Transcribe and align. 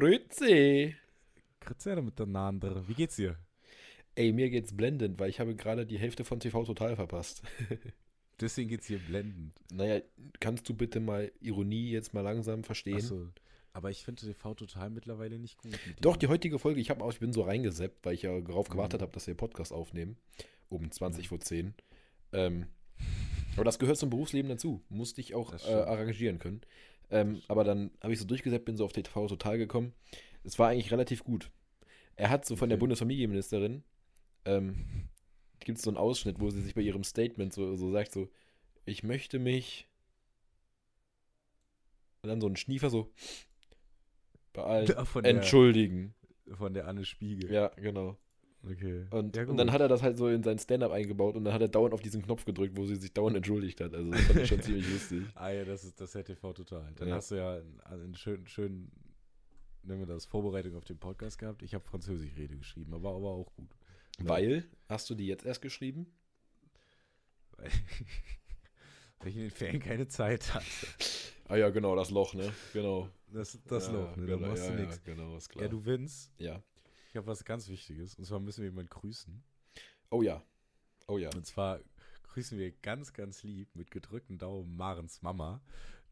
Grüezi. 0.00 0.94
Grüezi 1.60 1.96
miteinander. 2.02 2.86
Wie 2.86 2.92
geht's 2.92 3.16
dir? 3.16 3.36
Ey, 4.14 4.30
mir 4.32 4.50
geht's 4.50 4.76
blendend, 4.76 5.18
weil 5.18 5.30
ich 5.30 5.40
habe 5.40 5.54
gerade 5.56 5.86
die 5.86 5.98
Hälfte 5.98 6.22
von 6.22 6.38
TV 6.38 6.64
Total 6.64 6.96
verpasst. 6.96 7.42
Deswegen 8.40 8.68
geht's 8.68 8.86
hier 8.88 8.98
blendend. 8.98 9.54
Naja, 9.72 10.02
kannst 10.38 10.68
du 10.68 10.74
bitte 10.74 11.00
mal 11.00 11.32
Ironie 11.40 11.90
jetzt 11.90 12.12
mal 12.12 12.20
langsam 12.20 12.62
verstehen? 12.62 12.96
Achso. 12.96 13.28
Aber 13.72 13.90
ich 13.90 14.04
finde 14.04 14.20
TV 14.26 14.54
Total 14.54 14.90
mittlerweile 14.90 15.38
nicht 15.38 15.56
gut. 15.56 15.78
Doch, 16.02 16.18
die 16.18 16.26
heutige 16.28 16.58
Folge, 16.58 16.78
ich, 16.78 16.90
hab 16.90 17.00
auch, 17.00 17.10
ich 17.12 17.20
bin 17.20 17.32
so 17.32 17.42
reingeseppt, 17.42 18.04
weil 18.04 18.12
ich 18.14 18.22
ja 18.22 18.38
darauf 18.42 18.68
gewartet 18.68 19.00
Mhm. 19.00 19.04
habe, 19.04 19.12
dass 19.12 19.26
wir 19.26 19.34
Podcast 19.34 19.72
aufnehmen. 19.72 20.18
Um 20.68 20.90
20 20.90 21.28
vor 21.28 21.40
10. 21.40 21.72
Ähm, 22.34 22.66
aber 23.54 23.64
das 23.64 23.78
gehört 23.78 23.96
zum 23.96 24.10
Berufsleben 24.10 24.50
dazu. 24.50 24.82
Musste 24.90 25.22
ich 25.22 25.34
auch 25.34 25.54
äh, 25.66 25.72
arrangieren 25.72 26.38
können. 26.38 26.60
Ähm, 27.10 27.42
aber 27.48 27.64
dann 27.64 27.90
habe 28.02 28.12
ich 28.12 28.18
so 28.18 28.24
durchgesetzt, 28.26 28.64
bin 28.64 28.76
so 28.76 28.84
auf 28.84 28.92
TV 28.92 29.26
Total 29.28 29.58
gekommen. 29.58 29.92
Es 30.44 30.58
war 30.58 30.68
eigentlich 30.68 30.92
relativ 30.92 31.24
gut. 31.24 31.50
Er 32.16 32.30
hat 32.30 32.44
so 32.44 32.56
von 32.56 32.68
der 32.68 32.76
Okay. 32.76 32.80
Bundesfamilienministerin, 32.80 33.84
ähm, 34.44 35.08
gibt 35.60 35.78
es 35.78 35.84
so 35.84 35.90
einen 35.90 35.98
Ausschnitt, 35.98 36.40
wo 36.40 36.50
sie 36.50 36.62
sich 36.62 36.74
bei 36.74 36.82
ihrem 36.82 37.04
Statement 37.04 37.52
so, 37.52 37.76
so 37.76 37.90
sagt, 37.92 38.12
so, 38.12 38.28
ich 38.86 39.02
möchte 39.02 39.38
mich 39.38 39.88
und 42.22 42.28
dann 42.28 42.40
so 42.40 42.48
ein 42.48 42.56
Schniefer 42.56 42.90
so 42.90 43.12
bei 44.52 44.62
allen 44.64 44.86
Ja, 44.86 45.04
von, 45.04 45.24
der, 45.24 45.34
entschuldigen. 45.36 46.14
von 46.54 46.74
der 46.74 46.86
Anne 46.88 47.04
Spiegel. 47.04 47.52
Ja, 47.52 47.68
genau. 47.76 48.16
Okay. 48.68 49.06
Und, 49.10 49.36
ja, 49.36 49.46
und 49.46 49.56
dann 49.58 49.70
hat 49.70 49.80
er 49.80 49.88
das 49.88 50.02
halt 50.02 50.16
so 50.16 50.28
in 50.28 50.42
sein 50.42 50.58
Stand-up 50.58 50.90
eingebaut 50.90 51.36
und 51.36 51.44
dann 51.44 51.54
hat 51.54 51.60
er 51.62 51.68
dauernd 51.68 51.94
auf 51.94 52.02
diesen 52.02 52.22
Knopf 52.22 52.44
gedrückt, 52.44 52.76
wo 52.76 52.84
sie 52.84 52.96
sich 52.96 53.12
dauernd 53.12 53.36
entschuldigt 53.36 53.80
hat. 53.80 53.94
Also 53.94 54.10
das 54.10 54.20
fand 54.22 54.40
ich 54.40 54.48
schon 54.48 54.60
ziemlich 54.62 54.90
lustig. 54.90 55.22
Ah 55.36 55.50
ja, 55.50 55.64
das 55.64 55.84
ist 55.84 56.00
das 56.00 56.08
ist 56.10 56.14
ja 56.14 56.22
TV 56.22 56.52
Total. 56.52 56.92
Dann 56.96 57.08
Ja. 57.08 57.14
hast 57.14 57.30
du 57.30 57.36
ja 57.36 57.54
einen, 57.56 57.80
einen 57.82 58.14
schönen, 58.16 58.46
schönen, 58.48 58.90
nennen 59.84 60.00
wir 60.00 60.06
das, 60.06 60.24
Vorbereitung 60.26 60.74
auf 60.74 60.84
den 60.84 60.98
Podcast 60.98 61.38
gehabt. 61.38 61.62
Ich 61.62 61.74
habe 61.74 61.84
Französisch-Rede 61.84 62.56
geschrieben, 62.56 62.92
aber, 62.92 63.10
aber 63.14 63.30
auch 63.30 63.54
gut. 63.54 63.68
Weil, 64.18 64.64
hast 64.88 65.08
du 65.10 65.14
die 65.14 65.26
jetzt 65.28 65.44
erst 65.46 65.62
geschrieben? 65.62 66.06
Weil, 67.56 67.70
weil 69.20 69.28
ich 69.28 69.36
in 69.36 69.42
den 69.42 69.50
Ferien 69.50 69.80
keine 69.80 70.08
Zeit 70.08 70.52
hatte. 70.54 70.66
Ah 71.48 71.54
ja, 71.56 71.70
genau, 71.70 71.94
das 71.94 72.10
Loch, 72.10 72.34
ne? 72.34 72.52
Genau. 72.72 73.08
Das, 73.32 73.58
das 73.68 73.86
ja, 73.86 73.92
Loch, 73.92 74.16
ne? 74.16 74.26
Da 74.26 74.34
genau, 74.36 74.48
machst 74.48 74.68
du 74.68 74.72
nichts. 74.74 75.04
genau, 75.04 75.36
ist 75.36 75.48
klar. 75.50 75.64
Ja, 75.64 75.68
du 75.70 75.84
Vince, 75.84 76.30
ja. 76.38 76.60
Ich 77.16 77.18
habe 77.18 77.28
was 77.28 77.46
ganz 77.46 77.68
Wichtiges. 77.68 78.14
Und 78.16 78.26
zwar 78.26 78.40
müssen 78.40 78.60
wir 78.60 78.68
jemanden 78.68 78.90
grüßen. 78.90 79.42
Oh 80.10 80.20
ja. 80.20 80.44
Oh 81.08 81.16
ja. 81.16 81.30
Und 81.34 81.46
zwar 81.46 81.80
grüßen 82.24 82.58
wir 82.58 82.70
ganz, 82.82 83.14
ganz 83.14 83.42
lieb 83.42 83.74
mit 83.74 83.90
gedrückten 83.90 84.36
Daumen 84.36 84.76
Marens 84.76 85.22
Mama. 85.22 85.62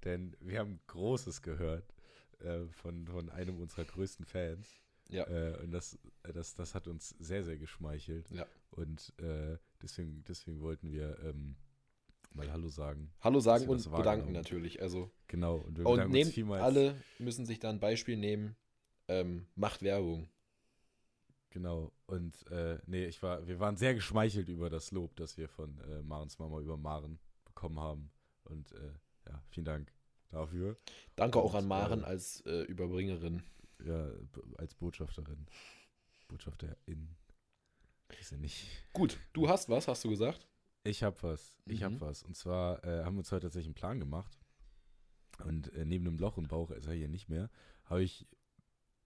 Denn 0.04 0.34
wir 0.40 0.60
haben 0.60 0.80
Großes 0.86 1.42
gehört 1.42 1.94
äh, 2.38 2.64
von, 2.68 3.06
von 3.06 3.28
einem 3.28 3.60
unserer 3.60 3.84
größten 3.84 4.24
Fans. 4.24 4.80
Ja. 5.10 5.26
Äh, 5.26 5.58
und 5.62 5.72
das, 5.72 5.98
das, 6.22 6.54
das 6.54 6.74
hat 6.74 6.88
uns 6.88 7.10
sehr, 7.18 7.44
sehr 7.44 7.58
geschmeichelt. 7.58 8.30
Ja. 8.30 8.46
Und 8.70 9.12
äh, 9.18 9.58
deswegen, 9.82 10.24
deswegen 10.24 10.62
wollten 10.62 10.90
wir 10.90 11.18
ähm, 11.22 11.56
mal 12.32 12.50
Hallo 12.50 12.68
sagen. 12.68 13.12
Hallo 13.20 13.40
sagen 13.40 13.68
und 13.68 13.92
bedanken 13.92 14.32
natürlich. 14.32 14.80
Also, 14.80 15.12
Genau. 15.28 15.56
Und 15.56 15.76
wir 15.76 15.84
und 15.84 16.08
nehmt 16.08 16.50
alle 16.50 16.98
müssen 17.18 17.44
sich 17.44 17.58
da 17.58 17.68
ein 17.68 17.78
Beispiel 17.78 18.16
nehmen. 18.16 18.56
Ähm, 19.06 19.46
macht 19.54 19.82
Werbung. 19.82 20.30
Genau. 21.54 21.92
Und 22.06 22.50
äh, 22.50 22.80
nee, 22.86 23.06
ich 23.06 23.22
war, 23.22 23.46
wir 23.46 23.60
waren 23.60 23.76
sehr 23.76 23.94
geschmeichelt 23.94 24.48
über 24.48 24.70
das 24.70 24.90
Lob, 24.90 25.14
das 25.14 25.36
wir 25.38 25.48
von 25.48 25.78
äh, 25.82 26.02
Marens 26.02 26.40
Mama 26.40 26.58
über 26.58 26.76
Maren 26.76 27.20
bekommen 27.44 27.78
haben. 27.78 28.10
Und 28.42 28.72
äh, 28.72 28.90
ja, 29.28 29.40
vielen 29.50 29.64
Dank 29.64 29.92
dafür. 30.30 30.76
Danke 31.14 31.38
auch 31.38 31.54
an 31.54 31.68
Maren 31.68 32.00
äh, 32.02 32.06
als 32.06 32.40
äh, 32.40 32.62
Überbringerin. 32.62 33.44
Ja, 33.84 34.10
als 34.58 34.74
Botschafterin. 34.74 35.46
Botschafterin. 36.26 37.14
Ist 38.18 38.32
ja 38.32 38.36
nicht. 38.36 38.66
Gut, 38.92 39.20
du 39.32 39.48
hast 39.48 39.68
was, 39.68 39.86
hast 39.86 40.02
du 40.02 40.10
gesagt? 40.10 40.48
Ich 40.82 41.04
hab 41.04 41.22
was. 41.22 41.56
Ich 41.66 41.80
Mhm. 41.80 41.84
hab 41.84 42.00
was. 42.00 42.24
Und 42.24 42.36
zwar 42.36 42.82
äh, 42.84 43.04
haben 43.04 43.14
wir 43.14 43.20
uns 43.20 43.30
heute 43.30 43.46
tatsächlich 43.46 43.68
einen 43.68 43.74
Plan 43.74 44.00
gemacht. 44.00 44.40
Und 45.44 45.72
äh, 45.74 45.84
neben 45.84 46.04
dem 46.04 46.18
Loch 46.18 46.36
im 46.36 46.48
Bauch, 46.48 46.72
ist 46.72 46.86
er 46.88 46.94
hier 46.94 47.08
nicht 47.08 47.28
mehr, 47.28 47.48
habe 47.84 48.02
ich 48.02 48.26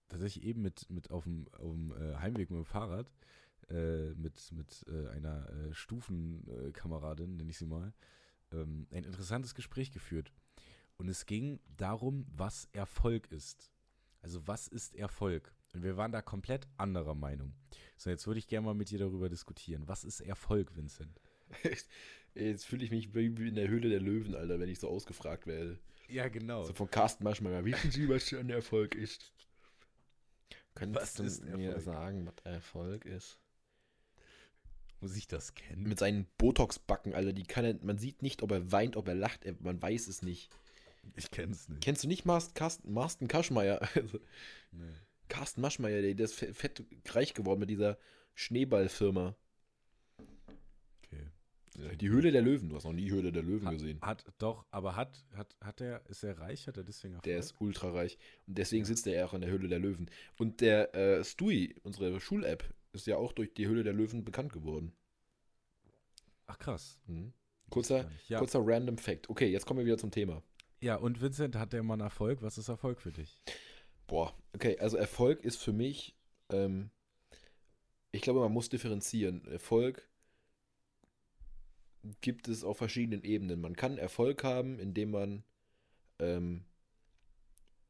tatsächlich 0.09 0.43
eben 0.43 0.61
mit, 0.61 0.89
mit 0.89 1.11
auf 1.11 1.23
dem, 1.23 1.47
auf 1.53 1.71
dem 1.71 1.91
äh, 1.91 2.15
Heimweg 2.15 2.49
mit 2.49 2.57
dem 2.57 2.65
Fahrrad 2.65 3.09
äh, 3.69 4.13
mit, 4.15 4.51
mit 4.51 4.85
äh, 4.89 5.09
einer 5.09 5.47
äh, 5.49 5.73
Stufenkameradin, 5.73 7.35
nenne 7.37 7.51
ich 7.51 7.57
sie 7.57 7.65
mal, 7.65 7.93
ähm, 8.51 8.87
ein 8.91 9.03
interessantes 9.03 9.53
Gespräch 9.55 9.91
geführt. 9.91 10.33
Und 10.97 11.07
es 11.07 11.25
ging 11.25 11.59
darum, 11.77 12.25
was 12.35 12.67
Erfolg 12.73 13.31
ist. 13.31 13.71
Also 14.21 14.47
was 14.47 14.67
ist 14.67 14.95
Erfolg? 14.95 15.53
Und 15.73 15.83
wir 15.83 15.97
waren 15.97 16.11
da 16.11 16.21
komplett 16.21 16.67
anderer 16.77 17.15
Meinung. 17.15 17.53
So, 17.95 18.09
jetzt 18.09 18.25
würde 18.27 18.39
ich 18.39 18.47
gerne 18.47 18.65
mal 18.65 18.73
mit 18.73 18.89
dir 18.89 18.99
darüber 18.99 19.29
diskutieren. 19.29 19.87
Was 19.87 20.03
ist 20.03 20.19
Erfolg, 20.21 20.75
Vincent? 20.75 21.21
Jetzt 22.35 22.65
fühle 22.65 22.83
ich 22.83 22.91
mich 22.91 23.13
wie 23.15 23.25
in 23.25 23.55
der 23.55 23.67
Höhle 23.67 23.89
der 23.89 23.99
Löwen, 23.99 24.35
Alter, 24.35 24.59
wenn 24.59 24.69
ich 24.69 24.79
so 24.79 24.87
ausgefragt 24.87 25.47
werde. 25.47 25.79
Ja, 26.07 26.27
genau. 26.27 26.63
So 26.63 26.73
von 26.73 26.89
Carsten 26.89 27.23
Maschmeyer. 27.23 27.65
Wissen 27.65 27.91
Sie, 27.91 28.07
was 28.07 28.31
ein 28.33 28.49
Erfolg 28.49 28.95
ist? 28.95 29.31
Könntest 30.75 31.19
du 31.19 31.23
mir 31.23 31.69
Erfolg? 31.73 31.83
sagen, 31.83 32.25
was 32.25 32.45
Erfolg 32.45 33.05
ist? 33.05 33.39
Muss 35.01 35.15
ich 35.15 35.27
das 35.27 35.53
kennen? 35.55 35.83
Mit 35.83 35.99
seinen 35.99 36.25
Botox-Backen, 36.37 37.13
Alter, 37.13 37.31
die 37.33 37.43
kann 37.43 37.63
er, 37.65 37.75
man 37.81 37.97
sieht 37.97 38.21
nicht, 38.21 38.43
ob 38.43 38.51
er 38.51 38.71
weint, 38.71 38.97
ob 38.97 39.07
er 39.07 39.15
lacht, 39.15 39.45
er, 39.45 39.55
man 39.59 39.81
weiß 39.81 40.07
es 40.07 40.21
nicht. 40.21 40.49
Ich 41.15 41.31
kenn's 41.31 41.69
nicht. 41.69 41.81
Kennst 41.81 42.03
du 42.03 42.07
nicht 42.07 42.25
Marst, 42.25 42.55
Carsten, 42.55 42.91
Marsten 42.93 43.27
Kaschmeier? 43.27 43.79
Also, 43.95 44.19
Nee. 44.71 44.91
Carsten 45.29 45.61
Maschmeyer, 45.61 46.01
der, 46.01 46.15
der 46.15 46.25
ist 46.25 46.33
fett, 46.33 46.55
fett 46.55 46.83
reich 47.09 47.33
geworden 47.33 47.59
mit 47.59 47.69
dieser 47.69 47.97
Schneeballfirma. 48.35 49.35
Die 51.99 52.09
Höhle 52.09 52.31
der 52.31 52.41
Löwen, 52.41 52.69
du 52.69 52.75
hast 52.75 52.83
noch 52.85 52.93
nie 52.93 53.09
Höhle 53.09 53.31
der 53.31 53.43
Löwen 53.43 53.65
Hat, 53.67 53.73
gesehen. 53.73 53.99
hat 54.01 54.25
doch, 54.37 54.65
aber 54.71 54.95
hat, 54.95 55.23
hat, 55.35 55.55
hat 55.61 55.81
er, 55.81 56.05
ist 56.09 56.23
er 56.23 56.37
reich? 56.39 56.67
Hat 56.67 56.77
er 56.77 56.83
deswegen 56.83 57.15
Erfolg? 57.15 57.23
Der 57.23 57.37
ist 57.39 57.55
ultra 57.59 57.91
reich. 57.91 58.17
Und 58.47 58.57
deswegen 58.57 58.85
sitzt 58.85 59.07
er 59.07 59.13
ja 59.13 59.25
auch 59.25 59.33
in 59.33 59.41
der 59.41 59.49
Höhle 59.49 59.67
der 59.67 59.79
Löwen. 59.79 60.09
Und 60.37 60.61
der 60.61 60.93
äh, 60.95 61.23
Stui, 61.23 61.75
unsere 61.83 62.19
Schul-App, 62.19 62.63
ist 62.91 63.07
ja 63.07 63.17
auch 63.17 63.33
durch 63.33 63.53
die 63.53 63.67
Höhle 63.67 63.83
der 63.83 63.93
Löwen 63.93 64.23
bekannt 64.25 64.51
geworden. 64.51 64.93
Ach 66.47 66.57
krass. 66.57 66.99
Mhm. 67.07 67.33
Kurzer. 67.69 68.09
Ja. 68.27 68.39
kurzer 68.39 68.61
random 68.63 68.97
Fact. 68.97 69.29
Okay, 69.29 69.47
jetzt 69.47 69.65
kommen 69.65 69.79
wir 69.79 69.85
wieder 69.85 69.97
zum 69.99 70.11
Thema. 70.11 70.41
ja, 70.81 70.95
und 70.95 71.21
Vincent, 71.21 71.55
hat 71.55 71.71
der 71.73 71.83
Mann 71.83 71.99
Erfolg? 71.99 72.41
Was 72.41 72.57
ist 72.57 72.67
Erfolg 72.67 72.99
für 72.99 73.11
dich? 73.11 73.39
Boah, 74.07 74.33
okay, 74.55 74.79
also 74.79 74.97
Erfolg 74.97 75.43
ist 75.43 75.57
für 75.61 75.71
mich, 75.71 76.15
ähm, 76.51 76.89
ich 78.11 78.21
glaube, 78.21 78.39
man 78.39 78.51
muss 78.51 78.69
differenzieren. 78.69 79.45
Erfolg 79.45 80.08
gibt 82.21 82.47
es 82.47 82.63
auf 82.63 82.77
verschiedenen 82.77 83.23
Ebenen. 83.23 83.61
Man 83.61 83.75
kann 83.75 83.97
Erfolg 83.97 84.43
haben, 84.43 84.79
indem 84.79 85.11
man 85.11 85.43
ähm, 86.19 86.65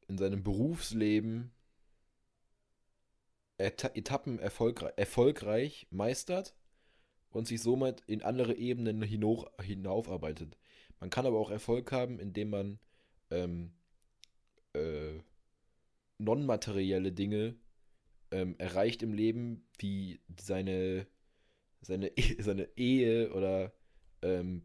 in 0.08 0.18
seinem 0.18 0.44
Berufsleben 0.44 1.52
Eta 3.60 3.90
Etappen 3.94 4.40
erfolgreich, 4.40 4.94
erfolgreich 4.96 5.88
meistert 5.92 6.56
und 7.32 7.48
sich 7.48 7.62
somit 7.62 8.04
in 8.08 8.24
andere 8.24 8.56
Ebenen 8.56 9.02
hinauf, 9.04 9.46
hinaufarbeitet. 9.62 10.58
Man 11.00 11.10
kann 11.12 11.26
aber 11.26 11.40
auch 11.40 11.52
Erfolg 11.52 11.92
haben, 11.92 12.20
indem 12.20 12.52
man 12.52 12.80
ähm, 13.32 13.74
äh, 14.74 15.20
non-materielle 16.18 17.12
Dinge 17.12 17.56
ähm, 18.32 18.56
erreicht 18.60 19.04
im 19.04 19.14
Leben, 19.14 19.68
wie 19.80 20.22
seine, 20.40 21.08
seine, 21.82 22.10
E- 22.18 22.42
seine 22.42 22.70
Ehe 22.78 23.34
oder 23.34 23.74
ähm, 24.22 24.64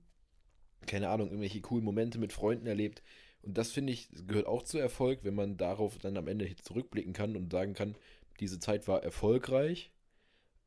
keine 0.87 1.09
Ahnung, 1.09 1.29
irgendwelche 1.29 1.61
coolen 1.61 1.85
Momente 1.85 2.19
mit 2.19 2.33
Freunden 2.33 2.67
erlebt. 2.67 3.03
Und 3.43 3.59
das 3.59 3.73
finde 3.73 3.93
ich, 3.93 4.09
gehört 4.27 4.47
auch 4.47 4.63
zu 4.63 4.79
Erfolg, 4.79 5.21
wenn 5.23 5.35
man 5.35 5.57
darauf 5.57 5.99
dann 5.99 6.17
am 6.17 6.29
Ende 6.29 6.55
zurückblicken 6.57 7.13
kann 7.13 7.37
und 7.37 7.53
sagen 7.53 7.75
kann, 7.75 7.97
diese 8.41 8.59
Zeit 8.59 8.89
war 8.89 9.03
erfolgreich. 9.03 9.93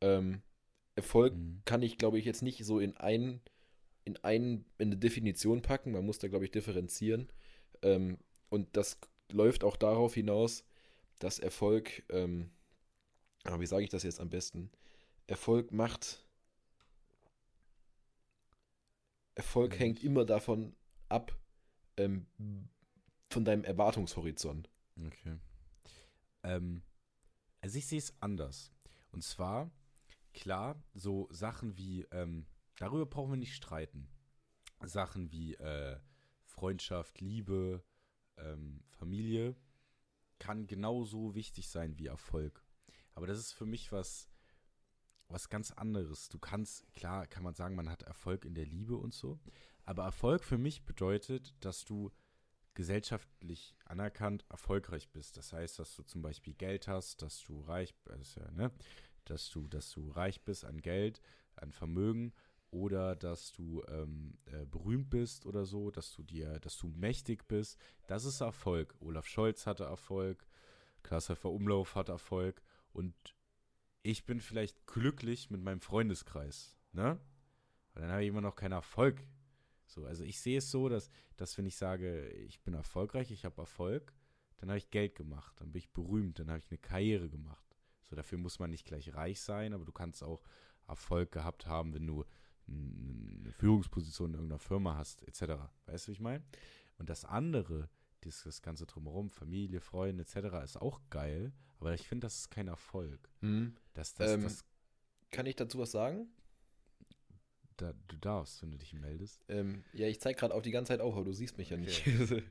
Ähm, 0.01 0.41
Erfolg 0.95 1.35
Mhm. 1.35 1.61
kann 1.65 1.81
ich, 1.83 1.97
glaube 1.97 2.19
ich, 2.19 2.25
jetzt 2.25 2.41
nicht 2.43 2.65
so 2.65 2.79
in 2.79 2.97
ein, 2.97 3.41
in 4.05 4.17
ein, 4.23 4.65
in 4.77 4.87
eine 4.89 4.97
Definition 4.97 5.61
packen. 5.61 5.91
Man 5.91 6.05
muss 6.05 6.19
da, 6.19 6.27
glaube 6.27 6.45
ich, 6.45 6.51
differenzieren. 6.51 7.29
Ähm, 7.81 8.17
und 8.49 8.77
das 8.77 8.99
läuft 9.31 9.63
auch 9.63 9.77
darauf 9.77 10.13
hinaus, 10.13 10.63
dass 11.19 11.39
Erfolg, 11.39 12.03
ähm, 12.09 12.51
aber 13.43 13.59
wie 13.61 13.65
sage 13.65 13.83
ich 13.83 13.89
das 13.89 14.03
jetzt 14.03 14.19
am 14.19 14.29
besten? 14.29 14.71
Erfolg 15.27 15.71
macht, 15.71 16.26
Erfolg 19.37 19.73
Ja, 19.73 19.79
hängt 19.81 20.03
immer 20.03 20.25
davon 20.25 20.75
ab, 21.09 21.31
ähm, 21.95 22.25
von 23.29 23.45
deinem 23.45 23.63
Erwartungshorizont. 23.63 24.69
Okay. 25.05 25.37
Ähm, 26.43 26.81
also 27.61 27.77
ich 27.77 27.85
sehe 27.85 27.99
es 27.99 28.19
anders. 28.19 28.73
Und 29.11 29.23
zwar, 29.23 29.69
klar, 30.33 30.81
so 30.95 31.27
Sachen 31.31 31.77
wie, 31.77 32.01
ähm, 32.11 32.47
darüber 32.77 33.05
brauchen 33.05 33.31
wir 33.31 33.37
nicht 33.37 33.53
streiten. 33.53 34.09
Sachen 34.81 35.31
wie 35.31 35.53
äh, 35.55 35.99
Freundschaft, 36.45 37.21
Liebe, 37.21 37.83
ähm, 38.37 38.83
Familie, 38.89 39.55
kann 40.39 40.65
genauso 40.65 41.35
wichtig 41.35 41.69
sein 41.69 41.97
wie 41.99 42.07
Erfolg. 42.07 42.63
Aber 43.13 43.27
das 43.27 43.37
ist 43.37 43.53
für 43.53 43.65
mich 43.67 43.91
was, 43.91 44.29
was 45.29 45.49
ganz 45.49 45.71
anderes. 45.71 46.29
Du 46.29 46.39
kannst, 46.39 46.91
klar 46.93 47.27
kann 47.27 47.43
man 47.43 47.53
sagen, 47.53 47.75
man 47.75 47.89
hat 47.89 48.03
Erfolg 48.03 48.45
in 48.45 48.55
der 48.55 48.65
Liebe 48.65 48.95
und 48.95 49.13
so. 49.13 49.39
Aber 49.85 50.03
Erfolg 50.03 50.43
für 50.43 50.57
mich 50.57 50.83
bedeutet, 50.83 51.55
dass 51.61 51.85
du 51.85 52.11
gesellschaftlich 52.73 53.75
anerkannt 53.85 54.45
erfolgreich 54.49 55.09
bist. 55.09 55.37
Das 55.37 55.51
heißt, 55.51 55.79
dass 55.79 55.95
du 55.95 56.03
zum 56.03 56.21
Beispiel 56.21 56.53
Geld 56.53 56.87
hast, 56.87 57.21
dass 57.21 57.41
du 57.41 57.61
reich 57.61 57.95
bist, 58.03 58.35
ja, 58.35 58.51
ne? 58.51 58.71
dass 59.25 59.49
du, 59.49 59.67
dass 59.67 59.89
du 59.91 60.09
reich 60.09 60.43
bist 60.43 60.63
an 60.63 60.79
Geld, 60.81 61.21
an 61.55 61.71
Vermögen 61.71 62.33
oder 62.69 63.15
dass 63.15 63.51
du 63.51 63.83
ähm, 63.87 64.37
äh, 64.45 64.65
berühmt 64.65 65.09
bist 65.09 65.45
oder 65.45 65.65
so, 65.65 65.89
dass 65.89 66.13
du 66.13 66.23
dir, 66.23 66.59
dass 66.59 66.77
du 66.77 66.87
mächtig 66.89 67.47
bist. 67.47 67.79
Das 68.05 68.25
ist 68.25 68.41
Erfolg. 68.41 68.95
Olaf 68.99 69.25
Scholz 69.25 69.65
hatte 69.65 69.85
Erfolg, 69.85 70.45
Klaas 71.01 71.29
Umlauf 71.29 71.95
hat 71.95 72.09
Erfolg 72.09 72.61
und 72.91 73.15
ich 74.07 74.25
bin 74.25 74.39
vielleicht 74.39 74.87
glücklich 74.87 75.49
mit 75.49 75.61
meinem 75.61 75.81
Freundeskreis, 75.81 76.77
ne? 76.93 77.19
Weil 77.93 78.03
dann 78.03 78.11
habe 78.11 78.23
ich 78.23 78.29
immer 78.29 78.41
noch 78.41 78.55
keinen 78.55 78.71
Erfolg. 78.71 79.21
So, 79.85 80.05
also 80.05 80.23
ich 80.23 80.39
sehe 80.39 80.59
es 80.59 80.71
so, 80.71 80.87
dass, 80.87 81.09
dass 81.35 81.57
wenn 81.57 81.65
ich 81.65 81.75
sage, 81.75 82.29
ich 82.29 82.61
bin 82.61 82.73
erfolgreich, 82.73 83.31
ich 83.31 83.43
habe 83.43 83.61
Erfolg, 83.61 84.13
dann 84.57 84.69
habe 84.69 84.77
ich 84.77 84.91
Geld 84.91 85.15
gemacht, 85.15 85.59
dann 85.59 85.73
bin 85.73 85.79
ich 85.79 85.91
berühmt, 85.91 86.39
dann 86.39 86.49
habe 86.49 86.59
ich 86.59 86.71
eine 86.71 86.77
Karriere 86.77 87.29
gemacht. 87.29 87.65
So, 88.03 88.15
dafür 88.15 88.37
muss 88.37 88.59
man 88.59 88.69
nicht 88.69 88.85
gleich 88.85 89.13
reich 89.13 89.41
sein, 89.41 89.73
aber 89.73 89.83
du 89.83 89.91
kannst 89.91 90.23
auch 90.23 90.41
Erfolg 90.87 91.33
gehabt 91.33 91.65
haben, 91.65 91.93
wenn 91.93 92.07
du 92.07 92.23
eine 92.69 93.51
Führungsposition 93.51 94.29
in 94.29 94.35
irgendeiner 94.35 94.59
Firma 94.59 94.95
hast, 94.95 95.23
etc. 95.23 95.63
Weißt 95.85 96.07
du, 96.07 96.09
wie 96.09 96.13
ich 96.13 96.21
meine? 96.21 96.45
Und 96.97 97.09
das 97.09 97.25
andere, 97.25 97.89
das, 98.21 98.43
das 98.43 98.61
ganze 98.61 98.85
drumherum, 98.85 99.29
Familie, 99.29 99.79
Freunde, 99.79 100.23
etc., 100.23 100.63
ist 100.63 100.81
auch 100.81 101.01
geil, 101.09 101.53
aber 101.79 101.93
ich 101.93 102.07
finde, 102.07 102.25
das 102.25 102.39
ist 102.39 102.51
kein 102.51 102.67
Erfolg. 102.67 103.29
Mhm. 103.41 103.75
Das, 103.93 104.13
das, 104.13 104.31
Ähm, 104.31 104.43
das, 104.43 104.65
Kann 105.31 105.45
ich 105.45 105.55
dazu 105.55 105.79
was 105.79 105.91
sagen? 105.91 106.27
da, 107.77 107.93
du 108.07 108.17
darfst, 108.17 108.61
wenn 108.61 108.71
du 108.71 108.77
dich 108.77 108.93
meldest. 108.93 109.45
Ähm, 109.47 109.83
ja, 109.93 110.07
ich 110.07 110.19
zeige 110.19 110.39
gerade 110.39 110.53
auch 110.53 110.61
die 110.61 110.71
ganze 110.71 110.89
Zeit 110.89 110.99
auf, 110.99 111.15
aber 111.15 111.25
du 111.25 111.33
siehst 111.33 111.57
mich 111.57 111.69
ja 111.69 111.77
nicht. 111.77 112.03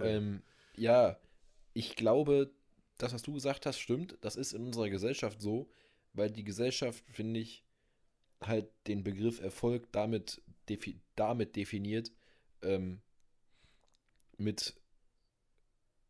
Ähm, 0.00 0.42
ja, 0.76 1.18
ich 1.74 1.96
glaube, 1.96 2.50
das, 2.98 3.12
was 3.12 3.22
du 3.22 3.32
gesagt 3.32 3.66
hast, 3.66 3.78
stimmt. 3.78 4.16
Das 4.22 4.36
ist 4.36 4.52
in 4.52 4.66
unserer 4.66 4.90
Gesellschaft 4.90 5.40
so, 5.40 5.68
weil 6.12 6.30
die 6.30 6.44
Gesellschaft, 6.44 7.04
finde 7.10 7.40
ich, 7.40 7.62
halt 8.40 8.68
den 8.86 9.04
Begriff 9.04 9.40
Erfolg 9.40 9.90
damit, 9.92 10.42
defi 10.68 11.00
damit 11.14 11.56
definiert, 11.56 12.10
ähm, 12.62 13.00
mit 14.42 14.74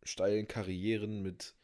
steilen 0.03 0.49
Karrieren, 0.49 1.23
mit 1.23 1.55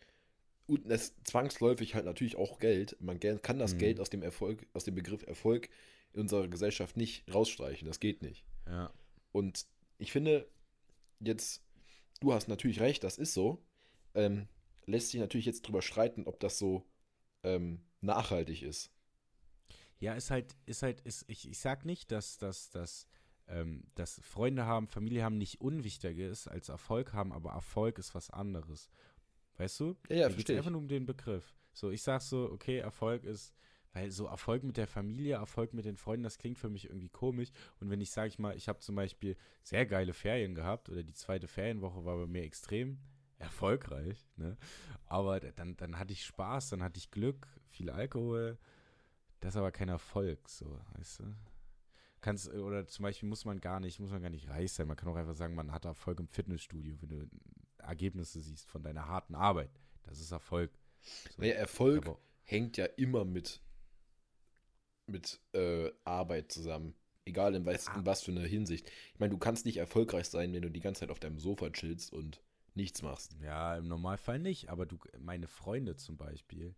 und 0.67 0.91
es 0.91 1.15
zwangsläufig 1.25 1.95
halt 1.95 2.05
natürlich 2.05 2.37
auch 2.37 2.59
Geld. 2.59 2.97
Man 3.01 3.19
kann 3.21 3.59
das 3.59 3.75
Mhm. 3.75 3.79
Geld 3.79 4.01
aus 4.01 4.11
dem 4.11 4.23
Erfolg, 4.23 4.67
aus 4.75 4.85
dem 4.85 4.95
Begriff 4.95 5.23
Erfolg 5.27 5.71
in 6.13 6.21
unserer 6.21 6.47
Gesellschaft 6.47 6.97
nicht 6.97 7.25
rausstreichen. 7.33 7.89
Das 7.89 8.01
geht 8.01 8.23
nicht. 8.23 8.45
ja. 8.67 8.93
Und 9.33 9.67
ich 9.99 10.13
finde, 10.13 10.49
jetzt, 11.21 11.63
du 12.21 12.33
hast 12.33 12.49
natürlich 12.49 12.81
recht, 12.81 13.03
das 13.05 13.19
ist 13.19 13.35
so. 13.35 13.63
Ähm, 14.15 14.47
lässt 14.87 15.11
sich 15.11 15.21
natürlich 15.21 15.47
jetzt 15.47 15.63
drüber 15.63 15.83
streiten, 15.83 16.25
ob 16.25 16.39
das 16.41 16.59
so 16.59 16.87
ähm, 17.43 17.81
nachhaltig 18.01 18.63
ist. 18.63 18.91
Ja, 20.01 20.15
ist 20.15 20.31
halt, 20.31 20.57
ist 20.67 20.83
halt, 20.83 21.01
ist, 21.01 21.25
ich, 21.29 21.49
ich 21.49 21.59
sag 21.59 21.85
nicht, 21.85 22.11
dass, 22.13 22.39
dass, 22.39 22.71
dass, 22.71 23.07
ähm, 23.49 23.85
dass 23.95 24.21
Freunde 24.23 24.67
haben, 24.67 24.87
Familie 24.87 25.25
haben 25.25 25.39
nicht 25.39 25.61
unwichtiger 25.61 26.29
ist 26.29 26.49
als 26.49 26.69
Erfolg 26.69 27.13
haben, 27.13 27.33
aber 27.33 27.51
Erfolg 27.51 27.99
ist 27.99 28.15
was 28.15 28.31
anderes. 28.31 28.91
Weißt 29.57 29.81
du? 29.81 29.97
Ja, 30.09 30.17
ja, 30.17 30.31
verstehe 30.31 30.57
einfach 30.57 30.71
nur 30.71 30.81
um 30.81 30.89
den 30.89 31.07
Begriff. 31.07 31.55
So, 31.73 31.91
ich 31.91 32.03
sag 32.03 32.23
so, 32.23 32.51
okay, 32.51 32.79
Erfolg 32.79 33.25
ist, 33.25 33.55
weil 33.93 34.11
so 34.11 34.27
Erfolg 34.27 34.63
mit 34.63 34.77
der 34.77 34.87
Familie, 34.87 35.37
Erfolg 35.37 35.73
mit 35.75 35.85
den 35.85 35.97
Freunden, 35.97 36.25
das 36.25 36.39
klingt 36.39 36.59
für 36.59 36.69
mich 36.69 36.87
irgendwie 36.87 37.09
komisch. 37.09 37.51
Und 37.81 37.91
wenn 37.91 38.01
ich, 38.01 38.11
sag 38.11 38.29
ich 38.29 38.39
mal, 38.39 38.57
ich 38.57 38.69
habe 38.69 38.79
zum 38.81 38.95
Beispiel 38.95 39.37
sehr 39.63 39.87
geile 39.87 40.13
Ferien 40.13 40.55
gehabt 40.55 40.89
oder 40.89 41.03
die 41.03 41.15
zweite 41.15 41.49
Ferienwoche 41.49 42.05
war 42.05 42.17
bei 42.17 42.27
mir 42.27 42.43
extrem 42.43 42.99
erfolgreich, 43.39 44.29
ne? 44.37 44.57
Aber 45.07 45.41
dann, 45.41 45.77
dann 45.77 45.99
hatte 45.99 46.13
ich 46.13 46.25
Spaß, 46.25 46.71
dann 46.71 46.83
hatte 46.83 46.99
ich 46.99 47.11
Glück, 47.11 47.47
viel 47.69 47.91
Alkohol. 47.91 48.59
Das 49.41 49.55
ist 49.55 49.59
aber 49.59 49.71
kein 49.71 49.89
Erfolg, 49.89 50.49
so, 50.49 50.81
weißt 50.97 51.21
du? 51.21 51.35
Kannst, 52.21 52.49
oder 52.49 52.87
zum 52.89 53.05
Beispiel 53.05 53.29
muss 53.29 53.45
man 53.45 53.61
gar 53.61 53.79
nicht, 53.81 54.01
muss 54.01 54.11
man 54.11 54.21
gar 54.23 54.31
nicht 54.31 54.49
reich 54.49 54.73
sein. 54.73 54.89
Man 54.89 54.97
kann 54.97 55.09
auch 55.09 55.17
einfach 55.17 55.35
sagen, 55.37 55.55
man 55.55 55.73
hat 55.73 55.85
Erfolg 55.85 56.19
im 56.21 56.29
Fitnessstudio, 56.29 56.97
wenn 57.01 57.09
du 57.09 57.29
Ergebnisse 57.79 58.41
siehst 58.41 58.69
von 58.69 58.83
deiner 58.83 59.07
harten 59.07 59.35
Arbeit. 59.35 59.71
Das 60.03 60.19
ist 60.21 60.33
Erfolg. 60.33 60.71
So, 61.01 61.43
Naja, 61.43 61.55
Erfolg 61.55 62.07
aber- 62.07 62.19
hängt 62.43 62.77
ja 62.77 62.87
immer 62.87 63.25
mit, 63.25 63.61
mit 65.07 65.41
äh, 65.53 65.91
Arbeit 66.05 66.53
zusammen. 66.53 66.95
Egal 67.25 67.55
in 67.55 67.67
was, 67.67 67.87
in 67.95 68.07
was 68.07 68.23
für 68.23 68.31
eine 68.31 68.47
Hinsicht. 68.47 68.91
Ich 69.13 69.21
meine, 69.21 69.31
du 69.31 69.39
kannst 69.39 69.67
nicht 69.67 69.77
erfolgreich 69.77 70.29
sein, 70.29 70.53
wenn 70.55 70.63
du 70.63 70.71
die 70.71 70.81
ganze 70.81 71.01
Zeit 71.01 71.11
auf 71.11 71.21
deinem 71.21 71.39
Sofa 71.39 71.69
chillst 71.71 72.11
und 72.13 72.43
nichts 72.75 73.03
machst. 73.03 73.37
Ja, 73.43 73.77
im 73.77 73.87
Normalfall 73.87 74.39
nicht, 74.39 74.71
aber 74.71 74.87
du, 74.87 74.99
meine 75.19 75.47
Freunde 75.47 75.97
zum 75.97 76.17
Beispiel, 76.17 76.75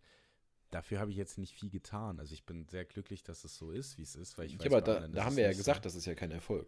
dafür 0.71 0.99
habe 0.99 1.11
ich 1.11 1.17
jetzt 1.17 1.37
nicht 1.37 1.53
viel 1.53 1.69
getan. 1.69 2.19
Also 2.19 2.33
ich 2.33 2.45
bin 2.45 2.67
sehr 2.67 2.85
glücklich, 2.85 3.23
dass 3.23 3.43
es 3.43 3.55
so 3.57 3.71
ist, 3.71 3.97
wie 3.97 4.01
es 4.03 4.15
ist, 4.15 4.37
weil 4.37 4.47
ich 4.47 4.53
Ja, 4.53 4.59
weiß, 4.59 4.65
aber 4.67 4.81
da, 4.81 4.95
anderen 4.95 5.13
da 5.13 5.19
ist 5.19 5.25
haben 5.25 5.31
es 5.33 5.37
wir 5.37 5.43
ja 5.43 5.51
gesagt, 5.53 5.83
so. 5.83 5.83
das 5.83 5.95
ist 5.95 6.05
ja 6.05 6.15
kein 6.15 6.31
Erfolg. 6.31 6.67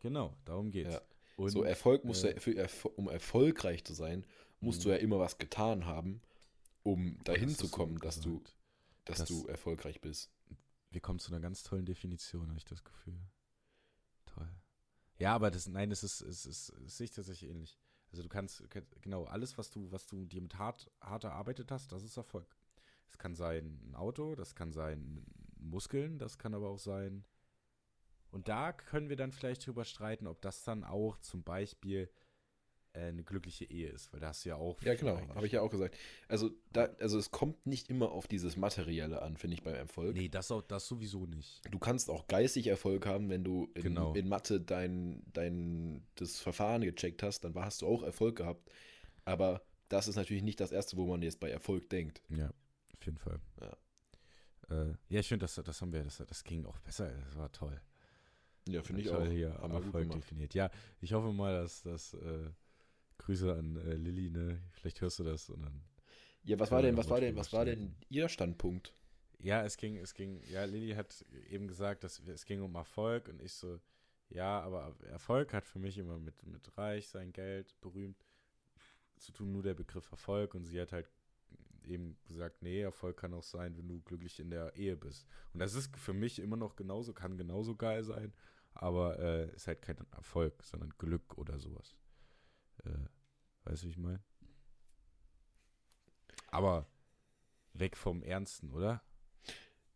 Genau, 0.00 0.36
darum 0.44 0.70
geht's. 0.70 0.92
Ja. 0.94 1.00
Und, 1.36 1.50
so, 1.50 1.62
Erfolg 1.64 2.04
muss 2.04 2.22
äh, 2.22 2.34
ja, 2.34 2.40
für 2.40 2.54
Erfo 2.56 2.88
um 2.90 3.08
erfolgreich 3.08 3.84
zu 3.84 3.94
sein, 3.94 4.24
musst 4.60 4.84
du 4.84 4.88
Mhm. 4.88 4.94
ja 4.94 5.00
immer 5.00 5.18
was 5.18 5.38
getan 5.38 5.86
haben, 5.86 6.20
um 6.82 7.18
dahin 7.24 7.48
das 7.48 7.56
zu 7.58 7.64
du 7.66 7.70
kommen, 7.70 7.98
dass 7.98 8.20
du, 8.20 8.42
dass 9.04 9.18
Das- 9.18 9.28
du 9.28 9.46
erfolgreich 9.46 10.00
bist. 10.00 10.30
Wir 10.90 11.00
kommen 11.00 11.18
zu 11.18 11.32
einer 11.32 11.40
ganz 11.40 11.62
tollen 11.64 11.86
Definition, 11.86 12.48
habe 12.48 12.58
ich 12.58 12.64
das 12.64 12.84
Gefühl. 12.84 13.18
Toll. 14.26 14.48
Ja, 15.18 15.34
aber 15.34 15.50
das, 15.50 15.66
nein, 15.66 15.90
das 15.90 16.04
ist, 16.04 16.20
es 16.20 16.46
ist, 16.46 16.68
es 16.70 16.96
sehe 16.98 17.06
ich 17.06 17.10
tatsächlich 17.10 17.50
ähnlich. 17.50 17.78
Also 18.10 18.22
du 18.22 18.28
kannst, 18.28 18.62
genau, 19.02 19.24
alles, 19.24 19.58
was 19.58 19.70
du, 19.70 19.90
was 19.90 20.06
du 20.06 20.24
dir 20.24 20.40
mit 20.40 20.56
hart, 20.56 20.88
hart 21.00 21.24
erarbeitet 21.24 21.70
hast, 21.72 21.90
das 21.90 22.04
ist 22.04 22.16
Erfolg. 22.16 22.46
Es 23.10 23.18
kann 23.18 23.34
sein 23.34 23.80
ein 23.88 23.94
Auto, 23.94 24.34
das 24.34 24.54
kann 24.54 24.72
sein 24.72 25.24
Muskeln, 25.58 26.18
das 26.18 26.38
kann 26.38 26.54
aber 26.54 26.68
auch 26.68 26.78
sein. 26.78 27.24
Und 28.30 28.48
da 28.48 28.72
können 28.72 29.08
wir 29.08 29.16
dann 29.16 29.32
vielleicht 29.32 29.66
drüber 29.66 29.84
streiten, 29.84 30.26
ob 30.26 30.40
das 30.42 30.64
dann 30.64 30.82
auch 30.82 31.18
zum 31.18 31.44
Beispiel 31.44 32.10
äh, 32.92 33.06
eine 33.06 33.22
glückliche 33.22 33.64
Ehe 33.64 33.88
ist, 33.88 34.12
weil 34.12 34.20
da 34.20 34.28
hast 34.28 34.44
du 34.44 34.48
ja 34.50 34.56
auch. 34.56 34.80
Ja, 34.82 34.94
genau, 34.94 35.20
habe 35.34 35.46
ich 35.46 35.52
ja 35.52 35.60
auch 35.60 35.70
gesagt. 35.70 35.96
Also, 36.28 36.50
da, 36.72 36.88
also 37.00 37.18
es 37.18 37.30
kommt 37.30 37.66
nicht 37.66 37.90
immer 37.90 38.10
auf 38.10 38.26
dieses 38.26 38.56
Materielle 38.56 39.22
an, 39.22 39.36
finde 39.36 39.54
ich, 39.54 39.62
beim 39.62 39.74
Erfolg. 39.74 40.14
Nee, 40.14 40.28
das, 40.28 40.50
auch, 40.50 40.62
das 40.62 40.86
sowieso 40.86 41.26
nicht. 41.26 41.60
Du 41.70 41.78
kannst 41.78 42.10
auch 42.10 42.26
geistig 42.26 42.66
Erfolg 42.66 43.06
haben, 43.06 43.30
wenn 43.30 43.44
du 43.44 43.70
in, 43.74 43.82
Genau. 43.82 44.14
in 44.14 44.28
Mathe 44.28 44.60
dein, 44.60 45.22
dein, 45.32 46.04
das 46.16 46.40
Verfahren 46.40 46.82
gecheckt 46.82 47.22
hast, 47.22 47.40
dann 47.40 47.54
hast 47.54 47.82
du 47.82 47.86
auch 47.86 48.02
Erfolg 48.02 48.36
gehabt. 48.36 48.70
Aber 49.24 49.62
das 49.88 50.08
ist 50.08 50.16
natürlich 50.16 50.42
nicht 50.42 50.60
das 50.60 50.72
Erste, 50.72 50.96
wo 50.96 51.06
man 51.06 51.22
jetzt 51.22 51.40
bei 51.40 51.50
Erfolg 51.50 51.88
denkt. 51.90 52.20
Ja, 52.28 52.50
auf 53.04 53.06
jeden 53.06 53.18
Fall. 53.18 53.40
Ja. 53.60 53.76
Äh, 54.70 54.94
ja, 55.08 55.20
ich 55.20 55.28
finde, 55.28 55.44
das, 55.44 55.54
das 55.56 55.82
haben 55.82 55.92
wir, 55.92 56.02
das, 56.02 56.18
das 56.18 56.44
ging 56.44 56.64
auch 56.64 56.78
besser. 56.78 57.10
Das 57.10 57.36
war 57.36 57.52
toll. 57.52 57.80
Ja, 58.66 58.82
finde 58.82 59.02
ich 59.02 59.08
toll 59.08 59.28
auch. 59.28 59.30
hier 59.30 59.54
Haben 59.58 59.74
Erfolg 59.74 60.10
definiert. 60.10 60.54
Ja, 60.54 60.70
ich 61.00 61.12
hoffe 61.12 61.32
mal, 61.32 61.52
dass 61.52 61.82
das 61.82 62.14
äh, 62.14 62.50
Grüße 63.18 63.52
an 63.52 63.76
äh, 63.76 63.94
Lilly, 63.94 64.30
ne? 64.30 64.62
Vielleicht 64.72 65.02
hörst 65.02 65.18
du 65.18 65.24
das 65.24 65.50
und 65.50 65.62
dann. 65.62 65.82
Ja, 66.44 66.58
was 66.58 66.70
war 66.70 66.82
denn, 66.82 66.96
was 66.96 67.08
war 67.10 67.20
denn, 67.20 67.36
was 67.36 67.52
war 67.52 67.64
denn. 67.64 67.94
Ihr 68.08 68.28
Standpunkt? 68.28 68.94
Ja, 69.38 69.62
es 69.64 69.76
ging, 69.76 69.98
es 69.98 70.14
ging, 70.14 70.42
ja, 70.50 70.64
Lilly 70.64 70.94
hat 70.94 71.24
eben 71.50 71.68
gesagt, 71.68 72.04
dass 72.04 72.20
es 72.20 72.46
ging 72.46 72.62
um 72.62 72.74
Erfolg 72.74 73.28
und 73.28 73.42
ich 73.42 73.52
so, 73.52 73.78
ja, 74.30 74.60
aber 74.60 74.94
Erfolg 75.10 75.52
hat 75.52 75.66
für 75.66 75.78
mich 75.78 75.98
immer 75.98 76.18
mit, 76.18 76.46
mit 76.46 76.78
reich 76.78 77.08
sein, 77.08 77.32
Geld, 77.32 77.78
berühmt 77.82 78.24
zu 79.18 79.32
tun, 79.32 79.52
nur 79.52 79.62
der 79.62 79.74
Begriff 79.74 80.10
Erfolg 80.10 80.54
und 80.54 80.64
sie 80.64 80.80
hat 80.80 80.92
halt 80.92 81.10
eben 81.86 82.16
gesagt, 82.26 82.62
nee, 82.62 82.80
Erfolg 82.80 83.16
kann 83.16 83.34
auch 83.34 83.42
sein, 83.42 83.76
wenn 83.76 83.88
du 83.88 84.00
glücklich 84.00 84.40
in 84.40 84.50
der 84.50 84.74
Ehe 84.76 84.96
bist. 84.96 85.26
Und 85.52 85.60
das 85.60 85.74
ist 85.74 85.96
für 85.96 86.12
mich 86.12 86.38
immer 86.38 86.56
noch 86.56 86.76
genauso, 86.76 87.12
kann 87.12 87.36
genauso 87.36 87.76
geil 87.76 88.04
sein, 88.04 88.32
aber 88.74 89.18
äh, 89.18 89.54
ist 89.54 89.66
halt 89.66 89.82
kein 89.82 89.96
Erfolg, 90.12 90.62
sondern 90.62 90.90
Glück 90.98 91.36
oder 91.38 91.58
sowas. 91.58 91.96
Äh, 92.84 92.90
weißt 93.64 93.82
du, 93.82 93.86
wie 93.86 93.90
ich 93.90 93.98
meine? 93.98 94.22
Aber 96.48 96.86
weg 97.72 97.96
vom 97.96 98.22
Ernsten, 98.22 98.70
oder? 98.70 99.02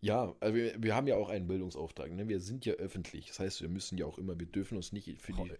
Ja, 0.01 0.35
also 0.41 0.55
wir, 0.55 0.81
wir 0.81 0.95
haben 0.95 1.09
ja 1.09 1.17
auch 1.17 1.29
einen 1.29 1.47
Bildungsauftrag. 1.47 2.11
Ne? 2.13 2.27
Wir 2.29 2.41
sind 2.41 2.65
ja 2.65 2.73
öffentlich. 2.75 3.27
Das 3.29 3.41
heißt, 3.41 3.61
wir 3.63 3.69
müssen 3.69 3.99
ja 3.99 4.07
auch 4.07 4.19
immer, 4.19 4.39
wir 4.39 4.47
dürfen 4.47 4.77
uns 4.77 4.93
nicht 4.93 5.21
für 5.21 5.33
die 5.33 5.53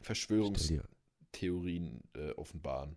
Verschwörungstheorien 0.00 2.02
äh, 2.14 2.30
offenbaren. 2.32 2.96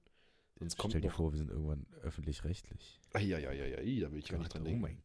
Sonst 0.62 0.78
kommt 0.78 0.92
stell 0.92 1.02
dir 1.02 1.08
noch. 1.08 1.16
vor, 1.16 1.32
wir 1.34 1.40
sind 1.40 1.50
irgendwann 1.50 1.88
öffentlich-rechtlich. 2.04 3.00
Ja, 3.16 3.20
ja, 3.20 3.52
ja, 3.52 3.66
ja, 3.66 3.78
da 3.78 4.12
will 4.12 4.20
ich 4.20 4.28
gar 4.28 4.38
nicht 4.38 4.54
dran 4.54 4.62
oh 4.62 4.66
denken. 4.66 4.82
mein 4.82 5.02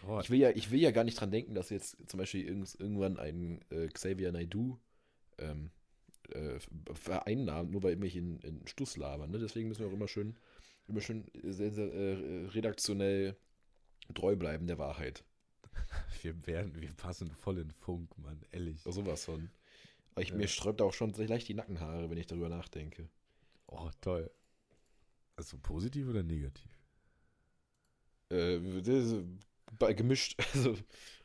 Gott. 0.00 0.24
Ich 0.24 0.30
will, 0.30 0.38
ja, 0.38 0.48
ich 0.48 0.70
will 0.70 0.80
ja 0.80 0.92
gar 0.92 1.04
nicht 1.04 1.20
dran 1.20 1.30
denken, 1.30 1.54
dass 1.54 1.68
jetzt 1.68 1.98
zum 2.08 2.16
Beispiel 2.16 2.46
irgend, 2.46 2.74
irgendwann 2.80 3.18
ein 3.18 3.60
äh, 3.68 3.88
Xavier 3.88 4.32
Naidoo 4.32 4.78
ähm, 5.36 5.70
äh, 6.30 6.58
vereinnahmt, 6.94 7.70
nur 7.70 7.82
weil 7.82 7.96
mich 7.96 8.16
in, 8.16 8.38
in 8.38 8.66
Stuss 8.66 8.96
labern. 8.96 9.30
Ne? 9.30 9.38
Deswegen 9.38 9.68
müssen 9.68 9.80
wir 9.80 9.88
auch 9.88 9.92
immer 9.92 10.08
schön, 10.08 10.38
immer 10.88 11.02
schön 11.02 11.26
sehr, 11.42 11.70
sehr, 11.70 11.92
äh, 11.92 12.46
redaktionell 12.46 13.36
treu 14.14 14.36
bleiben 14.36 14.66
der 14.66 14.78
Wahrheit. 14.78 15.22
Wir 16.22 16.46
werden, 16.46 16.80
wir 16.80 16.92
passen 16.94 17.30
voll 17.32 17.58
in 17.58 17.70
Funk, 17.70 18.16
Mann, 18.16 18.40
ehrlich. 18.52 18.80
Oh, 18.86 18.90
sowas 18.90 19.24
von. 19.26 19.50
Aber 20.12 20.22
ich, 20.22 20.30
Ja. 20.30 20.36
Mir 20.36 20.48
sträubt 20.48 20.80
auch 20.80 20.94
schon 20.94 21.10
leicht 21.12 21.48
die 21.48 21.54
Nackenhaare, 21.54 22.08
wenn 22.08 22.16
ich 22.16 22.26
darüber 22.26 22.48
nachdenke. 22.48 23.08
Oh, 23.66 23.90
toll. 24.00 24.30
Also 25.36 25.58
positiv 25.58 26.08
oder 26.08 26.22
negativ? 26.22 26.70
Äh, 28.30 28.58
ist 28.80 29.96
gemischt, 29.96 30.36
also 30.54 30.76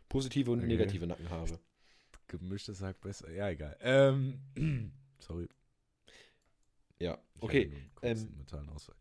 positive 0.07 0.51
und 0.51 0.59
Okay. 0.59 0.67
negative 0.67 1.07
Nackenhaare. 1.07 1.59
Gemischtes 2.27 2.79
sagt 2.79 3.01
besser. 3.01 3.31
Ja, 3.31 3.49
egal. 3.49 3.75
Ähm, 3.81 4.39
sorry. 5.19 5.47
Ja, 6.99 7.17
Ich 7.35 7.43
okay. 7.43 7.71
ähm. 8.01 8.45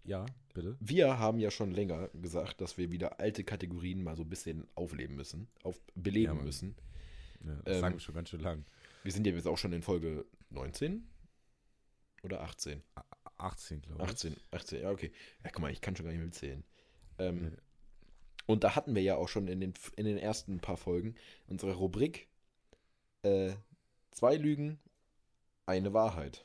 Ja, 0.05 0.25
bitte. 0.55 0.77
Wir 0.81 1.19
haben 1.19 1.39
ja 1.41 1.51
schon 1.51 1.73
länger 1.73 2.09
gesagt, 2.09 2.61
dass 2.61 2.79
wir 2.79 2.91
wieder 2.93 3.19
alte 3.19 3.43
Kategorien 3.45 4.03
mal 4.03 4.17
so 4.17 4.23
ein 4.23 4.29
bisschen 4.29 4.67
aufleben 4.75 5.17
müssen, 5.17 5.49
auf, 5.63 5.77
Ja, 5.77 5.93
beleben 6.03 6.37
Mann. 6.37 6.45
müssen. 6.45 6.77
Ja, 7.45 7.57
das 7.65 7.77
ähm, 7.77 7.81
sagen 7.81 7.95
wir 7.97 8.01
schon 8.01 8.15
ganz 8.15 8.29
schön 8.31 8.41
lang. 8.41 8.65
Wir 9.03 9.13
sind 9.13 9.27
ja 9.27 9.33
jetzt 9.33 9.47
auch 9.49 9.59
schon 9.59 9.73
in 9.73 9.83
Folge 9.83 10.25
19 10.51 11.09
oder 12.23 12.41
18? 12.43 12.83
18, 13.39 13.83
glaube 13.83 14.05
ich. 14.05 14.11
18, 14.11 14.37
18, 14.51 14.83
ja, 14.83 14.91
okay. 14.91 15.13
Ja, 15.45 15.51
guck 15.51 15.63
mal, 15.63 15.73
ich 15.73 15.81
kann 15.81 15.97
schon 15.97 16.07
gar 16.07 16.13
nicht 16.13 16.21
mehr 16.21 16.33
zählen. 16.33 16.65
Ähm, 17.19 17.51
Nee. 17.51 17.57
Und 18.47 18.65
da 18.65 18.75
hatten 18.75 18.95
wir 18.95 19.03
ja 19.03 19.17
auch 19.17 19.29
schon 19.29 19.47
in 19.47 19.61
den, 19.61 19.75
in 19.97 20.07
den 20.07 20.17
ersten 20.17 20.61
paar 20.61 20.79
Folgen 20.79 21.17
unsere 21.49 21.75
Rubrik 21.75 22.29
äh, 23.23 23.53
Zwei 24.19 24.37
Lügen, 24.37 24.81
eine 25.65 25.93
Wahrheit. 25.93 26.45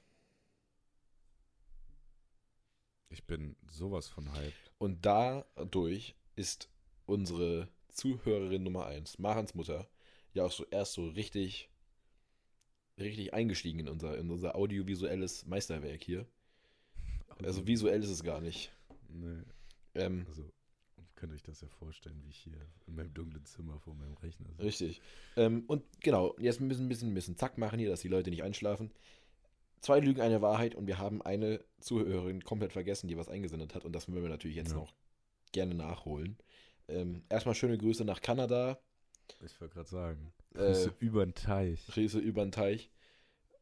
Ich 3.09 3.25
bin 3.25 3.55
sowas 3.67 4.07
von 4.07 4.31
hyped. 4.31 4.71
Und 4.77 5.05
dadurch 5.05 6.15
ist 6.35 6.69
unsere 7.07 7.67
Zuhörerin 7.89 8.61
Nummer 8.61 8.85
1, 8.85 9.17
Marans 9.17 9.55
Mutter, 9.55 9.89
ja 10.33 10.43
auch 10.43 10.51
so 10.51 10.65
erst 10.69 10.93
so 10.93 11.07
richtig, 11.07 11.69
richtig 12.99 13.33
eingestiegen 13.33 13.79
in 13.79 13.89
unser, 13.89 14.15
in 14.17 14.29
unser 14.29 14.55
audiovisuelles 14.55 15.47
Meisterwerk 15.47 16.03
hier. 16.03 16.27
Also 17.41 17.65
visuell 17.67 18.01
ist 18.03 18.09
es 18.09 18.23
gar 18.23 18.41
nicht. 18.41 18.71
Nee, 19.09 19.41
Ähm, 19.95 20.25
also 20.27 20.43
könnt 21.15 21.33
euch 21.33 21.43
das 21.43 21.61
ja 21.61 21.67
vorstellen, 21.69 22.21
wie 22.23 22.29
ich 22.29 22.37
hier 22.37 22.57
in 22.87 22.95
meinem 22.95 23.13
dunklen 23.13 23.45
Zimmer 23.45 23.79
vor 23.79 23.95
meinem 23.95 24.15
Rechner 24.15 24.49
sitze. 24.51 24.63
richtig. 24.63 25.01
Ähm, 25.37 25.63
und 25.67 25.83
genau, 26.01 26.35
jetzt 26.39 26.59
müssen 26.59 26.79
wir 26.81 26.85
ein 26.85 26.89
bisschen, 26.89 27.11
ein 27.11 27.13
bisschen 27.13 27.37
Zack 27.37 27.57
machen 27.57 27.79
hier, 27.79 27.89
dass 27.89 28.01
die 28.01 28.07
Leute 28.09 28.29
nicht 28.29 28.43
einschlafen. 28.43 28.91
Zwei 29.81 29.99
Lügen, 29.99 30.21
eine 30.21 30.41
Wahrheit 30.41 30.75
und 30.75 30.87
wir 30.87 30.97
haben 30.97 31.21
eine 31.21 31.63
Zuhörerin 31.79 32.43
komplett 32.43 32.71
vergessen, 32.73 33.07
die 33.07 33.17
was 33.17 33.27
eingesendet 33.29 33.75
hat 33.75 33.83
und 33.85 33.93
das 33.93 34.07
wollen 34.09 34.21
wir 34.23 34.29
natürlich 34.29 34.55
jetzt 34.57 34.71
Ja. 34.71 34.77
noch 34.77 34.93
gerne 35.51 35.75
nachholen. 35.75 36.37
Ähm, 36.87 37.23
erstmal 37.29 37.55
schöne 37.55 37.77
Grüße 37.77 38.03
nach 38.05 38.21
Kanada. 38.21 38.79
Ich 39.41 39.59
wollte 39.61 39.75
gerade 39.75 39.89
sagen. 39.89 40.33
Äh, 40.55 40.57
Grüße 40.57 40.93
über 40.99 41.25
den 41.25 41.33
Teich. 41.35 41.85
Grüße 41.87 42.19
über 42.19 42.43
den 42.45 42.51
Teich. 42.51 42.89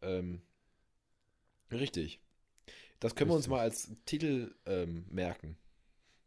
Ähm, 0.02 0.42
richtig. 1.72 2.20
Das 3.02 3.16
können 3.16 3.30
wir 3.32 3.36
uns 3.36 3.48
mal 3.50 3.60
als 3.60 3.92
Titel 4.06 4.56
ähm, 4.66 5.06
merken. 5.10 5.58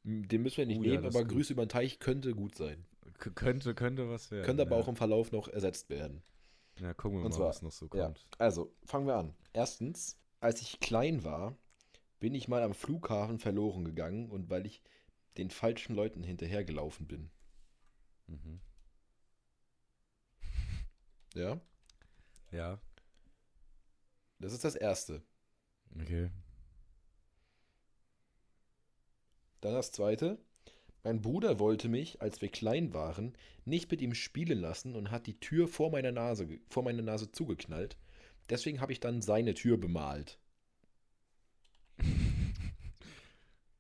Den 0.03 0.43
müssen 0.43 0.59
wir 0.59 0.67
nicht 0.67 0.81
Oh 0.81 0.83
ja, 0.83 0.91
nehmen, 0.93 1.05
das 1.05 1.17
aber. 1.17 1.25
Grüße 1.25 1.53
über 1.55 1.65
den 1.65 1.71
Teich 1.71 1.99
könnte 1.99 2.35
gut 2.35 2.55
sein. 2.57 2.85
K 3.19 3.31
könnte, 3.31 3.75
könnte 3.75 4.11
was 4.11 4.31
werden. 4.31 4.45
Könnte 4.45 4.63
aber 4.65 4.77
ja. 4.77 4.83
auch 4.83 4.89
im 4.89 4.97
Verlauf 4.97 5.33
noch 5.33 5.49
ersetzt 5.49 5.89
werden. 5.89 6.23
Ja, 6.81 6.93
gucken 6.93 7.19
wir 7.19 7.25
Und 7.25 7.31
mal, 7.31 7.37
zwar- 7.37 7.49
was 7.49 7.63
noch 7.63 7.73
so 7.73 7.89
Ja. 7.95 8.07
kommt. 8.07 8.27
Also, 8.39 8.75
fangen 8.85 9.07
wir 9.07 9.15
an. 9.17 9.35
Erstens, 9.53 10.19
als 10.41 10.61
ich 10.61 10.81
klein 10.81 11.23
war, 11.25 11.57
bin 12.19 12.35
ich 12.35 12.49
mal 12.49 12.63
am 12.63 12.75
Flughafen 12.75 13.39
verloren 13.39 13.85
gegangen 13.85 14.31
und 14.31 14.51
weil 14.51 14.67
ich 14.67 14.83
den 15.39 15.51
falschen 15.51 15.95
Leuten 15.95 16.23
hinterhergelaufen 16.25 17.07
bin. 17.07 17.31
Mhm. 18.27 18.61
Ja, 21.35 21.61
Ja, 22.53 22.81
das 24.39 24.53
ist 24.53 24.65
das 24.65 24.75
Erste. 24.77 25.23
okay. 26.01 26.31
Dann 29.65 29.73
das 29.73 29.93
zweite. 29.93 30.37
Mein 31.05 31.23
Bruder 31.23 31.59
wollte 31.59 31.89
mich, 31.89 32.21
als 32.21 32.43
wir 32.43 32.51
klein 32.51 32.93
waren, 32.93 33.35
nicht 33.65 33.91
mit 33.91 34.03
ihm 34.03 34.13
spielen 34.13 34.59
lassen 34.59 34.95
und 34.95 35.11
hat 35.11 35.27
die 35.27 35.41
Tür 35.41 35.69
vor 35.69 35.91
meiner 35.91 36.13
Nase, 36.13 36.61
vor 36.69 36.83
meine 36.83 37.03
Nase 37.03 37.33
zugeknallt. 37.33 37.97
Deswegen 38.51 38.83
habe 38.83 38.93
ich 38.93 39.01
dann 39.01 39.23
seine 39.23 39.55
Tür 39.55 39.79
bemalt. 39.79 40.39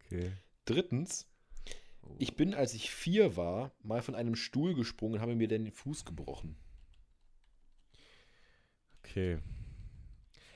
Okay. 0.07 0.33
Drittens, 0.64 1.26
ich 2.19 2.35
bin, 2.35 2.55
als 2.55 2.73
ich 2.73 2.91
vier 2.91 3.37
war, 3.37 3.73
mal 3.83 4.00
von 4.00 4.14
einem 4.14 4.37
Stuhl 4.37 4.75
gesprungen 4.75 5.17
und 5.17 5.21
habe 5.21 5.35
mir 5.35 5.49
den 5.49 5.71
Fuß 5.71 6.07
gebrochen. 6.07 6.57
Okay. 9.00 9.38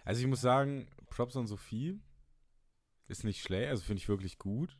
Also 0.06 0.22
ich 0.22 0.26
muss 0.26 0.40
sagen, 0.40 0.88
Props 1.10 1.36
an 1.36 1.46
Sophie. 1.46 2.00
Ist 3.08 3.24
nicht 3.24 3.42
schlecht, 3.42 3.68
also 3.68 3.82
finde 3.84 4.00
ich 4.00 4.08
wirklich 4.08 4.38
gut. 4.38 4.78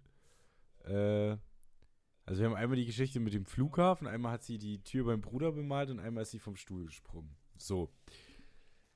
Äh, 0.88 1.36
also 2.24 2.40
wir 2.40 2.46
haben 2.50 2.56
einmal 2.56 2.76
die 2.76 2.86
Geschichte 2.86 3.20
mit 3.20 3.32
dem 3.32 3.46
Flughafen, 3.46 4.06
einmal 4.06 4.32
hat 4.32 4.44
sie 4.44 4.58
die 4.58 4.82
Tür 4.82 5.06
beim 5.06 5.20
Bruder 5.22 5.52
bemalt 5.52 5.90
und 5.90 5.98
einmal 6.00 6.22
ist 6.22 6.30
sie 6.32 6.38
vom 6.38 6.56
Stuhl 6.56 6.84
gesprungen. 6.86 7.34
So. 7.56 7.90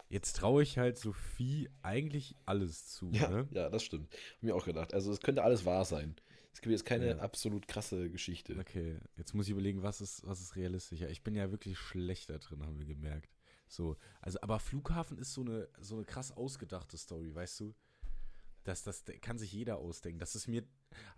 Jetzt 0.09 0.37
traue 0.37 0.63
ich 0.63 0.77
halt 0.77 0.99
Sophie 0.99 1.71
eigentlich 1.81 2.37
alles 2.45 2.87
zu, 2.89 3.11
Ja, 3.13 3.31
ne? 3.31 3.49
ja, 3.53 3.71
das 3.71 3.83
stimmt. 3.83 4.13
Hab 4.37 4.43
mir 4.43 4.55
auch 4.55 4.67
gedacht. 4.67 4.93
Also 4.93 5.11
es 5.11 5.21
könnte 5.21 5.43
alles 5.43 5.65
wahr 5.65 5.87
sein. 5.87 6.17
Es 6.53 6.61
gibt 6.61 6.73
jetzt 6.73 6.85
keine 6.85 7.07
Ja. 7.09 7.17
absolut 7.21 7.67
krasse 7.67 8.11
Geschichte. 8.11 8.55
Okay, 8.59 8.99
jetzt 9.17 9.33
muss 9.33 9.47
ich 9.47 9.53
überlegen, 9.53 9.83
was 9.83 10.03
ist, 10.03 10.27
was 10.27 10.43
ist 10.43 10.55
realistischer. 10.57 11.09
Ich 11.09 11.23
bin 11.23 11.35
ja 11.35 11.51
wirklich 11.51 11.79
schlechter 11.79 12.39
drin, 12.39 12.63
haben 12.63 12.79
wir 12.79 12.85
gemerkt. 12.85 13.31
So, 13.69 13.97
also, 14.21 14.39
aber 14.43 14.59
Flughafen 14.59 15.17
ist 15.17 15.33
so 15.33 15.41
eine, 15.41 15.67
so 15.81 15.95
eine 15.97 16.05
krass 16.05 16.31
ausgedachte 16.31 16.99
Story, 16.99 17.35
weißt 17.35 17.61
du? 17.61 17.75
Das, 18.65 18.83
das 18.83 19.05
kann 19.23 19.39
sich 19.39 19.51
jeder 19.51 19.79
ausdenken. 19.79 20.19
Das 20.19 20.35
ist 20.35 20.47
mir, 20.47 20.63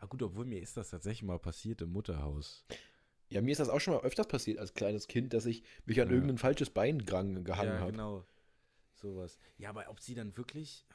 ah 0.01 0.07
gut, 0.07 0.23
obwohl 0.23 0.45
mir 0.45 0.61
ist 0.61 0.77
das 0.77 0.91
tatsächlich 0.91 1.23
mal 1.23 1.39
passiert 1.39 1.81
im 1.83 1.91
Mutterhaus. 1.93 2.65
Ja, 3.29 3.41
mir 3.41 3.53
ist 3.53 3.59
das 3.59 3.69
auch 3.69 3.81
schon 3.81 3.95
mal 3.95 4.03
öfters 4.03 4.29
passiert 4.29 4.59
als 4.59 4.75
kleines 4.75 5.09
Kind, 5.09 5.33
dass 5.33 5.47
ich 5.47 5.63
mich 5.87 6.01
an 6.01 6.09
Ja. 6.09 6.15
irgendein 6.15 6.39
falsches 6.39 6.71
Bein 6.71 7.05
gehangen 7.05 7.45
ja, 7.47 7.79
habe. 7.81 7.93
genau. 7.93 8.25
Sowas. 8.95 9.39
Ja, 9.59 9.71
aber 9.71 9.89
ob 9.89 10.01
sie 10.01 10.15
dann 10.15 10.37
wirklich. 10.37 10.87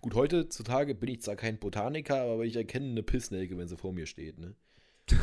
Gut, 0.00 0.14
heutzutage 0.14 0.94
bin 0.94 1.10
ich 1.10 1.22
zwar 1.22 1.36
kein 1.36 1.58
Botaniker, 1.58 2.22
aber 2.22 2.44
ich 2.44 2.56
erkenne 2.56 2.90
eine 2.90 3.02
Pissnelke, 3.02 3.56
wenn 3.58 3.68
sie 3.68 3.76
vor 3.76 3.92
mir 3.92 4.06
steht, 4.06 4.38
ne? 4.38 4.54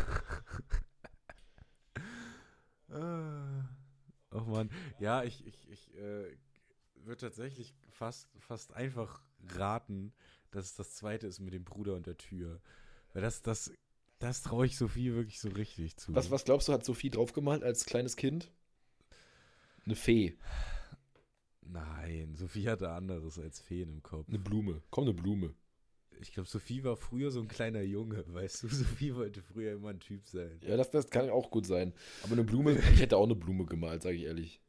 Ah. 2.90 3.70
Ach 4.32 4.46
man, 4.46 4.70
ja, 5.00 5.24
ich, 5.24 5.46
ich, 5.46 5.70
ich 5.70 5.96
äh, 5.96 6.36
würde 6.96 7.18
tatsächlich 7.18 7.74
fast, 7.90 8.30
fast 8.40 8.74
einfach 8.74 9.22
raten, 9.56 10.14
dass 10.52 10.66
es 10.66 10.76
das 10.76 10.96
zweite 10.96 11.28
ist 11.28 11.40
mit 11.40 11.54
dem 11.54 11.64
Bruder 11.64 11.96
und 11.96 12.06
der 12.08 12.18
Tür. 12.18 12.62
Weil 13.14 13.22
das, 13.22 13.42
das, 13.42 13.72
das 14.20 14.42
traue 14.42 14.66
ich 14.66 14.78
Sophie 14.78 15.14
wirklich 15.14 15.40
so 15.40 15.50
richtig 15.50 15.98
zu. 15.98 16.14
Was, 16.16 16.30
was 16.32 16.44
glaubst 16.46 16.68
du, 16.68 16.74
hat 16.74 16.86
Sophie 16.86 17.10
draufgemalt 17.10 17.64
als 17.64 17.86
kleines 17.86 18.16
Kind? 18.16 18.52
Eine 19.86 19.96
Fee, 19.96 20.38
Nein, 21.64 22.36
Sophie 22.36 22.68
hatte 22.68 22.90
anderes 22.92 23.40
als 23.40 23.60
Feen 23.60 23.90
im 23.90 24.04
Kopf. 24.04 24.28
eine 24.28 24.40
Blume. 24.40 24.82
Komm, 24.90 25.06
eine 25.06 25.14
Blume. 25.14 25.54
Ich 26.20 26.34
glaube, 26.34 26.48
Sophie 26.50 26.84
war 26.84 26.98
früher 26.98 27.32
so 27.32 27.40
ein 27.40 27.48
kleiner 27.48 27.82
Junge, 27.82 28.24
weißt 28.34 28.64
du? 28.64 28.68
Sophie 28.68 29.16
wollte 29.16 29.42
früher 29.42 29.74
immer 29.74 29.90
ein 29.90 30.00
Typ 30.00 30.28
sein. 30.28 30.60
Ja, 30.64 30.76
das, 30.78 30.92
das 30.92 31.10
kann 31.10 31.30
auch 31.30 31.50
gut 31.50 31.66
sein. 31.66 31.94
Aber 32.24 32.34
eine 32.34 32.44
Blume, 32.44 32.74
ich 32.94 33.00
hätte 33.00 33.18
auch 33.18 33.24
eine 33.26 33.36
Blume 33.36 33.66
gemalt, 33.66 34.04
sage 34.04 34.18
ich 34.18 34.24
ehrlich. 34.24 34.62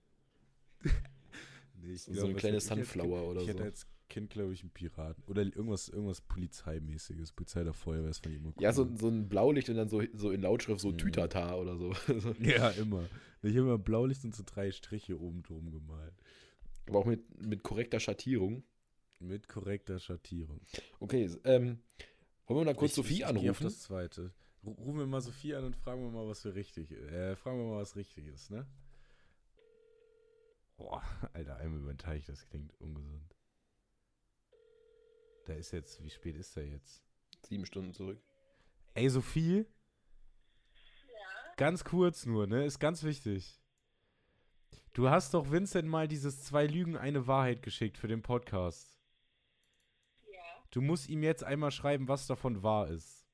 Nee, 1.81 1.93
ich 1.95 2.03
So 2.03 2.11
eine 2.25 2.35
was 2.35 2.41
kleine 2.41 2.57
hätte- 2.57 2.65
ich 2.65 2.71
hätte- 2.71 2.85
Sunflower 2.85 3.25
oder 3.29 3.41
Ich 3.43 3.49
hätte 3.49 3.59
so. 3.59 3.65
als 3.65 3.87
Kind, 4.13 4.31
glaube 4.31 4.53
ich, 4.53 4.61
einen 4.61 4.71
Piraten. 4.71 5.25
Oder 5.27 5.43
irgendwas, 5.43 5.89
irgendwas 5.89 6.21
Polizeimäßiges. 6.21 7.33
Polizei 7.33 7.65
der 7.65 7.73
Feuerwehr, 7.73 8.13
fand 8.13 8.27
ich 8.35 8.37
immer 8.41 8.49
cool. 8.55 8.63
Ja, 8.63 8.73
so, 8.73 8.89
so 8.97 9.09
ein 9.09 9.29
Blaulicht 9.29 9.71
und 9.71 9.77
dann 9.77 9.89
so, 9.89 10.03
so 10.13 10.31
in 10.31 10.43
Lautschrift 10.43 10.81
so 10.81 10.91
Mhm. 10.91 10.99
Tütata 10.99 11.55
oder 11.57 11.77
so. 11.79 11.93
Ja, 12.41 12.69
immer. 12.71 13.05
Ich 13.43 13.51
habe 13.57 13.61
immer 13.67 13.79
Blaulicht 13.79 14.23
und 14.25 14.35
so 14.37 14.43
drei 14.47 14.71
Striche 14.71 15.19
oben 15.19 15.43
drum 15.43 15.71
gemalt. 15.73 16.15
Aber 16.89 16.99
auch 16.99 17.07
mit, 17.07 17.23
mit 17.45 17.63
korrekter 17.63 18.01
Schattierung. 18.01 18.63
Mit 19.19 19.49
korrekter 19.49 19.99
Schattierung. 19.99 20.61
Okay, 21.01 21.31
ähm, 21.45 21.79
wollen 22.47 22.61
wir 22.61 22.65
mal 22.67 22.75
kurz 22.75 22.91
Ich- 22.93 22.97
Sophie 22.97 23.09
ich, 23.15 23.21
ich 23.21 23.27
geh 23.27 23.33
auf 23.33 23.37
anrufen? 23.39 23.65
das 23.65 23.81
zweite. 23.81 24.31
Ru- 24.65 24.75
Rufen 24.79 24.99
wir 24.99 25.07
mal 25.07 25.21
Sophie 25.23 25.55
an 25.55 25.65
und 25.65 25.75
fragen 25.77 26.03
wir 26.03 26.11
mal, 26.11 26.29
was 26.29 26.43
für 26.43 26.55
richtig 26.55 26.91
Äh, 26.93 27.35
fragen 27.37 27.59
wir 27.59 27.65
mal, 27.67 27.81
was 27.81 27.97
richtig 27.97 28.27
ist, 28.27 28.51
ne? 28.51 28.67
Boah, 30.77 31.03
Alter, 31.33 31.57
einmal 31.57 31.81
über 31.81 31.93
den 31.95 31.99
Teich, 31.99 32.27
das 32.27 32.47
klingt 32.49 32.73
ungesund. 32.81 33.35
Da 35.45 35.55
ist 35.55 35.73
jetzt, 35.73 36.03
wie 36.03 36.11
spät 36.11 36.37
ist 36.37 36.57
der 36.57 36.67
jetzt? 36.67 37.03
Sieben 37.43 37.67
Stunden 37.67 37.93
zurück. 37.93 38.23
Ey, 38.95 39.09
Sophie? 39.09 39.67
Ganz 41.57 41.85
kurz 41.85 42.27
nur, 42.27 42.47
ne? 42.47 42.65
Ist 42.65 42.79
ganz 42.79 43.03
wichtig. 43.03 43.61
Du 44.95 45.09
hast 45.09 45.35
doch 45.35 45.51
Vincent 45.51 45.89
mal 45.89 46.07
dieses 46.07 46.43
zwei 46.45 46.67
Lügen, 46.67 46.97
eine 46.97 47.27
Wahrheit 47.27 47.63
geschickt 47.63 47.99
für 47.99 48.09
den 48.09 48.23
Podcast. 48.23 48.99
Ja. 50.31 50.43
Du 50.71 50.81
musst 50.81 51.09
ihm 51.09 51.23
jetzt 51.23 51.45
einmal 51.45 51.71
schreiben, 51.71 52.09
was 52.09 52.27
davon 52.27 52.63
wahr 52.63 52.89
ist. 52.89 53.27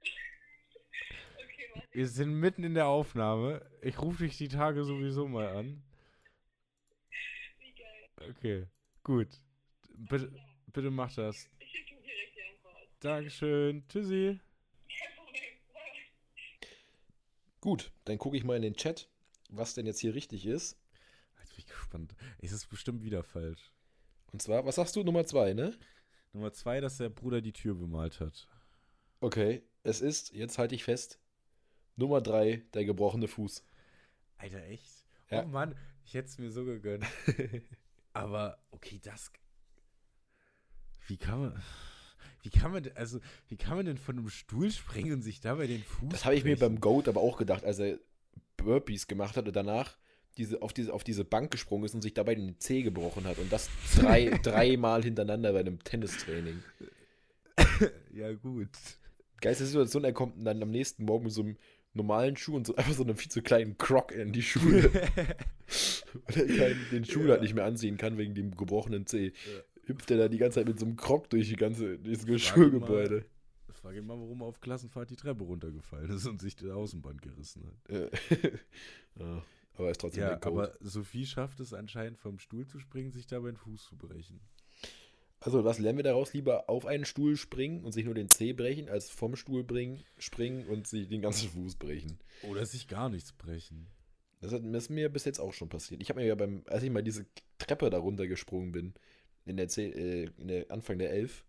Okay, 0.00 1.70
warte. 1.74 1.88
Wir 1.92 2.08
sind 2.08 2.34
mitten 2.34 2.64
in 2.64 2.74
der 2.74 2.86
Aufnahme. 2.86 3.64
Ich 3.80 4.00
rufe 4.00 4.24
dich 4.24 4.36
die 4.36 4.48
Tage 4.48 4.84
sowieso 4.84 5.28
mal 5.28 5.48
an. 5.48 5.82
Wie 7.58 7.74
geil. 7.74 8.30
Okay, 8.30 8.66
gut. 9.02 9.28
Bitte, 9.96 10.32
bitte 10.74 10.90
mach 10.90 11.14
das. 11.14 11.48
Ich 11.58 11.70
schicke 11.70 11.94
ihm 11.94 12.02
direkt 12.02 12.36
die 12.36 12.42
Antwort. 12.42 12.88
Dankeschön. 13.00 13.88
Tschüssi. 13.88 14.40
Kein 14.88 15.16
Problem. 15.16 15.42
Bye. 15.72 16.68
Gut, 17.62 17.92
dann 18.04 18.18
gucke 18.18 18.36
ich 18.36 18.44
mal 18.44 18.56
in 18.56 18.62
den 18.62 18.76
Chat, 18.76 19.08
was 19.48 19.72
denn 19.72 19.86
jetzt 19.86 20.00
hier 20.00 20.14
richtig 20.14 20.44
ist. 20.44 20.76
Jetzt 21.38 21.50
bin 21.50 21.58
ich 21.60 21.66
gespannt. 21.66 22.14
Es 22.38 22.52
ist 22.52 22.68
bestimmt 22.68 23.02
wieder 23.02 23.22
falsch. 23.22 23.72
Und 24.32 24.42
zwar, 24.42 24.66
was 24.66 24.74
sagst 24.74 24.96
du, 24.96 25.02
Nummer 25.02 25.24
zwei, 25.24 25.54
ne? 25.54 25.78
Nummer 26.32 26.52
zwei, 26.52 26.80
dass 26.80 26.98
der 26.98 27.08
Bruder 27.08 27.40
die 27.40 27.52
Tür 27.52 27.74
bemalt 27.74 28.20
hat. 28.20 28.48
Okay, 29.20 29.62
es 29.84 30.00
ist, 30.00 30.32
jetzt 30.32 30.58
halte 30.58 30.74
ich 30.74 30.84
fest, 30.84 31.20
Nummer 31.96 32.20
drei, 32.20 32.64
der 32.74 32.84
gebrochene 32.84 33.28
Fuß. 33.28 33.64
Alter, 34.38 34.64
echt? 34.64 35.06
Ja. 35.30 35.44
Oh 35.44 35.46
Mann, 35.46 35.76
ich 36.04 36.14
hätte 36.14 36.28
es 36.28 36.38
mir 36.38 36.50
so 36.50 36.64
gegönnt. 36.64 37.06
Aber, 38.12 38.58
okay, 38.72 39.00
das. 39.02 39.30
Wie 41.06 41.16
kann 41.16 41.40
man. 41.40 41.62
Wie 42.42 42.50
kann 42.50 42.72
man, 42.72 42.82
denn- 42.82 42.96
also, 42.96 43.20
wie 43.48 43.56
kann 43.56 43.76
man 43.76 43.86
denn 43.86 43.96
von 43.96 44.18
einem 44.18 44.28
Stuhl 44.28 44.70
springen 44.70 45.12
und 45.14 45.22
sich 45.22 45.40
dabei 45.40 45.66
den 45.66 45.82
Fuß 45.82 46.10
Das 46.10 46.24
habe 46.24 46.34
ich 46.34 46.44
mir 46.44 46.58
beim 46.58 46.78
Goat 46.80 47.08
aber 47.08 47.20
auch 47.22 47.38
gedacht, 47.38 47.64
als 47.64 47.78
er 47.78 47.98
Burpees 48.58 49.06
gemacht 49.06 49.36
hat 49.36 49.46
und 49.46 49.56
danach 49.56 49.96
diese, 50.36 50.60
auf, 50.62 50.72
diese, 50.72 50.92
auf 50.92 51.04
diese 51.04 51.24
Bank 51.24 51.50
gesprungen 51.52 51.84
ist 51.84 51.94
und 51.94 52.02
sich 52.02 52.12
dabei 52.12 52.34
den 52.34 52.58
Zeh 52.58 52.82
gebrochen 52.82 53.24
hat. 53.24 53.38
Und 53.38 53.50
das 53.52 53.70
drei, 53.96 54.28
dreimal 54.42 55.02
hintereinander 55.02 55.52
bei 55.52 55.60
einem 55.60 55.82
Tennistraining. 55.82 56.62
Ja, 58.12 58.32
gut. 58.32 58.68
Geilste 59.40 59.66
Situation, 59.66 60.04
er 60.04 60.12
kommt 60.12 60.44
dann 60.46 60.62
am 60.62 60.70
nächsten 60.70 61.04
Morgen 61.04 61.24
mit 61.24 61.32
so 61.32 61.42
einem 61.42 61.56
normalen 61.92 62.36
Schuh 62.36 62.54
und 62.56 62.66
so 62.66 62.76
einfach 62.76 62.92
so 62.92 63.02
einem 63.04 63.16
viel 63.16 63.30
zu 63.30 63.42
kleinen 63.42 63.78
Croc 63.78 64.12
in 64.12 64.32
die 64.32 64.42
Schule. 64.42 64.90
Weil 66.26 66.50
er 66.60 66.74
den 66.92 67.04
Schuh 67.04 67.28
halt 67.28 67.42
nicht 67.42 67.54
mehr 67.54 67.64
anziehen 67.64 67.96
kann 67.96 68.16
wegen 68.18 68.34
dem 68.34 68.56
gebrochenen 68.56 69.06
Zeh. 69.06 69.32
Hüpft 69.86 70.10
er 70.10 70.18
da 70.18 70.28
die 70.28 70.38
ganze 70.38 70.60
Zeit 70.60 70.68
mit 70.68 70.78
so 70.78 70.86
einem 70.86 70.96
Croc 70.96 71.28
durch 71.30 71.48
die 71.48 71.56
ganze, 71.56 71.98
dieses 71.98 72.42
Schulgebäude. 72.42 73.24
Frag 73.72 73.96
ihn 73.96 74.06
mal, 74.06 74.18
warum 74.18 74.40
er 74.40 74.46
auf 74.46 74.60
Klassenfahrt 74.60 75.10
die 75.10 75.16
Treppe 75.16 75.44
runtergefallen 75.44 76.10
ist 76.10 76.26
und 76.26 76.40
sich 76.40 76.56
der 76.56 76.74
Außenband 76.74 77.20
gerissen 77.20 77.66
hat. 77.66 78.10
Ja, 79.18 79.24
aber 79.74 79.86
er 79.86 79.90
ist 79.90 80.00
trotzdem 80.00 80.22
Ja, 80.22 80.42
aber 80.42 80.72
Sophie 80.80 81.26
schafft 81.26 81.60
es 81.60 81.74
anscheinend 81.74 82.18
vom 82.18 82.38
Stuhl 82.38 82.66
zu 82.66 82.78
springen, 82.78 83.12
sich 83.12 83.26
dabei 83.26 83.50
den 83.50 83.56
Fuß 83.58 83.84
zu 83.84 83.96
brechen. 83.96 84.40
Also, 85.40 85.62
was 85.62 85.78
lernen 85.78 85.98
wir 85.98 86.04
daraus? 86.04 86.32
Lieber 86.32 86.70
auf 86.70 86.86
einen 86.86 87.04
Stuhl 87.04 87.36
springen 87.36 87.84
und 87.84 87.92
sich 87.92 88.06
nur 88.06 88.14
den 88.14 88.30
Zeh 88.30 88.54
brechen, 88.54 88.88
als 88.88 89.10
vom 89.10 89.36
Stuhl 89.36 89.62
bringen, 89.62 90.02
springen 90.16 90.66
und 90.68 90.86
sich 90.86 91.06
den 91.08 91.20
ganzen 91.20 91.50
Fuß 91.50 91.76
brechen. 91.76 92.18
Oder 92.48 92.64
sich 92.64 92.88
gar 92.88 93.10
nichts 93.10 93.34
brechen. 93.34 93.88
Das, 94.40 94.52
hat, 94.52 94.62
das 94.64 94.84
ist 94.84 94.88
mir 94.88 95.10
bis 95.10 95.26
jetzt 95.26 95.40
auch 95.40 95.52
schon 95.52 95.68
passiert. 95.68 96.00
Ich 96.00 96.08
habe 96.08 96.20
mir 96.20 96.26
ja 96.26 96.34
beim, 96.34 96.62
als 96.66 96.82
ich 96.82 96.90
mal 96.90 97.02
diese 97.02 97.26
Treppe 97.58 97.90
da 97.90 97.98
runtergesprungen 97.98 98.72
bin, 98.72 98.94
in 99.46 99.56
der, 99.56 99.68
Zeh, 99.68 99.90
äh, 99.90 100.30
in 100.38 100.48
der 100.48 100.70
Anfang 100.70 100.98
der 100.98 101.10
Elf, 101.12 101.44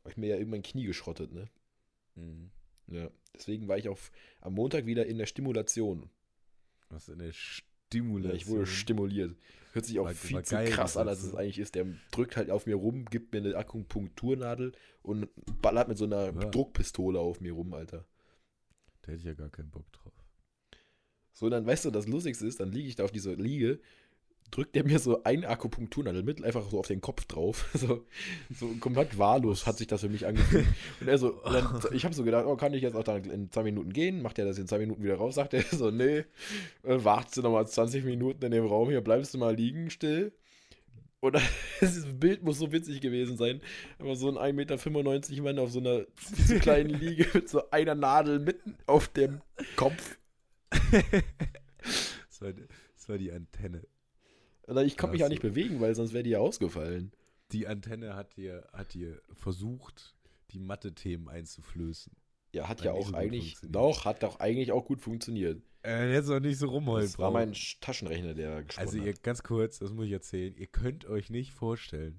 habe 0.00 0.10
ich 0.10 0.16
mir 0.16 0.28
ja 0.28 0.36
irgendwann 0.36 0.62
Knie 0.62 0.84
geschrottet, 0.86 1.32
ne? 1.32 1.48
Mhm. 2.14 2.50
Ja. 2.86 3.10
Deswegen 3.34 3.68
war 3.68 3.76
ich 3.78 3.88
auf, 3.88 4.10
am 4.40 4.54
Montag 4.54 4.86
wieder 4.86 5.06
in 5.06 5.18
der 5.18 5.26
Stimulation. 5.26 6.08
Was 6.88 7.10
eine 7.10 7.26
Ja, 7.26 7.32
Stimulation. 7.32 8.36
ich 8.36 8.46
wurde 8.46 8.66
stimuliert. 8.66 9.36
Hört 9.72 9.84
sich 9.84 9.98
auch 9.98 10.06
War- 10.06 10.14
viel 10.14 10.36
war 10.36 10.42
zu 10.44 10.54
geil, 10.54 10.70
krass 10.70 10.96
an, 10.96 11.06
als 11.08 11.22
es 11.22 11.34
eigentlich 11.34 11.58
ist. 11.58 11.74
Der 11.74 11.86
drückt 12.10 12.36
halt 12.36 12.50
auf 12.50 12.66
mir 12.66 12.74
rum, 12.76 13.04
gibt 13.04 13.32
mir 13.32 13.38
eine 13.38 13.54
Akupunkturnadel 13.56 14.72
und 15.02 15.28
ballert 15.60 15.88
mit 15.88 15.98
so 15.98 16.06
einer 16.06 16.26
Ja. 16.26 16.32
Druckpistole 16.32 17.18
auf 17.20 17.40
mir 17.40 17.52
rum, 17.52 17.74
Alter. 17.74 18.06
Da 19.02 19.08
hätte 19.12 19.18
ich 19.18 19.24
ja 19.24 19.34
gar 19.34 19.50
keinen 19.50 19.70
Bock 19.70 19.90
drauf. 19.92 20.12
So, 21.32 21.48
dann 21.50 21.66
weißt 21.66 21.84
du, 21.84 21.90
das 21.90 22.06
Lustigste 22.08 22.46
ist, 22.46 22.58
dann 22.60 22.72
liege 22.72 22.88
ich 22.88 22.96
da 22.96 23.04
auf 23.04 23.12
dieser 23.12 23.36
Liege, 23.36 23.80
drückt 24.50 24.74
der 24.74 24.84
mir 24.84 24.98
so 24.98 25.22
eine 25.24 25.48
Akupunkturnadel 25.48 26.22
mit, 26.22 26.42
einfach 26.42 26.68
so 26.70 26.78
auf 26.78 26.86
den 26.86 27.00
Kopf 27.00 27.24
drauf. 27.26 27.66
So, 27.78 28.04
so 28.50 28.66
komplett 28.80 29.18
wahllos 29.18 29.66
hat 29.66 29.78
sich 29.78 29.86
das 29.86 30.00
für 30.00 30.08
mich 30.08 30.26
angefühlt. 30.26 30.66
Und 31.00 31.08
er 31.08 31.18
so, 31.18 31.40
dann, 31.44 31.80
ich 31.92 32.04
habe 32.04 32.14
so 32.14 32.24
gedacht, 32.24 32.44
oh, 32.46 32.56
kann 32.56 32.74
ich 32.74 32.82
jetzt 32.82 32.96
auch 32.96 33.04
dann 33.04 33.24
in 33.24 33.52
zwei 33.52 33.62
Minuten 33.62 33.92
gehen? 33.92 34.20
Macht 34.20 34.38
er 34.38 34.46
das 34.46 34.58
in 34.58 34.66
zwei 34.66 34.78
Minuten 34.78 35.02
wieder 35.02 35.14
raus? 35.14 35.36
Sagt 35.36 35.54
er 35.54 35.62
so, 35.62 35.90
nee, 35.90 36.24
äh, 36.82 37.04
wartest 37.04 37.36
du 37.36 37.42
nochmal 37.42 37.68
20 37.68 38.04
Minuten 38.04 38.44
in 38.44 38.50
dem 38.50 38.66
Raum 38.66 38.88
hier, 38.88 39.00
bleibst 39.00 39.32
du 39.32 39.38
mal 39.38 39.54
liegen 39.54 39.90
still. 39.90 40.32
Und 41.20 41.34
das 41.80 42.06
Bild 42.18 42.42
muss 42.42 42.58
so 42.58 42.72
witzig 42.72 43.00
gewesen 43.00 43.36
sein. 43.36 43.60
Aber 43.98 44.16
so 44.16 44.28
ein 44.36 44.56
1,95 44.56 45.30
Meter 45.30 45.42
Mann 45.42 45.58
auf 45.58 45.70
so 45.70 45.80
einer 45.80 46.06
zu 46.46 46.58
kleinen 46.58 46.90
Liege 46.90 47.26
mit 47.32 47.48
so 47.48 47.70
einer 47.70 47.94
Nadel 47.94 48.40
mitten 48.40 48.76
auf 48.86 49.08
dem 49.08 49.40
Kopf. 49.76 50.18
Das 50.70 52.40
war, 52.40 52.52
das 52.52 53.08
war 53.08 53.18
die 53.18 53.32
Antenne. 53.32 53.82
Oder 54.68 54.84
ich 54.84 54.96
konnte 54.96 55.14
mich 55.14 55.24
auch 55.24 55.28
nicht 55.28 55.42
bewegen, 55.42 55.80
weil 55.80 55.94
sonst 55.94 56.12
wäre 56.12 56.22
die 56.22 56.30
ja 56.30 56.38
ausgefallen. 56.38 57.12
Die 57.52 57.66
Antenne 57.66 58.14
hat 58.14 58.36
dir, 58.36 58.68
hat 58.72 58.92
dir 58.94 59.20
versucht, 59.32 60.14
die 60.50 60.58
Mathe-Themen 60.58 61.28
einzuflößen. 61.28 62.12
Ja, 62.52 62.68
hat 62.68 62.78
Hat 62.78 62.84
ja 62.86 62.92
auch 62.92 63.08
so 63.08 63.14
eigentlich, 63.14 63.56
doch, 63.62 64.04
hat 64.04 64.22
doch 64.22 64.40
eigentlich 64.40 64.72
auch 64.72 64.84
gut 64.84 65.00
funktioniert. 65.00 65.62
Äh, 65.84 66.12
jetzt 66.12 66.28
noch 66.28 66.40
nicht 66.40 66.58
so 66.58 66.68
rumheulen. 66.68 67.06
Das 67.06 67.18
war 67.18 67.30
mein 67.30 67.52
Sch- 67.54 67.76
Taschenrechner, 67.80 68.34
der 68.34 68.64
gesprochen 68.64 68.86
Also 68.86 68.98
ihr, 68.98 69.12
ganz 69.14 69.42
kurz, 69.42 69.78
das 69.78 69.92
muss 69.92 70.06
ich 70.06 70.12
erzählen. 70.12 70.54
Ihr 70.56 70.66
könnt 70.66 71.06
euch 71.06 71.30
nicht 71.30 71.52
vorstellen, 71.52 72.16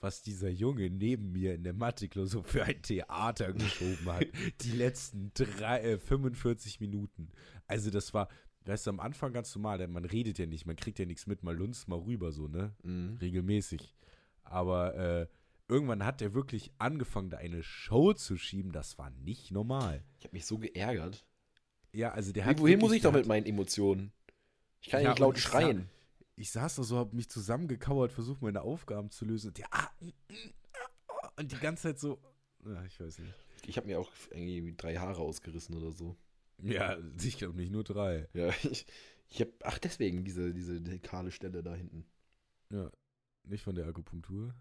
was 0.00 0.22
dieser 0.22 0.50
Junge 0.50 0.90
neben 0.90 1.32
mir 1.32 1.54
in 1.54 1.64
der 1.64 1.72
Mathe-Klausur 1.72 2.44
für 2.44 2.64
ein 2.64 2.82
Theater 2.82 3.52
geschoben 3.52 4.06
hat. 4.12 4.26
Die 4.62 4.72
letzten 4.72 5.30
drei, 5.34 5.80
äh, 5.80 5.98
45 5.98 6.80
Minuten. 6.80 7.28
Also 7.66 7.90
das 7.90 8.12
war, 8.14 8.28
weißt 8.66 8.86
du, 8.86 8.90
am 8.90 9.00
Anfang 9.00 9.32
ganz 9.32 9.54
normal, 9.54 9.78
denn 9.78 9.92
man 9.92 10.04
redet 10.04 10.38
ja 10.38 10.46
nicht, 10.46 10.66
man 10.66 10.76
kriegt 10.76 10.98
ja 10.98 11.06
nichts 11.06 11.26
mit, 11.26 11.42
man 11.42 11.56
lunzt 11.56 11.88
mal 11.88 11.98
rüber 11.98 12.32
so, 12.32 12.48
ne? 12.48 12.74
Mhm. 12.82 13.18
Regelmäßig. 13.20 13.94
Aber 14.42 14.94
äh, 14.94 15.26
irgendwann 15.68 16.04
hat 16.04 16.22
er 16.22 16.34
wirklich 16.34 16.70
angefangen, 16.78 17.30
da 17.30 17.38
eine 17.38 17.62
Show 17.62 18.12
zu 18.12 18.36
schieben. 18.36 18.72
Das 18.72 18.98
war 18.98 19.10
nicht 19.10 19.50
normal. 19.50 20.04
Ich 20.18 20.24
habe 20.24 20.34
mich 20.34 20.46
so 20.46 20.58
geärgert. 20.58 21.26
Ja, 21.92 22.12
also 22.12 22.32
der 22.32 22.44
hat 22.44 22.60
wohin 22.60 22.78
muss 22.78 22.92
ich 22.92 23.02
doch 23.02 23.12
mit 23.12 23.26
meinen 23.26 23.46
Emotionen? 23.46 24.12
Ich 24.80 24.88
kann 24.88 25.02
ja, 25.02 25.10
nicht 25.10 25.18
laut 25.18 25.38
schreien. 25.38 25.88
ich 26.36 26.50
saß 26.50 26.76
da 26.76 26.82
so, 26.82 26.98
hab 26.98 27.12
mich 27.12 27.28
zusammengekauert, 27.28 28.12
versucht 28.12 28.42
meine 28.42 28.62
Aufgaben 28.62 29.10
zu 29.10 29.24
lösen. 29.24 29.48
Und, 29.48 29.58
der, 29.58 29.66
ah, 29.72 29.90
mm, 30.00 30.06
mm, 30.06 30.52
ah, 30.68 31.30
und 31.38 31.50
die 31.50 31.56
ganze 31.56 31.84
Zeit 31.84 31.98
so, 31.98 32.20
ja, 32.64 32.84
ich 32.84 33.00
weiß 33.00 33.18
nicht. 33.18 33.32
Ich 33.66 33.76
habe 33.76 33.86
mir 33.86 33.98
auch 33.98 34.10
irgendwie 34.30 34.74
drei 34.76 34.96
Haare 34.96 35.20
ausgerissen 35.20 35.74
oder 35.74 35.90
so. 35.90 36.16
Ja, 36.62 36.96
ich 37.22 37.38
glaube 37.38 37.56
nicht 37.56 37.70
nur 37.72 37.84
drei. 37.84 38.28
Ja, 38.32 38.48
ich, 38.62 38.86
ich 39.28 39.40
habe, 39.40 39.52
ach 39.62 39.78
deswegen 39.78 40.24
diese, 40.24 40.52
diese 40.54 40.80
kahle 41.00 41.30
Stelle 41.30 41.62
da 41.62 41.74
hinten. 41.74 42.06
Ja, 42.70 42.90
nicht 43.44 43.62
von 43.62 43.74
der 43.74 43.86
Akupunktur. 43.86 44.54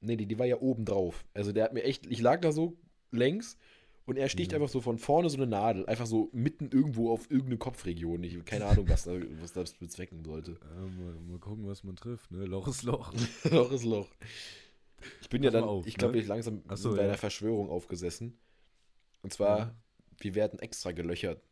Nee, 0.00 0.16
die, 0.16 0.26
die 0.26 0.38
war 0.38 0.46
ja 0.46 0.60
oben 0.60 0.84
drauf. 0.84 1.24
Also 1.34 1.52
der 1.52 1.64
hat 1.64 1.72
mir 1.74 1.82
echt, 1.84 2.06
ich 2.06 2.20
lag 2.20 2.40
da 2.40 2.52
so 2.52 2.76
längs 3.10 3.56
und 4.04 4.16
er 4.16 4.28
sticht 4.28 4.52
Ja. 4.52 4.58
einfach 4.58 4.68
so 4.68 4.80
von 4.80 4.98
vorne 4.98 5.30
so 5.30 5.36
eine 5.36 5.46
Nadel, 5.46 5.86
einfach 5.86 6.06
so 6.06 6.28
mitten 6.32 6.70
irgendwo 6.70 7.10
auf 7.10 7.30
irgendeine 7.30 7.58
Kopfregion. 7.58 8.22
Ich 8.22 8.44
keine 8.44 8.66
Ahnung, 8.66 8.88
was, 8.88 9.04
da, 9.04 9.12
was 9.40 9.52
das 9.52 9.74
bezwecken 9.74 10.24
sollte. 10.24 10.52
Äh, 10.52 10.80
mal, 10.86 11.14
mal 11.28 11.38
gucken, 11.38 11.66
was 11.66 11.82
man 11.84 11.96
trifft, 11.96 12.30
ne? 12.30 12.44
Loch 12.44 12.68
ist 12.68 12.82
Loch. 12.82 13.12
Loch 13.50 13.72
ist 13.72 13.84
Loch. 13.84 14.08
Ich 15.20 15.28
bin 15.28 15.42
ja 15.42 15.50
Pass 15.50 15.60
mal 15.60 15.60
dann, 15.60 15.68
auf, 15.68 15.86
ich 15.86 15.96
glaube, 15.96 16.14
ne? 16.14 16.20
ich 16.22 16.26
langsam 16.26 16.62
Ach 16.68 16.76
so, 16.76 16.94
in 16.94 17.00
einer 17.00 17.08
ja. 17.12 17.16
Verschwörung 17.16 17.68
aufgesessen. 17.70 18.38
Und 19.22 19.32
zwar, 19.32 19.58
Ja. 19.58 19.74
Wir 20.18 20.34
werden 20.34 20.58
extra 20.58 20.92
gelöchert. 20.92 21.42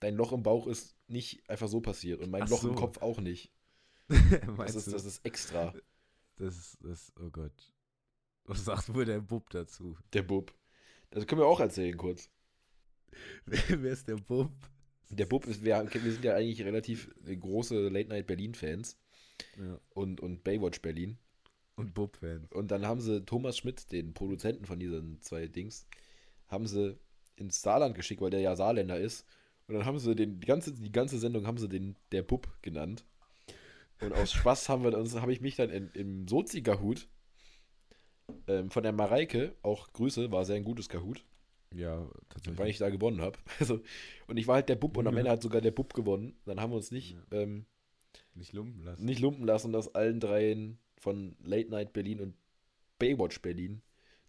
Dein 0.00 0.14
Loch 0.14 0.32
im 0.32 0.42
Bauch 0.42 0.66
ist 0.66 0.94
nicht 1.08 1.48
einfach 1.48 1.68
so 1.68 1.80
passiert 1.80 2.20
und 2.20 2.30
mein 2.30 2.42
Ach 2.42 2.48
Loch 2.50 2.64
im 2.64 2.70
so. 2.70 2.74
Kopf 2.74 2.98
auch 3.02 3.20
nicht. 3.20 3.52
Das 4.56 4.74
ist, 4.76 4.92
das 4.92 5.04
ist 5.04 5.24
extra. 5.24 5.74
das 6.36 6.56
ist, 6.56 6.78
das, 6.80 7.12
oh 7.20 7.30
Gott. 7.30 7.72
Was 8.44 8.64
sagt 8.64 8.94
wohl 8.94 9.04
der 9.04 9.20
Bub 9.20 9.50
dazu? 9.50 9.96
Der 10.12 10.22
Bub. 10.22 10.54
Das 11.10 11.26
können 11.26 11.40
wir 11.40 11.46
auch 11.46 11.58
erzählen 11.60 11.96
kurz. 11.96 12.30
Wer, 13.46 13.82
wer 13.82 13.92
ist 13.92 14.06
der 14.08 14.16
Bub? 14.16 14.52
Der 15.08 15.26
Bub 15.26 15.46
ist, 15.46 15.64
wir, 15.64 15.88
wir 15.92 16.12
sind 16.12 16.24
ja 16.24 16.34
eigentlich 16.34 16.62
relativ 16.62 17.10
große 17.24 17.88
Late-Night-Berlin-Fans 17.88 18.98
Ja. 19.56 19.80
und, 19.90 20.20
und 20.20 20.44
Baywatch 20.44 20.82
Berlin. 20.82 21.18
Und 21.76 21.94
Bub-Fans. 21.94 22.50
Und 22.52 22.70
dann 22.70 22.86
haben 22.86 23.00
sie 23.00 23.24
Thomas 23.24 23.58
Schmidt, 23.58 23.90
den 23.92 24.14
Produzenten 24.14 24.64
von 24.64 24.78
diesen 24.78 25.20
zwei 25.22 25.46
Dings, 25.46 25.86
haben 26.48 26.66
sie 26.66 26.98
ins 27.36 27.62
Saarland 27.62 27.94
geschickt, 27.94 28.20
weil 28.20 28.30
der 28.30 28.40
ja 28.40 28.56
Saarländer 28.56 28.98
ist. 28.98 29.26
Und 29.68 29.74
dann 29.74 29.84
haben 29.84 29.98
sie 29.98 30.14
den, 30.14 30.40
die 30.40 30.46
ganze, 30.46 30.72
die 30.72 30.92
ganze 30.92 31.18
Sendung 31.18 31.46
haben 31.46 31.58
sie 31.58 31.68
den 31.68 31.96
der 32.12 32.22
Bub 32.22 32.48
genannt. 32.62 33.04
Und 34.00 34.12
aus 34.12 34.32
Spaß 34.32 34.68
haben 34.68 34.84
wir 34.84 34.96
uns, 34.96 35.14
habe 35.20 35.32
ich 35.32 35.40
mich 35.40 35.56
dann 35.56 35.70
in, 35.70 35.88
im 35.90 36.28
Sozi-Gahut 36.28 37.08
ähm, 38.48 38.70
von 38.70 38.82
der 38.82 38.92
Mareike, 38.92 39.54
auch 39.62 39.92
Grüße, 39.92 40.30
war 40.32 40.44
sehr 40.44 40.56
ein 40.56 40.64
gutes 40.64 40.88
Kahut, 40.88 41.24
Ja, 41.74 42.08
tatsächlich. 42.28 42.58
weil 42.58 42.70
ich 42.70 42.78
da 42.78 42.90
gewonnen 42.90 43.20
habe. 43.20 43.38
Also, 43.60 43.80
und 44.26 44.36
ich 44.36 44.46
war 44.46 44.56
halt 44.56 44.68
der 44.68 44.76
Bub 44.76 44.96
und 44.96 45.06
am 45.06 45.14
Ja. 45.14 45.20
Ende 45.20 45.30
hat 45.32 45.42
sogar 45.42 45.60
der 45.60 45.70
Bub 45.70 45.94
gewonnen. 45.94 46.36
Dann 46.44 46.60
haben 46.60 46.70
wir 46.72 46.76
uns 46.76 46.90
nicht, 46.90 47.16
ähm, 47.32 47.66
Nicht 48.34 48.52
lumpen 48.52 48.82
lassen. 48.84 49.04
nicht 49.04 49.20
lumpen 49.20 49.44
lassen 49.44 49.68
und 49.68 49.72
das 49.72 49.94
allen 49.94 50.20
dreien 50.20 50.78
von 50.98 51.36
Late 51.42 51.70
Night 51.70 51.92
Berlin 51.92 52.20
und 52.20 52.34
Baywatch 52.98 53.40
Berlin 53.42 53.82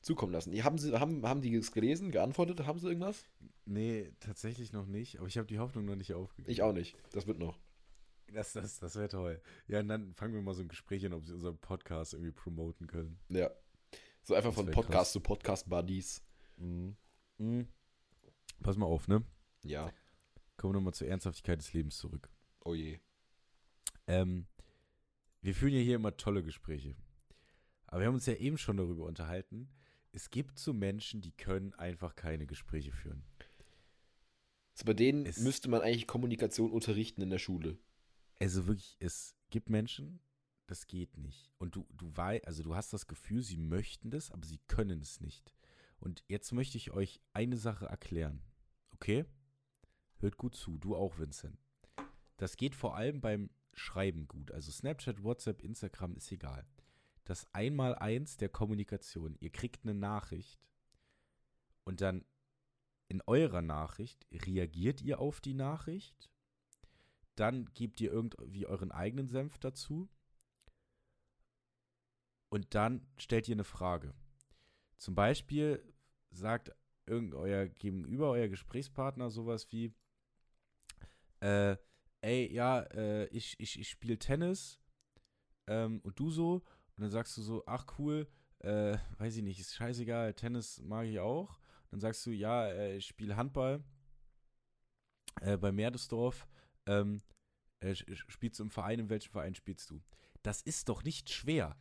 zukommen 0.08 0.32
lassen. 0.32 0.52
Haben, 0.63 0.78
sie, 0.78 0.98
haben, 1.00 1.24
haben 1.26 1.41
die 1.41 1.54
es 1.54 1.72
gelesen, 1.72 2.12
geantwortet? 2.12 2.65
Haben 2.65 2.80
sie 2.80 2.88
irgendwas? 2.88 3.26
Nee, 3.65 4.12
tatsächlich 4.20 4.72
noch 4.72 4.88
nicht, 4.88 5.20
aber 5.20 5.28
ich 5.28 5.38
habe 5.38 5.48
die 5.48 5.60
Hoffnung 5.60 5.86
noch 5.86 5.96
nicht 5.96 6.13
aufgegeben. 6.13 6.52
Ich 6.52 6.62
auch 6.62 6.74
nicht. 6.74 6.96
Das 7.12 7.28
wird 7.28 7.38
noch. 7.38 7.60
Das, 8.34 8.54
das, 8.54 8.80
das 8.80 8.96
wäre 8.96 9.10
toll. 9.10 9.41
Ja, 9.67 9.82
und 9.82 9.89
dann 9.89 10.13
fangen 10.13 10.34
wir 10.34 10.41
mal 10.41 10.54
so 10.54 10.62
ein 10.62 10.67
Gespräch 10.67 11.06
an, 11.06 11.13
ob 11.13 11.26
sie 11.26 11.34
unseren 11.34 11.58
Podcast 11.58 12.13
irgendwie 12.13 12.32
promoten 12.32 12.88
können. 12.88 13.20
Ja. 13.30 13.52
So 14.24 14.34
einfach 14.34 14.54
von 14.54 14.65
Podcast 14.72 14.91
krass. 14.91 15.12
zu 15.12 15.20
Podcast 15.20 15.70
Buddies. 15.70 16.24
Mhm. 16.58 17.67
Pass 18.63 18.78
mal 18.78 18.86
auf, 18.86 19.08
ne? 19.08 19.24
Ja. 19.63 19.91
Kommen 20.56 20.74
wir 20.74 20.78
nochmal 20.80 20.93
zur 20.93 21.08
Ernsthaftigkeit 21.08 21.60
des 21.60 21.74
Lebens 21.74 21.98
zurück. 21.98 22.30
Oh 22.63 22.74
je. 22.74 23.00
Ähm, 24.08 24.48
wir 25.41 25.54
führen 25.54 25.74
ja 25.74 25.80
hier 25.80 25.96
immer 25.96 26.15
tolle 26.17 26.43
Gespräche. 26.43 26.96
Aber 27.86 28.02
wir 28.02 28.08
haben 28.08 28.15
uns 28.15 28.26
ja 28.26 28.34
eben 28.34 28.58
schon 28.58 28.78
darüber 28.78 29.06
unterhalten. 29.06 29.70
Es 30.18 30.32
gibt 30.32 30.58
so 30.58 30.74
Menschen, 30.74 31.22
die 31.22 31.32
können 31.32 31.76
einfach 31.76 32.16
keine 32.16 32.48
Gespräche 32.48 32.92
führen. 32.92 33.24
Also 34.74 34.86
bei 34.86 34.96
denen 34.96 35.28
Es- 35.28 35.38
müsste 35.38 35.70
man 35.70 35.82
eigentlich 35.82 36.08
Kommunikation 36.08 36.72
unterrichten 36.72 37.22
in 37.22 37.30
der 37.30 37.38
Schule. 37.38 37.78
Also 38.40 38.66
wirklich, 38.66 38.98
es 39.00 39.36
gibt 39.52 39.70
Menschen, 39.70 40.20
das 40.66 40.88
geht 40.88 41.20
nicht. 41.20 41.52
Und 41.60 41.76
du, 41.76 41.86
du 41.92 42.18
weißt, 42.18 42.48
also 42.48 42.64
du 42.64 42.74
hast 42.74 42.94
das 42.94 43.06
Gefühl, 43.06 43.44
sie 43.44 43.58
möchten 43.58 44.10
das, 44.10 44.32
aber 44.32 44.44
sie 44.48 44.58
können 44.68 45.02
es 45.02 45.22
nicht. 45.22 45.54
Und 46.00 46.24
jetzt 46.28 46.52
möchte 46.52 46.78
ich 46.78 46.90
euch 46.90 47.22
eine 47.34 47.58
Sache 47.58 47.86
erklären. 47.86 48.42
Okay? 48.96 49.24
Hört 50.18 50.38
gut 50.38 50.56
zu, 50.56 50.80
du 50.80 50.96
auch, 50.96 51.20
Vincent. 51.20 51.60
Das 52.38 52.58
geht 52.58 52.74
vor 52.74 52.96
allem 52.96 53.22
beim 53.22 53.52
Schreiben 53.76 54.28
gut. 54.28 54.50
Also 54.50 54.72
Snapchat, 54.72 55.22
WhatsApp, 55.22 55.62
Instagram 55.62 56.16
ist 56.16 56.32
egal. 56.32 56.66
Das 57.28 57.48
Einmaleins 57.54 58.38
der 58.38 58.50
Kommunikation. 58.50 59.36
Ihr 59.40 59.52
kriegt 59.52 59.84
eine 59.84 59.94
Nachricht 59.94 60.60
und 61.84 62.02
dann 62.02 62.26
in 63.10 63.22
eurer 63.26 63.62
Nachricht 63.62 64.26
reagiert 64.32 65.02
ihr 65.02 65.20
auf 65.20 65.40
die 65.40 65.54
Nachricht 65.54 66.30
dann 67.38 67.72
gebt 67.76 68.02
ihr 68.02 68.12
irgendwie 68.12 68.66
euren 68.66 68.92
eigenen 68.92 69.30
Senf 69.30 69.58
dazu. 69.60 70.10
Und 72.50 72.74
dann 72.74 73.06
stellt 73.18 73.48
ihr 73.48 73.56
eine 73.56 73.63
Frage. 73.63 74.13
Zum 74.98 75.13
Beispiel 75.13 75.84
sagt 76.32 76.72
euer 77.08 77.68
Gegenüber, 77.68 78.32
euer 78.32 78.48
Gesprächspartner 78.48 79.30
sowas 79.30 79.72
wie, 79.72 79.94
äh, 81.42 81.78
ey, 82.22 82.52
ja, 82.52 82.82
äh, 82.82 83.28
ich, 83.28 83.60
ich, 83.60 83.80
ich 83.80 83.90
spiele 83.90 84.18
Tennis 84.18 84.80
ähm, 85.68 86.02
und 86.02 86.20
du 86.20 86.32
so. 86.32 86.63
Und 86.98 87.04
dann 87.04 87.12
sagst 87.12 87.38
du 87.38 87.42
so, 87.42 87.64
ach 87.66 87.86
cool, 88.00 88.28
äh, 88.60 88.98
weiß 89.20 89.38
ich 89.38 89.44
nicht, 89.44 89.60
ist 89.60 89.76
scheißegal, 89.76 90.34
Tennis 90.34 90.82
mag 90.82 91.06
ich 91.06 91.20
auch. 91.20 91.60
Dann 91.92 92.00
sagst 92.00 92.26
du, 92.26 92.32
ja, 92.32 92.68
äh, 92.68 92.98
ich 92.98 93.06
spiele 93.06 93.36
Handball 93.38 93.84
äh, 95.42 95.58
bei 95.58 95.72
Merdersdorf. 95.72 96.48
Ähm, 96.86 97.22
äh, 97.80 97.94
spielst 97.96 98.60
du 98.60 98.64
im 98.64 98.72
Verein? 98.72 99.00
In 99.00 99.10
welchem 99.10 99.32
Verein 99.32 99.56
spielst 99.56 99.90
du? 99.90 100.02
Das 100.42 100.62
ist 100.62 100.90
doch 100.90 101.04
nicht 101.04 101.30
schwer. 101.30 101.78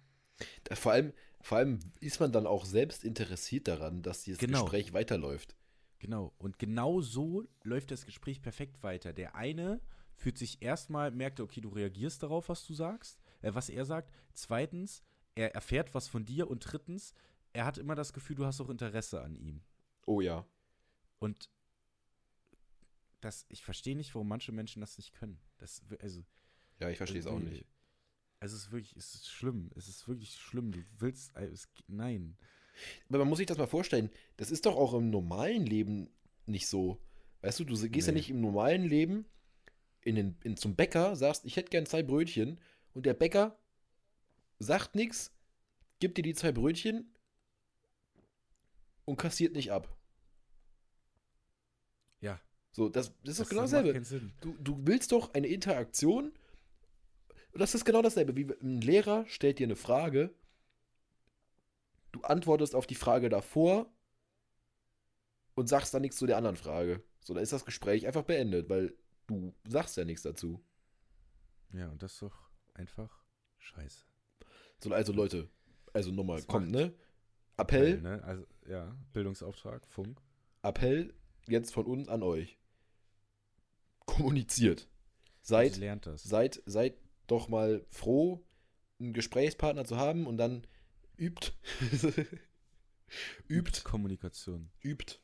Vor 0.73 0.93
allem, 0.93 1.13
vor 1.41 1.59
allem 1.59 1.79
ist 2.01 2.21
man 2.21 2.33
dann 2.33 2.47
auch 2.47 2.67
selbst 2.67 3.05
interessiert 3.05 3.69
daran, 3.69 4.03
dass 4.03 4.23
dieses 4.23 4.39
Genau. 4.39 4.63
Gespräch 4.63 4.93
weiterläuft. 4.93 5.57
Genau. 5.99 6.35
Und 6.39 6.59
genau 6.59 7.01
so 7.01 7.45
läuft 7.63 7.91
das 7.91 8.05
Gespräch 8.05 8.43
perfekt 8.43 8.83
weiter. 8.83 9.15
Der 9.15 9.35
eine 9.35 9.81
fühlt 10.15 10.37
sich 10.37 10.61
erstmal, 10.61 11.11
merkt, 11.11 11.39
er, 11.39 11.45
okay, 11.45 11.61
du 11.61 11.71
reagierst 11.71 12.23
darauf, 12.23 12.49
was 12.49 12.67
du 12.67 12.75
sagst, 12.75 13.19
äh, 13.47 13.55
was 13.55 13.69
er 13.69 13.85
sagt. 13.85 14.13
Zweitens, 14.35 15.03
er 15.35 15.55
erfährt 15.55 15.95
was 15.95 16.09
von 16.09 16.25
dir. 16.25 16.49
Und 16.51 16.61
drittens, 16.61 17.15
er 17.53 17.65
hat 17.65 17.79
immer 17.79 17.95
das 17.95 18.13
Gefühl, 18.13 18.37
du 18.37 18.45
hast 18.47 18.61
auch 18.61 18.69
Interesse 18.71 19.23
an 19.23 19.35
ihm. 19.37 19.63
Oh 20.07 20.21
ja. 20.21 20.45
Und 21.19 21.49
das, 23.21 23.47
ich 23.49 23.65
verstehe 23.65 23.97
nicht, 23.97 24.15
warum 24.15 24.29
manche 24.29 24.53
Menschen 24.53 24.81
das 24.81 24.99
nicht 24.99 25.13
können. 25.13 25.39
Das, 25.59 25.83
also, 26.01 26.23
Ja, 26.81 26.91
ich 26.91 26.99
verstehe 26.99 27.21
es 27.21 27.27
auch 27.27 27.33
irgendwie- 27.33 27.55
nicht. 27.59 27.67
Also 28.39 28.55
es 28.57 28.65
ist 28.65 28.73
wirklich, 28.73 28.95
es 28.97 29.15
ist 29.15 29.29
schlimm. 29.29 29.71
Es 29.75 29.89
ist 29.89 30.07
wirklich 30.07 30.35
schlimm. 30.35 30.71
Du 30.71 30.83
willst, 30.99 31.35
äh, 31.37 31.47
es, 31.47 31.69
nein. 31.89 32.37
Aber 33.09 33.19
man 33.19 33.29
muss 33.29 33.39
sich 33.39 33.47
das 33.47 33.57
mal 33.57 33.67
vorstellen, 33.67 34.11
das 34.37 34.51
ist 34.51 34.67
doch 34.67 34.77
auch 34.77 34.93
im 34.93 35.09
normalen 35.09 35.65
Leben 35.65 36.11
nicht 36.45 36.67
so. 36.69 37.01
Weißt 37.41 37.59
du, 37.61 37.65
du 37.65 37.75
gehst 37.89 38.07
ja 38.09 38.13
Nee. 38.13 38.19
nicht 38.19 38.31
im 38.31 38.43
normalen 38.43 38.85
Leben 38.85 39.25
in 40.03 40.15
den, 40.17 40.37
in, 40.45 40.57
zum 40.59 40.77
Bäcker, 40.77 41.17
sagst, 41.17 41.47
ich 41.47 41.57
hätte 41.57 41.71
gern 41.71 41.87
zwei 41.87 42.03
Brötchen 42.03 42.61
und 42.97 43.05
der 43.05 43.13
Bäcker 43.13 43.59
sagt 44.59 44.95
nichts, 44.95 45.31
gibt 46.01 46.17
dir 46.17 46.23
die 46.23 46.33
zwei 46.33 46.51
Brötchen 46.51 47.15
und 49.05 49.19
kassiert 49.19 49.53
nicht 49.53 49.71
ab. 49.71 49.95
Ja. 52.23 52.41
So, 52.73 52.89
das, 52.89 53.13
das 53.23 53.39
ist 53.39 53.41
doch 53.41 53.49
genau 53.51 53.63
dasselbe. 53.63 54.01
Du, 54.41 54.57
du 54.59 54.79
willst 54.87 55.13
doch 55.13 55.35
eine 55.35 55.47
Interaktion. 55.47 56.33
Und 57.53 57.61
das 57.61 57.75
ist 57.75 57.85
genau 57.85 58.01
dasselbe. 58.01 58.35
Wie 58.35 58.51
ein 58.63 58.81
Lehrer 58.81 59.27
stellt 59.29 59.59
dir 59.59 59.67
eine 59.67 59.77
Frage. 59.77 60.35
Du 62.13 62.23
antwortest 62.23 62.75
auf 62.75 62.87
die 62.87 62.95
Frage 62.95 63.29
davor 63.29 63.93
und 65.55 65.69
sagst 65.69 65.93
dann 65.93 66.01
nichts 66.01 66.17
zu 66.17 66.25
der 66.25 66.39
anderen 66.39 66.57
Frage. 66.57 67.03
So, 67.21 67.35
dann 67.35 67.43
ist 67.43 67.53
das 67.53 67.67
Gespräch 67.67 68.07
einfach 68.07 68.23
beendet, 68.23 68.71
weil 68.71 68.97
du 69.27 69.55
sagst 69.69 69.99
ja 69.99 70.07
nichts 70.07 70.23
dazu. 70.23 70.65
Ja, 71.75 71.91
und 71.91 72.03
das 72.03 72.15
ist 72.15 72.23
doch 72.23 72.46
einfach 72.77 73.23
scheiße. 73.59 74.05
So, 74.79 74.93
also 74.93 75.13
Leute, 75.13 75.49
also 75.93 76.11
nochmal, 76.11 76.43
kommt, 76.43 76.71
ne? 76.71 76.95
Appell, 77.57 78.01
Ne? 78.01 78.23
Also, 78.23 78.47
ja, 78.69 78.95
Bildungsauftrag, 79.13 79.87
Funk. 79.87 80.21
Appell 80.63 81.15
jetzt 81.49 81.73
von 81.73 81.87
uns 81.87 82.09
an 82.09 82.23
euch. 82.23 82.59
Kommuniziert. 84.05 84.89
Seid, 85.43 85.81
das. 86.05 86.23
seid, 86.23 86.63
seid 86.67 86.99
doch 87.27 87.49
mal 87.49 87.87
froh, 87.91 88.45
einen 88.99 89.13
Gesprächspartner 89.13 89.85
zu 89.85 89.97
haben 89.97 90.27
und 90.27 90.39
dann 90.39 90.67
übt. 91.17 91.53
übt, 93.49 93.83
Kommunikation. 93.85 94.71
übt, 94.83 95.21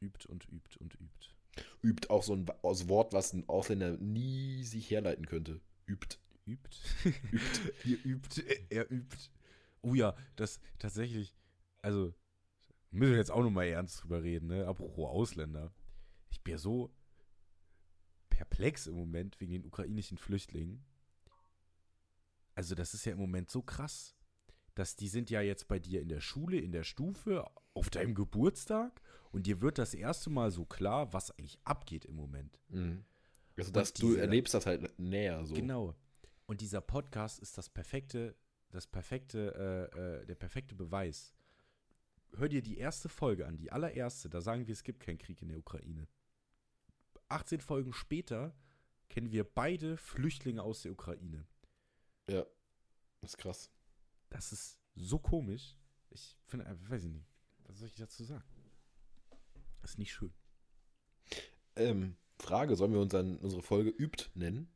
Übt 0.00 0.26
und 0.28 0.48
übt 0.48 0.78
und 0.78 0.94
übt. 0.94 1.28
übt 1.82 2.10
auch 2.10 2.22
so 2.22 2.34
ein 2.34 2.46
Wort, 2.88 3.12
was 3.12 3.32
ein 3.32 3.48
Ausländer 3.48 3.96
nie 3.98 4.64
sich 4.64 4.90
herleiten 4.90 5.26
könnte. 5.26 5.60
Übt. 5.90 6.18
Übt. 6.46 6.76
übt. 7.04 7.74
Ihr 7.84 8.04
übt. 8.04 8.42
Er 8.70 8.90
übt. 8.90 9.30
Oh 9.82 9.94
ja, 9.94 10.14
das 10.36 10.60
tatsächlich, 10.78 11.34
also, 11.82 12.14
müssen 12.90 13.12
wir 13.12 13.18
jetzt 13.18 13.30
auch 13.30 13.42
nochmal 13.42 13.66
ernst 13.66 14.02
drüber 14.02 14.22
reden, 14.22 14.48
ne? 14.48 14.66
Apropos 14.66 15.08
Ausländer. 15.08 15.72
Ich 16.30 16.42
bin 16.42 16.52
ja 16.52 16.58
so 16.58 16.94
perplex 18.28 18.86
im 18.86 18.94
Moment 18.94 19.40
wegen 19.40 19.52
den 19.52 19.64
ukrainischen 19.64 20.18
Flüchtlingen. 20.18 20.84
Also, 22.54 22.74
das 22.74 22.94
ist 22.94 23.04
ja 23.04 23.12
im 23.12 23.18
Moment 23.18 23.50
so 23.50 23.62
krass. 23.62 24.14
Dass 24.74 24.96
die 24.96 25.08
sind 25.08 25.30
ja 25.30 25.40
jetzt 25.40 25.66
bei 25.66 25.78
dir 25.78 26.00
in 26.00 26.08
der 26.08 26.20
Schule, 26.20 26.58
in 26.58 26.72
der 26.72 26.84
Stufe, 26.84 27.50
auf 27.74 27.90
deinem 27.90 28.14
Geburtstag 28.14 29.00
und 29.32 29.46
dir 29.46 29.60
wird 29.60 29.78
das 29.78 29.94
erste 29.94 30.30
Mal 30.30 30.50
so 30.50 30.64
klar, 30.64 31.12
was 31.12 31.30
eigentlich 31.32 31.58
abgeht 31.64 32.04
im 32.04 32.16
Moment. 32.16 32.60
Mhm. 32.68 33.04
Also, 33.56 33.72
dass 33.72 33.92
du 33.92 34.08
diese- 34.08 34.20
erlebst 34.20 34.54
das 34.54 34.66
halt 34.66 34.98
näher 34.98 35.44
so. 35.44 35.54
Genau. 35.54 35.94
Und 36.46 36.60
dieser 36.60 36.80
Podcast 36.80 37.38
ist 37.40 37.56
das 37.58 37.68
perfekte, 37.68 38.34
das 38.70 38.86
perfekte, 38.86 39.90
äh, 39.94 39.98
äh, 40.22 40.26
der 40.26 40.34
perfekte 40.34 40.74
Beweis. 40.74 41.34
Hör 42.36 42.48
dir 42.48 42.62
die 42.62 42.78
erste 42.78 43.08
Folge 43.08 43.46
an, 43.46 43.56
die 43.56 43.72
allererste, 43.72 44.28
da 44.30 44.40
sagen 44.40 44.66
wir, 44.66 44.72
es 44.72 44.82
gibt 44.84 45.00
keinen 45.00 45.18
Krieg 45.18 45.42
in 45.42 45.48
der 45.48 45.58
Ukraine. 45.58 46.08
18 47.28 47.60
Folgen 47.60 47.92
später 47.92 48.54
kennen 49.08 49.30
wir 49.32 49.44
beide 49.44 49.96
Flüchtlinge 49.96 50.62
aus 50.62 50.82
der 50.82 50.92
Ukraine. 50.92 51.46
Ja. 52.28 52.44
Das 53.20 53.32
ist 53.32 53.38
krass. 53.38 53.70
Das 54.30 54.52
ist 54.52 54.78
so 54.94 55.18
komisch. 55.18 55.76
Ich 56.10 56.36
finde, 56.46 56.66
äh, 56.66 56.90
weiß 56.90 57.04
ich 57.04 57.10
nicht. 57.10 57.26
Was 57.64 57.78
soll 57.78 57.88
ich 57.88 57.94
dazu 57.96 58.24
sagen? 58.24 58.44
Das 59.82 59.92
ist 59.92 59.98
nicht 59.98 60.12
schön. 60.12 60.32
Ähm, 61.76 62.16
Frage, 62.40 62.76
sollen 62.76 62.92
wir 62.92 63.00
unseren, 63.00 63.36
unsere 63.38 63.62
Folge 63.62 63.90
übt 63.90 64.26
nennen? 64.34 64.68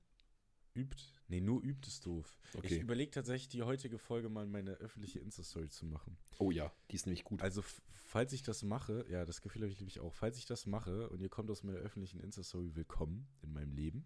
Übt? 0.75 1.03
Nee, 1.29 1.41
nur 1.41 1.63
übt 1.63 1.87
ist 1.89 2.05
doof. 2.05 2.39
Ich 2.53 2.59
Okay. 2.59 2.79
überlege 2.79 3.11
tatsächlich, 3.11 3.49
die 3.49 3.63
heutige 3.63 3.99
Folge 3.99 4.29
mal 4.29 4.45
in 4.45 4.51
meine 4.51 4.73
öffentliche 4.73 5.19
Insta-Story 5.21 5.69
zu 5.71 5.87
machen. 5.87 6.17
Oh 6.39 6.51
ja, 6.51 6.73
die 6.91 6.97
ist 6.97 7.07
nämlich 7.07 7.25
gut. 7.25 7.41
Also, 7.43 7.63
falls 7.89 8.33
ich 8.33 8.43
das 8.43 8.63
mache, 8.63 9.07
ja, 9.09 9.25
das 9.25 9.41
Gefühl 9.41 9.63
habe 9.63 9.73
ich 9.73 9.79
nämlich 9.81 10.01
auch, 10.01 10.13
falls 10.13 10.37
ich 10.39 10.45
das 10.47 10.67
mache 10.67 11.09
und 11.09 11.21
ihr 11.21 11.29
kommt 11.31 11.51
aus 11.51 11.63
meiner 11.63 11.79
öffentlichen 11.79 12.21
Insta-Story, 12.21 12.75
willkommen 12.77 13.27
in 13.43 13.53
meinem 13.53 13.73
Leben. 13.73 14.05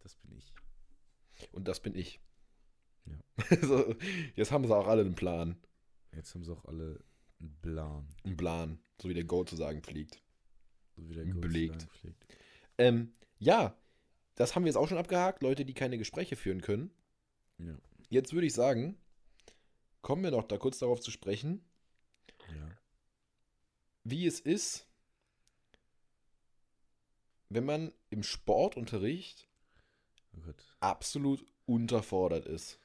Das 0.00 0.16
bin 0.16 0.32
ich. 0.32 0.54
Und 1.52 1.68
das 1.68 1.80
bin 1.80 1.94
ich. 1.94 2.20
Ja. 3.04 3.18
so, 3.62 3.94
jetzt 4.34 4.50
haben 4.52 4.66
sie 4.66 4.74
auch 4.74 4.86
alle 4.86 5.02
einen 5.02 5.14
Plan. 5.14 5.56
Jetzt 6.14 6.34
haben 6.34 6.44
sie 6.44 6.52
auch 6.52 6.64
alle 6.64 7.04
einen 7.40 7.54
Plan, 7.60 8.08
Einen 8.24 8.36
Plan. 8.36 8.78
So 9.02 9.08
wie 9.10 9.14
der 9.14 9.24
Go 9.24 9.44
zu 9.44 9.56
sagen 9.56 9.82
pflegt. 9.82 10.22
so 10.96 11.06
wie 11.08 11.14
der 11.14 11.24
Belegt. 11.24 11.74
Ghost 11.74 11.80
sagen 11.82 11.92
pflegt. 11.98 12.26
Ähm, 12.78 13.12
ja, 13.38 13.76
das 14.34 14.54
haben 14.54 14.64
wir 14.64 14.68
jetzt 14.70 14.76
auch 14.76 14.88
schon 14.88 14.98
abgehakt, 14.98 15.42
Leute, 15.42 15.64
die 15.64 15.74
keine 15.74 15.98
Gespräche 15.98 16.36
führen 16.36 16.60
können. 16.60 16.90
Ja. 17.58 17.76
Jetzt 18.08 18.32
würde 18.32 18.46
ich 18.46 18.52
sagen, 18.54 18.98
kommen 20.02 20.22
wir 20.22 20.30
noch 20.30 20.44
da 20.44 20.58
kurz 20.58 20.78
darauf 20.78 21.00
zu 21.00 21.10
sprechen, 21.10 21.64
Ja. 22.54 22.68
wie 24.04 24.26
es 24.26 24.40
ist, 24.40 24.86
wenn 27.48 27.64
man 27.64 27.92
im 28.10 28.22
Sportunterricht 28.22 29.48
Oh 30.36 30.52
absolut 30.80 31.44
unterfordert 31.64 32.44
ist. 32.46 32.78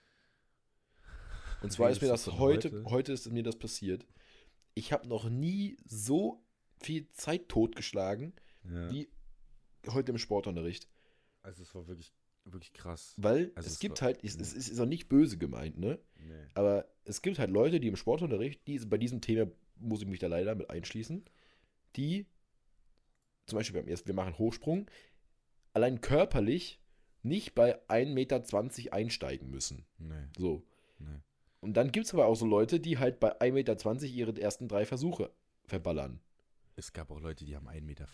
Und 1.61 1.71
zwar 1.71 1.89
ist 1.89 2.01
mir 2.01 2.07
das 2.07 2.25
heute, 2.27 2.71
heute? 2.71 2.83
heute 2.85 3.11
ist 3.13 3.29
mir 3.29 3.43
das 3.43 3.57
passiert. 3.59 4.07
Ich 4.73 4.93
habe 4.93 5.07
noch 5.07 5.29
nie 5.29 5.77
so 5.85 6.41
viel 6.79 7.09
Zeit 7.11 7.49
totgeschlagen 7.49 8.33
Ja. 8.63 8.89
wie 8.91 9.09
heute 9.89 10.11
im 10.11 10.17
Sportunterricht. 10.17 10.87
Also 11.43 11.63
es 11.63 11.73
war 11.73 11.87
wirklich, 11.87 12.13
wirklich 12.45 12.73
krass. 12.73 13.13
Weil 13.17 13.51
Also 13.55 13.67
es 13.67 13.73
es 13.73 13.79
gibt 13.79 14.01
war- 14.01 14.07
halt, 14.07 14.23
es, 14.23 14.35
es 14.35 14.53
ist 14.69 14.79
auch 14.79 14.85
nicht 14.85 15.09
böse 15.09 15.37
gemeint, 15.37 15.77
ne? 15.77 15.99
Nee. 16.17 16.47
Aber 16.53 16.87
es 17.05 17.21
gibt 17.21 17.39
halt 17.39 17.49
Leute, 17.51 17.79
die 17.79 17.87
im 17.87 17.95
Sportunterricht, 17.95 18.65
die, 18.67 18.77
bei 18.79 18.97
diesem 18.97 19.21
Thema 19.21 19.49
muss 19.77 20.01
ich 20.01 20.07
mich 20.07 20.19
da 20.19 20.27
leider 20.27 20.53
mit 20.55 20.69
einschließen, 20.69 21.25
die, 21.95 22.25
zum 23.47 23.57
Beispiel 23.57 23.81
beim 23.81 23.87
wir 24.07 24.13
machen 24.13 24.37
Hochsprung, 24.37 24.89
allein 25.73 26.01
körperlich 26.01 26.79
nicht 27.23 27.55
bei 27.55 27.79
1,20 27.89 28.13
Meter 28.13 28.93
einsteigen 28.93 29.49
müssen. 29.49 29.85
Nee. 29.97 30.27
So. 30.37 30.63
Nee. 30.99 31.19
Und 31.59 31.73
dann 31.75 31.91
gibt 31.91 32.07
es 32.07 32.13
aber 32.13 32.25
auch 32.25 32.35
so 32.35 32.45
Leute, 32.45 32.79
die 32.79 32.97
halt 32.97 33.19
bei 33.19 33.39
1,20 33.39 33.51
Meter 33.53 34.05
ihre 34.07 34.41
ersten 34.41 34.67
drei 34.67 34.85
Versuche 34.85 35.31
verballern. 35.65 36.19
Es 36.75 36.93
gab 36.93 37.11
auch 37.11 37.19
Leute, 37.19 37.45
die 37.45 37.55
haben 37.55 37.67
1,15 37.67 37.81
Meter 37.81 38.05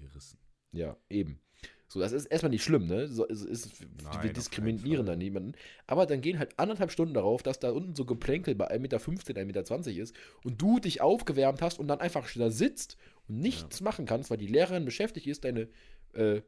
gerissen. 0.00 0.38
Ja, 0.72 0.96
eben. 1.08 1.40
So, 1.88 2.00
das 2.00 2.12
ist 2.12 2.26
erstmal 2.26 2.50
nicht 2.50 2.64
schlimm, 2.64 2.86
ne? 2.86 3.06
So, 3.08 3.26
es 3.28 3.42
ist, 3.42 3.86
Nein, 4.02 4.22
wir 4.22 4.32
diskriminieren 4.32 5.06
da 5.06 5.14
niemanden. 5.14 5.52
Aber 5.86 6.04
dann 6.06 6.20
gehen 6.20 6.38
halt 6.38 6.58
anderthalb 6.58 6.90
Stunden 6.90 7.14
darauf, 7.14 7.42
dass 7.42 7.60
da 7.60 7.70
unten 7.70 7.94
so 7.94 8.04
Geplänkel 8.04 8.54
bei 8.56 8.70
1,15 8.70 8.78
Meter, 8.80 9.00
1,20 9.00 9.86
Meter 9.86 10.02
ist 10.02 10.14
und 10.42 10.60
du 10.60 10.80
dich 10.80 11.00
aufgewärmt 11.00 11.62
hast 11.62 11.78
und 11.78 11.86
dann 11.86 12.00
einfach 12.00 12.28
da 12.34 12.50
sitzt 12.50 12.96
und 13.28 13.38
nichts 13.38 13.80
machen 13.80 14.04
kannst, 14.04 14.30
weil 14.30 14.38
die 14.38 14.48
Lehrerin 14.48 14.84
beschäftigt 14.84 15.28
ist, 15.28 15.44
deine 15.44 15.68
äh, 16.14 16.42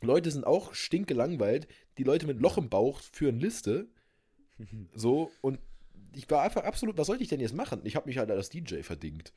Leute 0.00 0.30
sind 0.30 0.46
auch 0.46 0.74
stinke 0.74 1.14
langweilt, 1.14 1.68
die 1.98 2.04
Leute 2.04 2.26
mit 2.26 2.40
Loch 2.40 2.56
im 2.56 2.70
Bauch 2.70 3.00
führen 3.00 3.40
Liste. 3.40 3.88
So, 4.94 5.30
und 5.40 5.58
ich 6.14 6.30
war 6.30 6.42
einfach 6.42 6.62
absolut, 6.62 6.96
was 6.96 7.08
sollte 7.08 7.22
ich 7.22 7.28
denn 7.28 7.40
jetzt 7.40 7.54
machen? 7.54 7.80
Ich 7.84 7.96
habe 7.96 8.06
mich 8.06 8.18
halt 8.18 8.30
als 8.30 8.48
DJ 8.48 8.82
verdingt. 8.82 9.32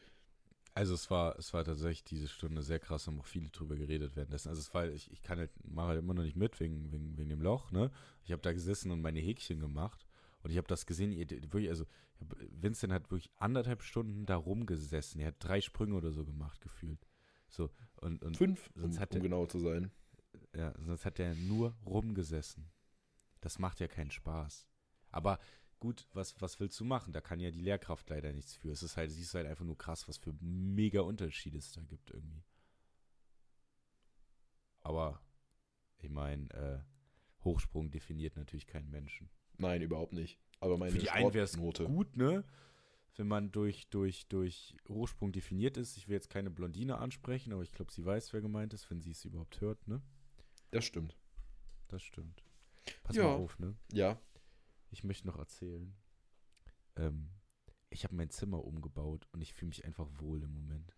Also 0.77 0.93
es 0.93 1.09
war, 1.09 1.39
es 1.39 1.53
war 1.53 1.63
tatsächlich 1.63 2.03
diese 2.03 2.27
Stunde 2.27 2.61
sehr 2.61 2.79
krass, 2.79 3.07
haben 3.07 3.19
auch 3.19 3.25
viele 3.25 3.49
drüber 3.49 3.75
geredet 3.77 4.15
währenddessen. 4.17 4.49
Also 4.49 4.59
es 4.59 4.73
war, 4.73 4.87
ich, 4.89 5.09
ich 5.09 5.21
kann 5.21 5.39
halt, 5.39 5.51
mache 5.65 5.87
halt 5.87 5.99
immer 5.99 6.13
noch 6.13 6.23
nicht 6.23 6.35
mit 6.35 6.59
wegen, 6.59 6.91
wegen, 6.91 7.17
wegen 7.17 7.29
dem 7.29 7.41
Loch, 7.41 7.71
ne? 7.71 7.91
Ich 8.25 8.31
habe 8.33 8.41
da 8.41 8.51
gesessen 8.51 8.91
und 8.91 9.01
meine 9.01 9.19
Häkchen 9.21 9.59
gemacht 9.61 10.05
und 10.43 10.51
ich 10.51 10.57
habe 10.57 10.67
das 10.67 10.85
gesehen, 10.85 11.13
ihr, 11.13 11.29
wirklich, 11.29 11.69
also 11.69 11.85
Vincent 12.49 12.91
hat 12.91 13.09
wirklich 13.09 13.31
anderthalb 13.37 13.83
Stunden 13.83 14.25
da 14.25 14.35
rumgesessen. 14.35 15.21
Er 15.21 15.27
hat 15.27 15.35
drei 15.39 15.61
Sprünge 15.61 15.95
oder 15.95 16.11
so 16.11 16.25
gemacht, 16.25 16.59
gefühlt. 16.61 17.07
So, 17.47 17.69
und, 18.01 18.21
und 18.23 18.35
Fünf, 18.35 18.69
um, 18.75 18.81
sonst 18.81 18.99
hat 18.99 19.11
um 19.11 19.13
der- 19.15 19.21
genau 19.21 19.45
zu 19.45 19.59
sein. 19.59 19.91
ja, 20.55 20.73
sonst 20.85 21.05
hat 21.05 21.19
er 21.19 21.35
nur 21.35 21.73
rumgesessen. 21.85 22.69
Das 23.39 23.59
macht 23.59 23.79
ja 23.79 23.87
keinen 23.87 24.11
Spaß. 24.11 24.67
Aber 25.09 25.39
gut, 25.79 26.07
was, 26.13 26.39
was 26.41 26.59
willst 26.59 26.79
du 26.79 26.85
machen? 26.85 27.13
Da 27.13 27.21
kann 27.21 27.39
ja 27.39 27.51
die 27.51 27.61
Lehrkraft 27.61 28.09
leider 28.09 28.31
nichts 28.33 28.55
für. 28.55 28.71
Es 28.71 28.83
ist 28.83 28.97
halt, 28.97 29.11
siehst 29.11 29.33
halt 29.33 29.47
einfach 29.47 29.65
nur 29.65 29.77
krass, 29.77 30.07
was 30.07 30.17
für 30.17 30.33
mega 30.39 31.01
Unterschiede 31.01 31.57
es 31.57 31.71
da 31.71 31.81
gibt 31.81 32.11
irgendwie. 32.11 32.43
Aber 34.81 35.19
ich 35.99 36.09
meine, 36.09 36.49
äh, 36.53 36.79
Hochsprung 37.43 37.89
definiert 37.91 38.35
natürlich 38.35 38.67
keinen 38.67 38.89
Menschen. 38.89 39.29
Nein, 39.57 39.81
überhaupt 39.81 40.13
nicht. 40.13 40.39
Aber 40.59 40.77
meine 40.77 40.91
Für 40.91 40.99
die 40.99 41.09
einen 41.09 41.33
wäre 41.33 41.45
es 41.45 41.57
gut, 41.57 42.15
ne? 42.15 42.43
Wenn 43.17 43.27
man 43.27 43.51
durch, 43.51 43.87
durch, 43.87 44.27
durch 44.27 44.75
Hochsprung 44.89 45.31
definiert 45.31 45.77
ist. 45.77 45.95
Ich 45.95 46.07
will 46.07 46.15
jetzt 46.15 46.29
keine 46.29 46.49
Blondine 46.49 46.97
ansprechen, 46.97 47.53
aber 47.53 47.63
ich 47.63 47.71
glaube, 47.71 47.91
sie 47.91 48.03
weiß, 48.05 48.33
wer 48.33 48.41
gemeint 48.41 48.73
ist, 48.73 48.89
wenn 48.91 49.01
sie 49.01 49.11
es 49.11 49.23
überhaupt 49.23 49.61
hört, 49.61 49.87
ne? 49.87 50.01
Das 50.71 50.83
stimmt. 50.85 51.15
Das 51.87 52.01
stimmt. 52.01 52.43
Pass 53.03 53.15
Ja. 53.15 53.23
mal 53.23 53.35
auf, 53.35 53.57
ne? 53.59 53.75
Ja. 53.93 54.19
Ich 54.95 55.03
möchte 55.03 55.27
noch 55.27 55.37
erzählen. 55.37 55.93
Ähm, 56.95 57.29
ich 57.89 58.05
habe 58.05 58.15
mein 58.15 58.29
Zimmer 58.29 58.63
umgebaut 58.63 59.27
und 59.33 59.41
ich 59.41 59.53
fühle 59.53 59.67
mich 59.67 59.83
einfach 59.83 60.07
wohl 60.19 60.41
im 60.41 60.53
Moment. 60.53 60.93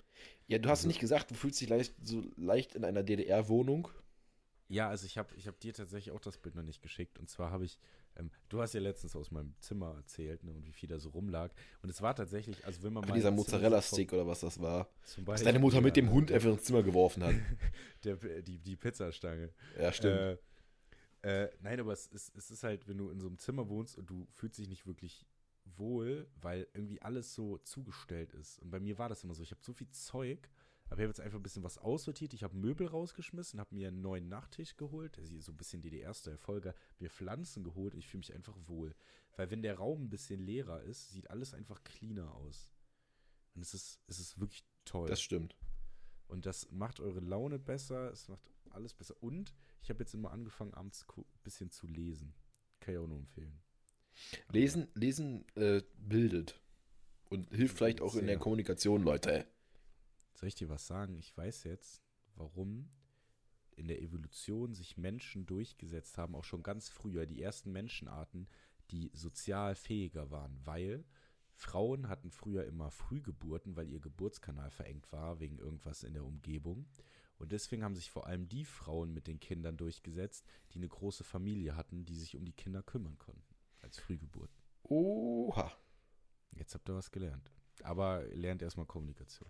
Ja, 0.46 0.60
du 0.60 0.70
hast 0.70 0.80
Also- 0.82 0.90
nicht 0.90 1.00
gesagt, 1.00 1.32
du 1.32 1.36
fühlst 1.36 1.60
dich 1.60 1.68
leicht, 1.68 1.96
so 2.04 2.24
leicht 2.36 2.76
in 2.76 2.86
einer 2.86 3.02
DDR-Wohnung. 3.02 3.88
Ja, 4.70 4.88
also 4.90 5.08
ich 5.08 5.18
habe 5.18 5.34
ich 5.36 5.48
hab 5.48 5.60
dir 5.60 5.74
tatsächlich 5.74 6.14
auch 6.14 6.20
das 6.20 6.38
Bild 6.38 6.54
noch 6.54 6.62
nicht 6.62 6.84
geschickt. 6.84 7.18
Und 7.18 7.28
zwar 7.28 7.50
habe 7.50 7.66
ich, 7.66 7.80
ähm, 8.18 8.30
du 8.50 8.62
hast 8.62 8.74
ja 8.74 8.82
letztens 8.82 9.16
aus 9.16 9.32
meinem 9.32 9.56
Zimmer 9.62 9.96
erzählt 9.96 10.44
ne, 10.44 10.52
und 10.54 10.68
wie 10.68 10.74
viel 10.74 10.90
da 10.90 11.00
so 11.00 11.10
rumlag. 11.10 11.52
Und 11.82 11.90
es 11.90 12.00
war 12.04 12.14
tatsächlich, 12.16 12.64
also 12.66 12.84
wenn 12.84 12.94
man 12.94 13.08
mal. 13.08 13.16
Dieser 13.16 13.32
Mozzarella-Stick 13.32 14.14
oder 14.14 14.28
was 14.28 14.42
das 14.42 14.60
war. 14.62 14.90
Zum 15.06 15.26
Was 15.26 15.34
Beispiel, 15.34 15.46
deine 15.46 15.60
Mutter 15.60 15.82
mit 15.82 15.96
dem 15.96 16.12
Hund 16.12 16.32
einfach 16.32 16.50
ins 16.52 16.66
Zimmer 16.66 16.84
geworfen 16.84 17.24
hat. 17.24 17.34
Der, 18.04 18.18
die, 18.44 18.60
die 18.60 18.76
Pizzastange. 18.76 19.54
Ja, 19.80 19.92
stimmt. 19.92 20.20
Äh, 20.20 20.38
äh, 21.22 21.50
nein, 21.62 21.80
aber 21.80 21.94
es 21.94 22.08
ist, 22.08 22.36
es 22.36 22.52
ist 22.52 22.64
halt, 22.64 22.88
wenn 22.88 22.98
du 22.98 23.10
in 23.10 23.20
so 23.20 23.28
einem 23.28 23.38
Zimmer 23.38 23.70
wohnst 23.70 23.98
und 23.98 24.10
du 24.10 24.28
fühlst 24.32 24.60
dich 24.60 24.70
nicht 24.70 24.86
wirklich 24.86 25.26
wohl, 25.76 26.28
weil 26.40 26.68
irgendwie 26.74 27.02
alles 27.02 27.34
so 27.34 27.58
zugestellt 27.58 28.34
ist. 28.34 28.60
Und 28.60 28.70
bei 28.70 28.80
mir 28.80 28.98
war 28.98 29.10
das 29.10 29.24
immer 29.24 29.34
so. 29.34 29.44
Ich 29.44 29.52
habe 29.52 29.64
so 29.64 29.74
viel 29.74 29.90
Zeug, 29.90 30.50
aber 30.86 31.00
ich 31.00 31.04
habe 31.04 31.10
jetzt 31.10 31.20
einfach 31.20 31.40
ein 31.40 31.44
bisschen 31.44 31.64
was 31.64 31.78
aussortiert. 31.78 32.34
Ich 32.34 32.44
habe 32.44 32.56
Möbel 32.56 32.88
rausgeschmissen, 32.88 33.60
habe 33.60 33.76
mir 33.76 33.90
einen 33.90 34.02
neuen 34.02 34.30
Nachttisch 34.30 34.78
geholt. 34.78 35.18
Also 35.20 35.38
so 35.40 35.52
ein 35.52 35.58
bisschen 35.58 35.82
DDR-Style 35.82 36.38
Folge. 36.38 36.74
Mir 37.00 37.10
Pflanzen 37.10 37.64
geholt. 37.64 37.94
Ich 37.96 38.08
fühle 38.08 38.20
mich 38.20 38.34
einfach 38.34 38.56
wohl. 38.68 38.96
Weil 39.36 39.52
wenn 39.52 39.62
der 39.62 39.76
Raum 39.76 40.04
ein 40.04 40.10
bisschen 40.10 40.40
leerer 40.40 40.82
ist, 40.84 41.10
sieht 41.10 41.30
alles 41.30 41.54
einfach 41.54 41.84
cleaner 41.84 42.34
aus. 42.36 42.70
Und 43.56 43.62
es 43.62 43.74
ist, 43.74 44.00
es 44.08 44.20
ist 44.20 44.40
wirklich 44.40 44.64
toll. 44.86 45.10
das 45.10 45.22
stimmt. 45.22 45.58
Und 46.28 46.46
das 46.46 46.70
macht 46.72 47.00
eure 47.00 47.22
Laune 47.22 47.58
besser, 47.58 48.12
es 48.12 48.28
macht 48.28 48.52
alles 48.72 48.94
besser. 48.94 49.16
Und 49.22 49.54
ich 49.82 49.90
habe 49.90 50.00
jetzt 50.00 50.14
immer 50.14 50.32
angefangen, 50.32 50.74
abends 50.74 51.06
ein 51.16 51.24
bisschen 51.44 51.72
zu 51.72 51.88
lesen. 51.88 52.34
Kann 52.80 52.94
ich 52.94 53.00
auch 53.00 53.08
nur 53.08 53.20
empfehlen. 53.20 53.60
Lesen, 54.52 54.88
lesen 54.94 55.46
äh, 55.56 55.82
bildet. 55.98 56.60
Und 57.30 57.54
hilft 57.54 57.78
vielleicht 57.78 58.02
auch 58.02 58.16
in 58.16 58.26
der 58.26 58.36
Sehr. 58.36 58.40
Kommunikation, 58.40 59.04
Leute. 59.04 59.46
Soll 60.34 60.48
ich 60.48 60.56
dir 60.56 60.70
was 60.70 60.88
sagen? 60.88 61.18
Ich 61.18 61.36
weiß 61.36 61.64
jetzt, 61.66 62.02
warum 62.36 62.90
in 63.76 63.88
der 63.88 64.02
Evolution 64.02 64.74
sich 64.74 64.98
Menschen 64.98 65.46
durchgesetzt 65.46 66.18
haben, 66.18 66.36
auch 66.36 66.44
schon 66.44 66.64
ganz 66.64 66.90
früher, 66.90 67.26
die 67.26 67.42
ersten 67.42 67.72
Menschenarten, 67.72 68.48
die 68.92 69.12
sozial 69.14 69.76
fähiger 69.76 70.32
waren, 70.32 70.58
weil 70.64 71.06
Frauen 71.58 72.08
hatten 72.08 72.32
früher 72.32 72.66
immer 72.66 72.92
Frühgeburten, 72.92 73.76
weil 73.76 73.90
ihr 73.90 74.00
Geburtskanal 74.00 74.70
verengt 74.70 75.12
war 75.12 75.40
wegen 75.40 75.58
irgendwas 75.58 76.04
in 76.04 76.14
der 76.14 76.24
Umgebung. 76.24 76.86
Und 77.38 77.52
deswegen 77.52 77.84
haben 77.84 77.96
sich 77.96 78.10
vor 78.10 78.26
allem 78.26 78.48
die 78.50 78.66
Frauen 78.66 79.14
mit 79.14 79.28
den 79.28 79.40
Kindern 79.40 79.78
durchgesetzt, 79.78 80.46
die 80.72 80.80
eine 80.80 80.88
große 80.88 81.24
Familie 81.24 81.76
hatten, 81.76 82.06
die 82.06 82.16
sich 82.16 82.36
um 82.36 82.46
die 82.46 82.54
Kinder 82.54 82.82
kümmern 82.82 83.18
konnten, 83.18 83.56
als 83.82 84.00
Frühgeburt. 84.00 84.52
Oha. 84.84 85.72
Jetzt 86.52 86.74
habt 86.74 86.90
ihr 86.90 86.96
was 86.96 87.12
gelernt. 87.12 87.52
Aber 87.84 88.24
lernt 88.30 88.62
erstmal 88.62 88.88
Kommunikation. 88.88 89.50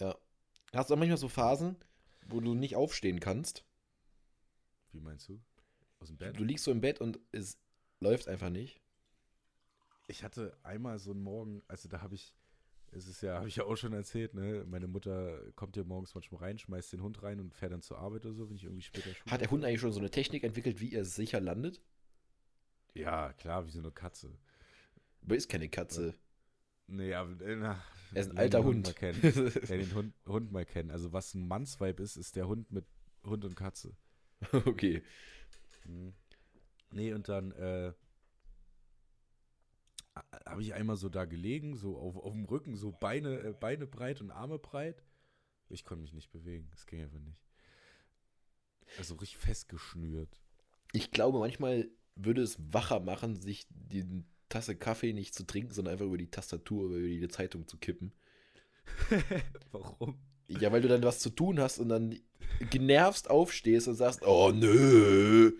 Ja. 0.00 0.16
Hast 0.72 0.90
du 0.90 0.94
auch 0.94 0.98
manchmal 0.98 1.18
so 1.18 1.28
Phasen, 1.28 1.76
wo 2.26 2.40
du 2.40 2.54
nicht 2.54 2.74
aufstehen 2.74 3.20
kannst? 3.20 3.64
Wie 4.90 5.00
meinst 5.00 5.28
du? 5.28 5.40
Aus 6.00 6.08
dem 6.08 6.16
Bett? 6.16 6.38
Du 6.38 6.42
liegst 6.42 6.64
so 6.64 6.72
im 6.72 6.80
Bett 6.80 7.00
und 7.00 7.20
es 7.30 7.58
läuft 8.00 8.28
einfach 8.28 8.50
nicht. 8.50 8.80
Ich 10.08 10.24
hatte 10.24 10.58
einmal 10.62 10.98
so 10.98 11.12
einen 11.12 11.22
Morgen, 11.22 11.62
also 11.68 11.88
da 11.88 12.02
habe 12.02 12.16
ich, 12.16 12.34
es 12.94 13.08
ist 13.08 13.22
ja, 13.22 13.36
habe 13.36 13.48
ich 13.48 13.56
ja 13.56 13.64
auch 13.64 13.76
schon 13.76 13.92
erzählt, 13.92 14.34
ne? 14.34 14.64
Meine 14.66 14.86
Mutter 14.86 15.38
kommt 15.56 15.76
ja 15.76 15.84
morgens 15.84 16.14
manchmal 16.14 16.42
rein, 16.42 16.58
schmeißt 16.58 16.92
den 16.92 17.02
Hund 17.02 17.22
rein 17.22 17.40
und 17.40 17.54
fährt 17.54 17.72
dann 17.72 17.82
zur 17.82 17.98
Arbeit 17.98 18.24
oder 18.24 18.34
so, 18.34 18.48
wenn 18.48 18.56
ich 18.56 18.64
irgendwie 18.64 18.82
später 18.82 19.14
Schule 19.14 19.30
Hat 19.30 19.40
der. 19.40 19.50
Hund 19.50 19.64
eigentlich 19.64 19.80
schon 19.80 19.92
so 19.92 20.00
eine 20.00 20.10
Technik 20.10 20.44
entwickelt, 20.44 20.80
wie 20.80 20.92
er 20.92 21.04
sicher 21.04 21.40
landet? 21.40 21.80
Ja, 22.94 23.32
klar, 23.32 23.66
wie 23.66 23.70
so 23.70 23.80
eine 23.80 23.90
Katze. 23.90 24.30
Aber 25.22 25.36
ist 25.36 25.48
keine 25.48 25.68
Katze. 25.68 26.14
Nee, 26.86 27.14
aber 27.14 27.40
äh, 27.44 27.56
na, 27.56 27.82
Er 28.12 28.22
ist 28.22 28.30
ein 28.30 28.38
alter 28.38 28.58
den 28.60 28.66
Hund. 28.66 28.86
Mal 28.86 28.92
kennen. 28.94 29.18
Wer 29.22 29.78
den 29.78 29.94
Hund, 29.94 30.14
Hund 30.26 30.52
mal 30.52 30.66
kennen. 30.66 30.90
Also 30.90 31.12
was 31.12 31.34
ein 31.34 31.48
Mannsweib 31.48 31.98
ist, 31.98 32.16
ist 32.16 32.36
der 32.36 32.46
Hund 32.46 32.70
mit 32.70 32.84
Hund 33.24 33.44
und 33.44 33.56
Katze. 33.56 33.96
okay. 34.52 35.02
Mhm. 35.86 36.12
Nee, 36.92 37.12
und 37.12 37.28
dann 37.28 37.50
äh, 37.52 37.92
habe 40.46 40.62
ich 40.62 40.74
einmal 40.74 40.96
so 40.96 41.08
da 41.08 41.24
gelegen, 41.24 41.76
so 41.76 41.96
auf, 41.98 42.16
auf 42.16 42.32
dem 42.32 42.44
Rücken, 42.44 42.76
so 42.76 42.92
Beine, 42.92 43.40
äh, 43.40 43.52
Beine 43.52 43.86
breit 43.86 44.20
und 44.20 44.30
Arme 44.30 44.58
breit. 44.58 45.02
Ich 45.68 45.84
konnte 45.84 46.02
mich 46.02 46.12
nicht 46.12 46.30
bewegen, 46.30 46.68
das 46.70 46.86
ging 46.86 47.02
einfach 47.02 47.18
nicht. 47.20 47.40
Also 48.98 49.14
richtig 49.14 49.38
festgeschnürt. 49.38 50.40
Ich 50.92 51.10
glaube, 51.10 51.38
manchmal 51.38 51.88
würde 52.14 52.42
es 52.42 52.56
wacher 52.72 53.00
machen, 53.00 53.34
sich 53.34 53.66
die 53.70 54.24
Tasse 54.48 54.76
Kaffee 54.76 55.12
nicht 55.12 55.34
zu 55.34 55.44
trinken, 55.44 55.72
sondern 55.72 55.92
einfach 55.92 56.06
über 56.06 56.18
die 56.18 56.30
Tastatur 56.30 56.86
oder 56.86 56.96
über 56.96 57.08
die 57.08 57.28
Zeitung 57.28 57.66
zu 57.66 57.76
kippen. 57.78 58.12
Warum? 59.72 60.18
Ja, 60.46 60.70
weil 60.70 60.82
du 60.82 60.88
dann 60.88 61.02
was 61.02 61.18
zu 61.18 61.30
tun 61.30 61.58
hast 61.58 61.78
und 61.78 61.88
dann 61.88 62.16
genervst 62.70 63.30
aufstehst 63.30 63.88
und 63.88 63.94
sagst, 63.94 64.22
oh 64.22 64.52
nö, 64.54 65.52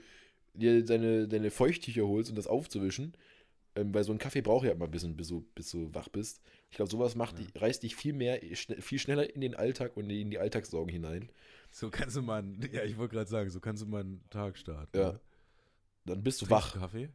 dir 0.53 0.85
deine, 0.85 1.27
deine 1.27 1.51
Feuchttücher 1.51 2.07
holst, 2.07 2.31
um 2.31 2.37
das 2.37 2.47
aufzuwischen. 2.47 3.17
Ähm, 3.77 3.93
weil 3.93 4.05
so 4.05 4.13
ein 4.13 4.19
Kaffee 4.19 4.41
braucht 4.41 4.65
ja 4.67 4.73
immer 4.73 4.85
ein 4.85 4.91
bisschen, 4.91 5.17
bis 5.17 5.29
du, 5.29 5.41
bis 5.55 5.71
du 5.71 5.93
wach 5.95 6.09
bist. 6.09 6.41
Ich 6.71 6.77
glaube, 6.77 6.91
sowas 6.91 7.17
macht 7.17 7.39
Ja. 7.39 7.45
die, 7.47 7.59
reißt 7.59 7.83
dich 7.83 7.97
viel 7.97 8.13
mehr, 8.13 8.41
viel 8.81 8.99
schneller 9.01 9.35
in 9.35 9.41
den 9.41 9.55
Alltag 9.57 9.97
und 9.97 10.09
in 10.11 10.31
die 10.31 10.39
Alltagssorgen 10.39 10.93
hinein. 10.93 11.29
So 11.73 11.91
kannst 11.91 12.15
du 12.17 12.23
mal, 12.23 12.39
einen- 12.39 12.69
ja, 12.73 12.85
ich 12.85 12.97
wollte 12.99 13.15
gerade 13.17 13.29
sagen, 13.31 13.51
so 13.51 13.59
kannst 13.61 13.83
du 13.83 13.87
mal 13.87 14.01
einen 14.03 14.23
Tag 14.31 14.57
starten. 14.57 14.97
Ja. 14.97 15.13
ne? 15.13 15.21
Dann 16.05 16.23
bist 16.23 16.41
du 16.41 16.47
Trinkst 16.47 16.67
wach. 16.67 16.73
du 16.75 16.79
Kaffee? 16.79 17.09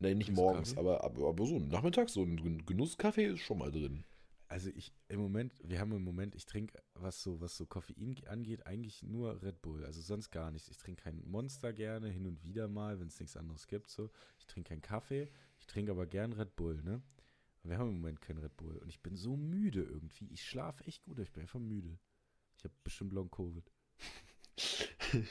Nein, 0.00 0.18
nicht 0.18 0.26
Trinkst 0.26 0.42
morgens, 0.42 0.76
aber, 0.76 1.04
aber, 1.04 1.28
aber 1.28 1.46
so 1.46 1.58
nachmittags, 1.60 2.14
so 2.14 2.22
ein 2.22 2.36
Gen- 2.36 2.66
Genusskaffee 2.66 3.26
ist 3.26 3.40
schon 3.40 3.58
mal 3.58 3.70
drin. 3.70 4.02
Also 4.48 4.70
ich 4.74 4.92
im 5.08 5.20
Moment, 5.20 5.54
wir 5.62 5.78
haben 5.78 5.92
im 5.92 6.02
Moment, 6.02 6.34
ich 6.34 6.44
trinke, 6.44 6.82
was 6.94 7.22
so, 7.22 7.40
was 7.40 7.56
so 7.56 7.64
Koffein 7.64 8.16
angeht, 8.26 8.66
eigentlich 8.66 9.02
nur 9.02 9.40
Red 9.42 9.62
Bull. 9.62 9.84
Also 9.86 10.00
sonst 10.02 10.30
gar 10.30 10.50
nichts. 10.50 10.68
Ich 10.68 10.76
trinke 10.78 11.04
kein 11.04 11.22
Monster 11.24 11.72
gerne, 11.72 12.08
hin 12.10 12.26
und 12.26 12.42
wieder 12.42 12.68
mal, 12.68 12.98
wenn 13.00 13.06
es 13.06 13.18
nichts 13.20 13.36
anderes 13.36 13.66
gibt. 13.68 13.88
So. 13.88 14.10
Ich 14.38 14.46
trinke 14.46 14.70
keinen 14.70 14.82
Kaffee, 14.82 15.28
ich 15.62 15.66
trinke 15.68 15.92
aber 15.92 16.06
gern 16.06 16.32
Red 16.32 16.56
Bull, 16.56 16.82
ne? 16.82 17.00
Aber 17.62 17.70
wir 17.70 17.78
haben 17.78 17.90
im 17.90 17.94
Moment 18.00 18.20
keinen 18.20 18.38
Red 18.38 18.56
Bull. 18.56 18.76
Und 18.78 18.88
ich 18.88 18.98
bin 19.00 19.14
so 19.16 19.36
müde 19.36 19.80
irgendwie. 19.84 20.26
Ich 20.32 20.44
schlafe 20.44 20.84
echt 20.86 21.04
gut, 21.04 21.14
aber 21.14 21.22
ich 21.22 21.30
bin 21.32 21.42
einfach 21.42 21.60
müde. 21.60 21.96
Ich 22.58 22.64
habe 22.64 22.74
bestimmt 22.82 23.12
Long 23.12 23.30
Covid. 23.30 23.64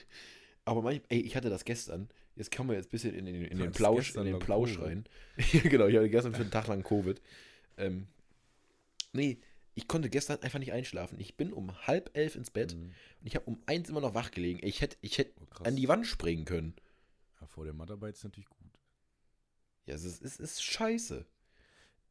Aber 0.65 0.82
manchmal, 0.84 1.06
ey, 1.10 1.20
ich 1.22 1.36
hatte 1.36 1.50
das 1.50 1.65
gestern. 1.65 2.08
Jetzt 2.36 2.56
kommen 2.56 2.70
wir 2.70 2.78
jetzt 2.78 2.88
ein 2.88 2.91
bisschen 2.91 3.13
in, 3.15 3.26
den- 3.26 3.44
in, 3.44 3.58
Du 3.58 3.63
den 3.63 3.72
Plausch, 3.74 4.15
in 4.15 4.24
den 4.26 4.39
Plausch 4.39 4.80
rein. 4.80 5.04
Genau, 5.63 5.88
ich 5.88 5.96
hatte 5.98 6.10
gestern 6.10 6.34
für 6.34 6.41
einen 6.44 6.52
Tag 6.52 6.67
lang 6.67 6.84
Covid. 6.84 7.22
Ähm, 7.78 8.08
nee, 9.12 9.39
ich 9.74 9.88
konnte 9.88 10.10
gestern 10.10 10.39
einfach 10.41 10.60
nicht 10.60 10.72
einschlafen. 10.72 11.20
Ich 11.20 11.36
bin 11.36 11.52
um 11.52 11.76
halb 11.88 12.12
elf 12.15 12.36
ins 12.36 12.52
Bett 12.52 12.76
Mhm. 12.76 12.84
und 13.22 13.28
ich 13.28 13.36
habe 13.36 13.46
um 13.46 13.62
eins 13.65 13.89
immer 13.89 14.02
noch 14.02 14.13
wach 14.13 14.32
gelegen. 14.32 14.60
Ich 14.63 14.82
hätte 14.82 14.98
ich 15.02 15.17
hätt 15.17 15.34
Oh, 15.60 15.63
an 15.63 15.76
die 15.76 15.88
Wand 15.88 16.06
springen 16.08 16.46
können. 16.46 16.76
ja, 17.41 17.48
vor 17.48 17.65
der 17.65 17.74
Mattarbeit 17.74 18.15
ist 18.15 18.24
natürlich 18.24 18.50
gut. 18.50 18.61
Ja, 19.91 19.95
es 19.95 20.04
ist, 20.06 20.21
es 20.23 20.39
ist 20.39 20.63
scheiße. 20.63 21.25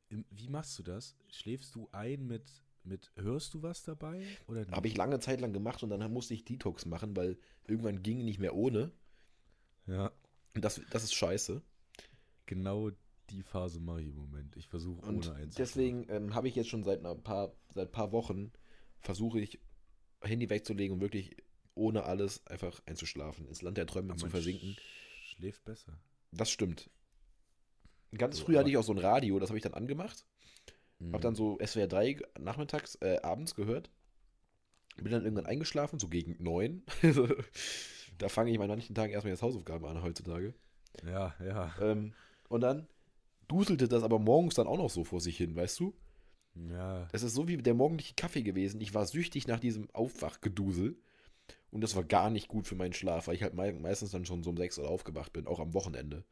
Wie 0.08 0.48
machst 0.48 0.78
du 0.78 0.82
das? 0.82 1.16
Schläfst 1.30 1.74
du 1.74 1.88
ein 1.92 2.26
mit, 2.26 2.42
mit 2.84 3.10
hörst 3.16 3.54
du 3.54 3.62
was 3.62 3.82
dabei? 3.84 4.22
Oder? 4.48 4.66
Habe 4.70 4.88
ich 4.88 4.96
lange 4.96 5.18
Zeit 5.20 5.40
lang 5.40 5.52
gemacht 5.52 5.82
und 5.82 5.90
dann 5.90 6.12
musste 6.12 6.34
ich 6.34 6.44
Detox 6.44 6.84
machen, 6.84 7.16
weil 7.16 7.38
irgendwann 7.66 8.02
ging 8.02 8.24
nicht 8.24 8.38
mehr 8.38 8.54
ohne. 8.54 8.92
Ja, 9.86 10.12
Und 10.54 10.64
das, 10.64 10.80
das 10.90 11.04
ist 11.04 11.14
scheiße. 11.14 11.62
genau 12.46 12.90
die 13.30 13.42
Phase 13.42 13.80
mache 13.80 14.02
ich 14.02 14.08
im 14.08 14.16
Moment. 14.16 14.56
Ich 14.56 14.66
versuche 14.66 15.00
ohne 15.06 15.16
einzuschlafen. 15.16 15.54
deswegen 15.56 16.06
ähm, 16.08 16.34
habe 16.34 16.48
ich 16.48 16.56
jetzt 16.56 16.68
schon 16.68 16.82
seit 16.82 17.04
ein 17.04 17.22
paar, 17.22 17.54
seit 17.72 17.92
paar 17.92 18.10
Wochen 18.12 18.52
versuche 18.98 19.40
ich 19.40 19.60
Handy 20.20 20.50
wegzulegen 20.50 20.94
und 20.94 21.00
wirklich 21.00 21.36
ohne 21.74 22.02
alles 22.02 22.44
einfach 22.48 22.82
einzuschlafen, 22.86 23.46
ins 23.46 23.62
Land 23.62 23.78
der 23.78 23.86
Träume 23.86 24.10
Aber 24.12 24.18
zu 24.20 24.28
versinken. 24.28 24.70
sch- 24.70 25.36
Schläft 25.36 25.64
besser. 25.64 25.98
Das 26.32 26.50
stimmt. 26.50 26.90
Ganz 28.16 28.38
So, 28.38 28.44
früh 28.44 28.56
hatte 28.56 28.70
ich 28.70 28.76
auch 28.76 28.82
so 28.84 28.92
ein 28.92 28.98
Radio, 28.98 29.38
das 29.38 29.50
habe 29.50 29.58
ich 29.58 29.62
dann 29.62 29.74
angemacht. 29.74 30.24
Mhm. 30.98 31.12
Hab 31.14 31.20
dann 31.20 31.34
so 31.34 31.58
SWR 31.64 31.86
3 31.86 32.12
ge- 32.14 32.26
nachmittags, 32.38 32.96
äh, 32.96 33.18
abends 33.22 33.54
gehört. 33.54 33.90
Bin 34.96 35.12
dann 35.12 35.22
irgendwann 35.24 35.46
eingeschlafen, 35.46 35.98
so 35.98 36.08
gegen 36.08 36.36
neun. 36.42 36.82
da 38.18 38.28
fange 38.28 38.50
ich 38.50 38.60
an 38.60 38.68
manchen 38.68 38.94
Tagen 38.94 39.12
erstmal 39.12 39.32
jetzt 39.32 39.42
Hausaufgaben 39.42 39.86
an 39.86 40.02
heutzutage. 40.02 40.54
Ja, 41.04 41.34
ja. 41.44 41.74
Ähm, 41.80 42.12
und 42.48 42.60
dann 42.60 42.86
duselte 43.48 43.88
das 43.88 44.02
aber 44.02 44.18
morgens 44.18 44.54
dann 44.54 44.66
auch 44.66 44.76
noch 44.76 44.90
so 44.90 45.04
vor 45.04 45.20
sich 45.20 45.36
hin, 45.36 45.56
weißt 45.56 45.80
du? 45.80 45.94
Ja. 46.54 47.06
Das 47.12 47.22
ist 47.22 47.34
so 47.34 47.48
wie 47.48 47.56
der 47.56 47.74
morgendliche 47.74 48.14
Kaffee 48.14 48.42
gewesen. 48.42 48.80
Ich 48.80 48.92
war 48.92 49.06
süchtig 49.06 49.46
nach 49.46 49.60
diesem 49.60 49.88
Aufwachgedusel. 49.92 50.96
Und 51.70 51.80
das 51.82 51.94
war 51.96 52.04
gar 52.04 52.30
nicht 52.30 52.48
gut 52.48 52.66
für 52.66 52.74
meinen 52.74 52.92
Schlaf, 52.92 53.28
weil 53.28 53.36
ich 53.36 53.42
halt 53.42 53.54
mei 53.54 53.72
meistens 53.72 54.10
dann 54.10 54.24
schon 54.24 54.42
so 54.42 54.50
um 54.50 54.56
6 54.56 54.78
Uhr 54.78 54.88
aufgewacht 54.88 55.32
bin, 55.32 55.46
auch 55.46 55.60
am 55.60 55.72
Wochenende. 55.72 56.24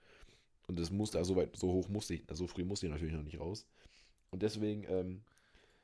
Und 0.68 0.78
das 0.78 0.90
musste, 0.90 1.18
also 1.18 1.34
so, 1.34 1.40
weit, 1.40 1.56
so 1.56 1.72
hoch 1.72 1.88
musste 1.88 2.14
ich, 2.14 2.24
so 2.30 2.46
früh 2.46 2.64
musste 2.64 2.86
ich 2.86 2.92
natürlich 2.92 3.14
noch 3.14 3.22
nicht 3.24 3.40
raus. 3.40 3.66
Und 4.30 4.42
deswegen 4.42 4.84
ähm, 4.84 5.24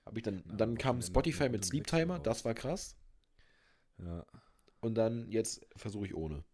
habe 0.05 0.18
ich 0.18 0.23
dann, 0.23 0.42
Na, 0.47 0.57
dann 0.57 0.70
am 0.70 0.79
kam 0.79 1.03
Spotify 1.03 1.49
mit 1.49 1.64
Sleep 1.64 1.85
6 1.88 1.92
Uhr 1.92 1.99
Timer, 1.99 2.18
das 2.18 2.44
war 2.44 2.55
krass. 2.55 2.97
ja. 3.99 4.25
Und 4.81 4.97
dann 4.97 5.31
jetzt 5.31 5.66
versuche 5.77 6.05
ich 6.05 6.14
ohne. 6.14 6.44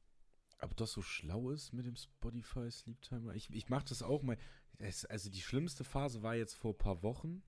Ob 0.61 0.77
das 0.77 0.93
so 0.93 1.03
schlau 1.03 1.51
ist 1.51 1.73
mit 1.73 1.87
dem 1.87 1.97
Spotify 1.97 2.71
Sleep 2.71 3.03
Timer? 3.03 3.35
Ich, 3.35 3.51
ich 3.51 3.69
mache 3.69 3.87
das 3.89 4.03
auch 4.03 4.23
mal. 4.23 4.39
Es, 4.79 5.05
also 5.05 5.29
die 5.29 5.43
schlimmste 5.43 5.83
Phase 5.83 6.23
war 6.23 6.37
jetzt 6.37 6.55
vor 6.55 6.73
ein 6.73 6.79
paar 6.79 7.03
Wochen. 7.03 7.43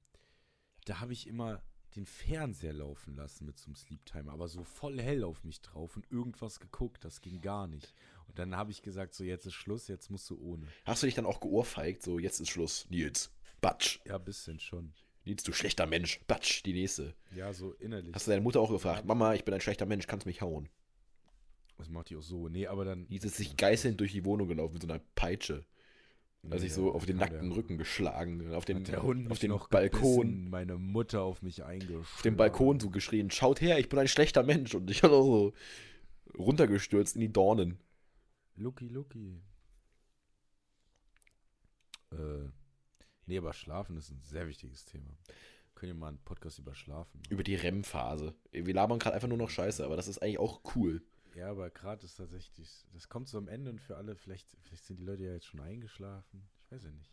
Da 0.86 0.98
habe 0.98 1.12
ich 1.12 1.28
immer 1.28 1.62
den 1.92 2.06
Fernseher 2.06 2.72
laufen 2.72 3.14
lassen 3.14 3.46
mit 3.46 3.58
so 3.58 3.66
einem 3.66 3.76
Sleep 3.76 4.04
Timer, 4.06 4.32
aber 4.32 4.48
so 4.48 4.64
voll 4.64 5.00
hell 5.00 5.24
auf 5.24 5.44
mich 5.44 5.60
drauf 5.60 5.96
und 5.96 6.10
irgendwas 6.10 6.60
geguckt. 6.60 7.04
Das 7.04 7.20
ging 7.20 7.40
gar 7.40 7.66
nicht. 7.66 7.94
Und 8.28 8.38
dann 8.38 8.56
habe 8.56 8.70
ich 8.70 8.82
gesagt, 8.82 9.14
so 9.14 9.24
jetzt 9.24 9.46
ist 9.46 9.54
Schluss, 9.54 9.88
jetzt 9.88 10.10
musst 10.10 10.28
du 10.30 10.38
ohne. 10.40 10.66
Hast 10.84 11.02
du 11.02 11.06
dich 11.06 11.14
dann 11.14 11.26
auch 11.26 11.40
geohrfeigt, 11.40 12.02
so 12.02 12.18
jetzt 12.18 12.40
ist 12.40 12.50
Schluss, 12.50 12.86
Nils. 12.88 13.30
Batsch. 13.60 14.00
Ja, 14.06 14.18
bisschen 14.18 14.58
schon. 14.58 14.92
Nils, 15.24 15.42
du 15.44 15.52
schlechter 15.52 15.86
Mensch. 15.86 16.20
Batsch, 16.26 16.64
die 16.64 16.72
nächste. 16.72 17.14
Ja, 17.36 17.52
so 17.52 17.72
innerlich. 17.74 18.14
Hast 18.14 18.26
du 18.26 18.30
deine 18.30 18.42
Mutter 18.42 18.60
auch 18.60 18.70
gefragt, 18.70 19.04
Mama, 19.04 19.34
ich 19.34 19.44
bin 19.44 19.54
ein 19.54 19.60
schlechter 19.60 19.86
Mensch, 19.86 20.06
kannst 20.06 20.26
mich 20.26 20.40
hauen. 20.40 20.68
Das 21.78 21.88
macht 21.88 22.10
die 22.10 22.16
auch 22.16 22.22
so. 22.22 22.48
Nee, 22.48 22.66
aber 22.66 22.84
dann. 22.84 23.06
Nils 23.08 23.24
ist 23.24 23.36
sich 23.36 23.56
geißelnd 23.56 24.00
durch 24.00 24.12
die 24.12 24.24
Wohnung 24.24 24.48
gelaufen 24.48 24.74
mit 24.74 24.82
so 24.82 24.88
einer 24.88 25.00
Peitsche. 25.14 25.64
Also 26.50 26.64
ich 26.66 26.72
Nee, 26.72 26.76
so 26.76 26.84
der- 26.86 26.94
auf 26.96 27.06
den 27.06 27.16
nackten 27.18 27.48
der- 27.50 27.56
Rücken 27.56 27.78
geschlagen, 27.78 28.52
auf 28.52 28.64
den, 28.64 28.82
der 28.84 29.02
Hund 29.02 29.30
auf 29.30 29.38
den 29.38 29.52
Balkon, 29.70 30.20
gebissen, 30.26 30.50
meine 30.50 30.76
Mutter 30.76 31.22
auf 31.22 31.40
mich 31.42 31.62
eingeschlagen. 31.64 32.00
auf 32.02 32.22
dem 32.22 32.36
Balkon 32.36 32.80
so 32.80 32.90
geschrien, 32.90 33.30
schaut 33.30 33.60
her, 33.60 33.78
ich 33.78 33.88
bin 33.88 33.98
ein 34.00 34.08
schlechter 34.08 34.42
Mensch 34.42 34.74
und 34.74 34.90
ich 34.90 35.02
habe 35.04 35.14
auch 35.14 35.24
so 35.24 35.52
runtergestürzt 36.36 37.14
in 37.14 37.20
die 37.20 37.32
Dornen. 37.32 37.78
Lucky, 38.56 38.88
Lucky. 38.88 39.40
Äh, 42.10 42.48
nee, 43.26 43.38
aber 43.38 43.52
Schlafen 43.52 43.96
ist 43.96 44.10
ein 44.10 44.20
sehr 44.22 44.48
wichtiges 44.48 44.84
Thema. 44.84 45.16
Können 45.74 45.92
wir 45.92 45.98
mal 46.00 46.08
einen 46.08 46.18
Podcast 46.18 46.58
über 46.58 46.74
Schlafen 46.74 47.18
machen? 47.20 47.30
Über 47.32 47.42
die 47.44 47.54
REM-Phase. 47.54 48.34
Wir 48.50 48.74
labern 48.74 48.98
gerade 48.98 49.14
einfach 49.14 49.28
nur 49.28 49.38
noch 49.38 49.48
Scheiße, 49.50 49.84
aber 49.84 49.96
das 49.96 50.08
ist 50.08 50.20
eigentlich 50.22 50.38
auch 50.38 50.60
cool. 50.76 51.02
Ja, 51.34 51.50
aber 51.50 51.70
gerade 51.70 52.04
ist 52.04 52.16
tatsächlich, 52.16 52.86
das 52.92 53.08
kommt 53.08 53.28
so 53.28 53.38
am 53.38 53.48
Ende 53.48 53.70
und 53.70 53.80
für 53.80 53.96
alle, 53.96 54.16
vielleicht, 54.16 54.56
vielleicht 54.62 54.84
sind 54.84 54.98
die 54.98 55.04
Leute 55.04 55.24
ja 55.24 55.32
jetzt 55.32 55.46
schon 55.46 55.60
eingeschlafen. 55.60 56.48
Ich 56.64 56.72
weiß 56.72 56.84
ja 56.84 56.92
nicht. 56.92 57.10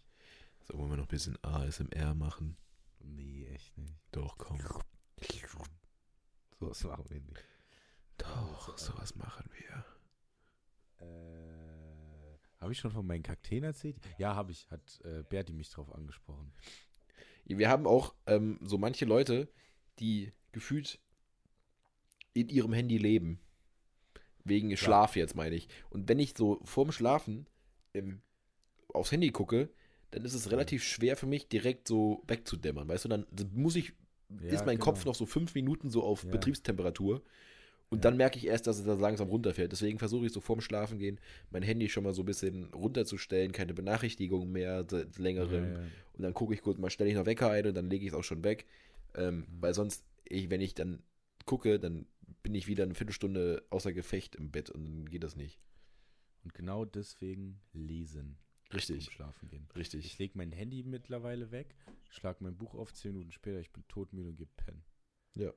So, 0.64 0.78
wollen 0.78 0.90
wir 0.90 0.98
noch 0.98 1.06
ein 1.06 1.10
bisschen 1.10 1.38
ASMR 1.44 2.14
machen? 2.16 2.58
Nee, 3.00 3.48
echt 3.48 3.78
nicht. 3.78 3.96
Doch, 4.12 4.38
komm. 4.38 4.60
So 6.60 6.70
was 6.70 6.84
machen 6.84 7.06
wir 7.10 7.22
nicht. 7.22 7.44
Doch, 8.18 8.78
sowas 8.78 9.16
machen 9.16 9.50
wir. 9.52 9.86
Äh, 11.08 12.38
habe 12.60 12.74
ich 12.74 12.80
schon 12.80 12.92
von 12.92 13.08
meinen 13.08 13.24
Kakteen 13.24 13.64
erzählt? 13.64 13.98
Ja, 14.18 14.36
habe 14.36 14.52
ich. 14.52 14.70
Hat 14.70 15.00
äh, 15.06 15.24
Berti 15.24 15.54
mich 15.54 15.70
drauf 15.70 15.94
angesprochen. 15.94 16.52
Wir 17.46 17.70
haben 17.70 17.88
auch 17.88 18.14
ähm, 18.28 18.60
so 18.62 18.78
manche 18.78 19.06
Leute, 19.06 19.50
die 20.00 20.34
gefühlt 20.52 21.00
in 22.34 22.50
ihrem 22.50 22.74
Handy 22.74 22.98
leben. 22.98 23.40
Wegen 24.50 24.76
Schlaf 24.78 25.16
jetzt, 25.16 25.36
meine 25.36 25.56
ich. 25.56 25.68
Und 25.90 26.10
wenn 26.10 26.20
ich 26.20 26.34
so 26.38 26.60
vorm 26.64 26.92
Schlafen 26.92 27.46
ähm, 27.94 28.22
aufs 28.94 29.12
Handy 29.12 29.30
gucke, 29.32 29.70
dann 30.12 30.26
ist 30.26 30.34
es 30.34 30.52
relativ 30.52 30.84
schwer 30.84 31.16
für 31.16 31.28
mich, 31.28 31.48
direkt 31.48 31.88
so 31.88 32.24
wegzudämmern. 32.28 32.88
Weißt 32.88 33.06
du, 33.06 33.10
dann 33.10 33.26
muss 33.54 33.76
ich, 33.76 33.94
Ja, 34.42 34.50
ist 34.50 34.66
mein 34.66 34.76
genau. 34.78 34.86
Kopf 34.86 35.06
noch 35.06 35.16
so 35.16 35.26
fünf 35.26 35.54
Minuten 35.56 35.90
so 35.90 36.04
auf 36.04 36.24
Ja. 36.24 36.32
Betriebstemperatur. 36.32 37.22
Und 37.92 38.00
Ja. 38.00 38.02
dann 38.10 38.18
merke 38.18 38.38
ich 38.38 38.46
erst, 38.46 38.68
dass 38.68 38.78
es 38.78 38.86
da 38.86 38.94
langsam 38.94 39.30
runterfällt. 39.30 39.72
Deswegen 39.72 39.98
versuche 39.98 40.28
ich 40.28 40.32
so 40.32 40.42
vorm 40.42 40.62
Schlafen 40.62 41.00
gehen, 41.00 41.20
mein 41.50 41.64
Handy 41.64 41.90
schon 41.90 42.04
mal 42.04 42.14
so 42.14 42.22
ein 42.22 42.26
bisschen 42.26 42.66
runterzustellen, 42.74 43.52
keine 43.52 43.74
Benachrichtigungen 43.74 44.52
mehr, 44.52 44.86
seit 44.88 45.18
längerem. 45.18 45.64
Ja, 45.74 45.80
ja. 45.80 45.88
Und 46.14 46.24
dann 46.24 46.34
gucke 46.36 46.54
ich 46.54 46.62
kurz 46.62 46.78
mal, 46.78 46.90
stelle 46.92 47.10
ich 47.10 47.16
noch 47.16 47.26
Wecker 47.26 47.50
ein 47.50 47.66
und 47.66 47.74
dann 47.76 47.90
lege 47.90 48.06
ich 48.06 48.12
es 48.12 48.18
auch 48.18 48.24
schon 48.24 48.44
weg. 48.44 48.66
Ähm, 49.16 49.38
Mhm. 49.38 49.46
Weil 49.62 49.74
sonst, 49.74 50.04
ich, 50.26 50.50
wenn 50.52 50.62
ich 50.62 50.76
dann 50.76 51.02
gucke, 51.46 51.80
dann 51.80 52.06
bin 52.44 52.56
ich 52.56 52.68
wieder 52.68 52.84
eine 52.84 52.96
Viertelstunde 52.96 53.66
außer 53.70 53.94
Gefecht 53.94 54.36
im 54.36 54.52
Bett 54.52 54.70
und 54.70 54.86
dann 54.86 55.06
geht 55.10 55.24
das 55.24 55.36
nicht. 55.36 55.60
Und 56.44 56.54
genau 56.54 56.86
deswegen 56.86 57.62
lesen. 57.74 58.38
Richtig, 58.74 59.06
Zum 59.06 59.14
Schlafen 59.14 59.50
gehen. 59.50 59.68
richtig. 59.76 60.06
Ich 60.06 60.20
lege 60.20 60.38
mein 60.38 60.52
Handy 60.52 60.84
mittlerweile 60.84 61.50
weg, 61.52 61.76
schlag 62.12 62.40
mein 62.40 62.56
Buch 62.56 62.76
auf, 62.76 62.94
zehn 62.94 63.14
Minuten 63.14 63.32
später, 63.32 63.60
ich 63.60 63.72
bin 63.72 63.84
todmüde 63.88 64.30
und 64.30 64.36
gebe 64.36 64.52
pennen. 64.58 64.84
Ja. 65.34 65.52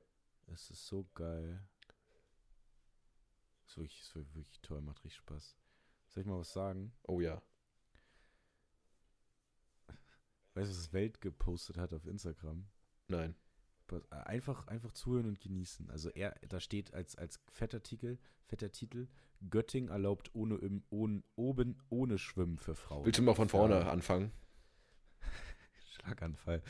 Es 0.47 0.71
ist 0.71 0.87
so 0.87 1.07
geil. 1.13 1.63
Ist 3.67 3.77
wirklich, 3.77 4.01
ist 4.01 4.15
wirklich 4.15 4.61
toll, 4.61 4.81
macht 4.81 5.03
richtig 5.03 5.17
Spaß. 5.17 5.55
Soll 6.09 6.21
ich 6.21 6.27
mal 6.27 6.39
was 6.39 6.53
sagen? 6.53 6.91
Oh 7.03 7.21
ja. 7.21 7.41
Weißt 10.55 10.71
du, 10.71 10.75
was 10.75 10.93
Welt 10.93 11.21
gepostet 11.21 11.77
hat 11.77 11.93
auf 11.93 12.05
Instagram? 12.05 12.67
Nein. 13.07 13.35
Pass- 13.99 14.07
äh, 14.11 14.23
Einfach, 14.25 14.67
einfach 14.67 14.91
zuhören 14.91 15.27
und 15.27 15.39
genießen. 15.41 15.89
Also 15.89 16.09
er, 16.09 16.35
da 16.49 16.59
steht 16.59 16.93
als, 16.93 17.15
als 17.15 17.39
fetter 17.51 17.81
Titel, 17.83 18.17
fetter 18.45 18.71
Titel, 18.71 19.07
Götting 19.49 19.89
erlaubt 19.89 20.31
ohne, 20.33 20.59
ohne, 20.89 21.23
oben 21.35 21.77
ohne 21.89 22.17
Schwimmen 22.17 22.57
für 22.57 22.75
Frauen. 22.75 23.05
Willst 23.05 23.19
du 23.19 23.23
mal 23.23 23.35
von 23.35 23.49
vorne 23.49 23.75
Ja. 23.79 23.89
anfangen? 23.89 24.31
Schlaganfall. 25.91 26.61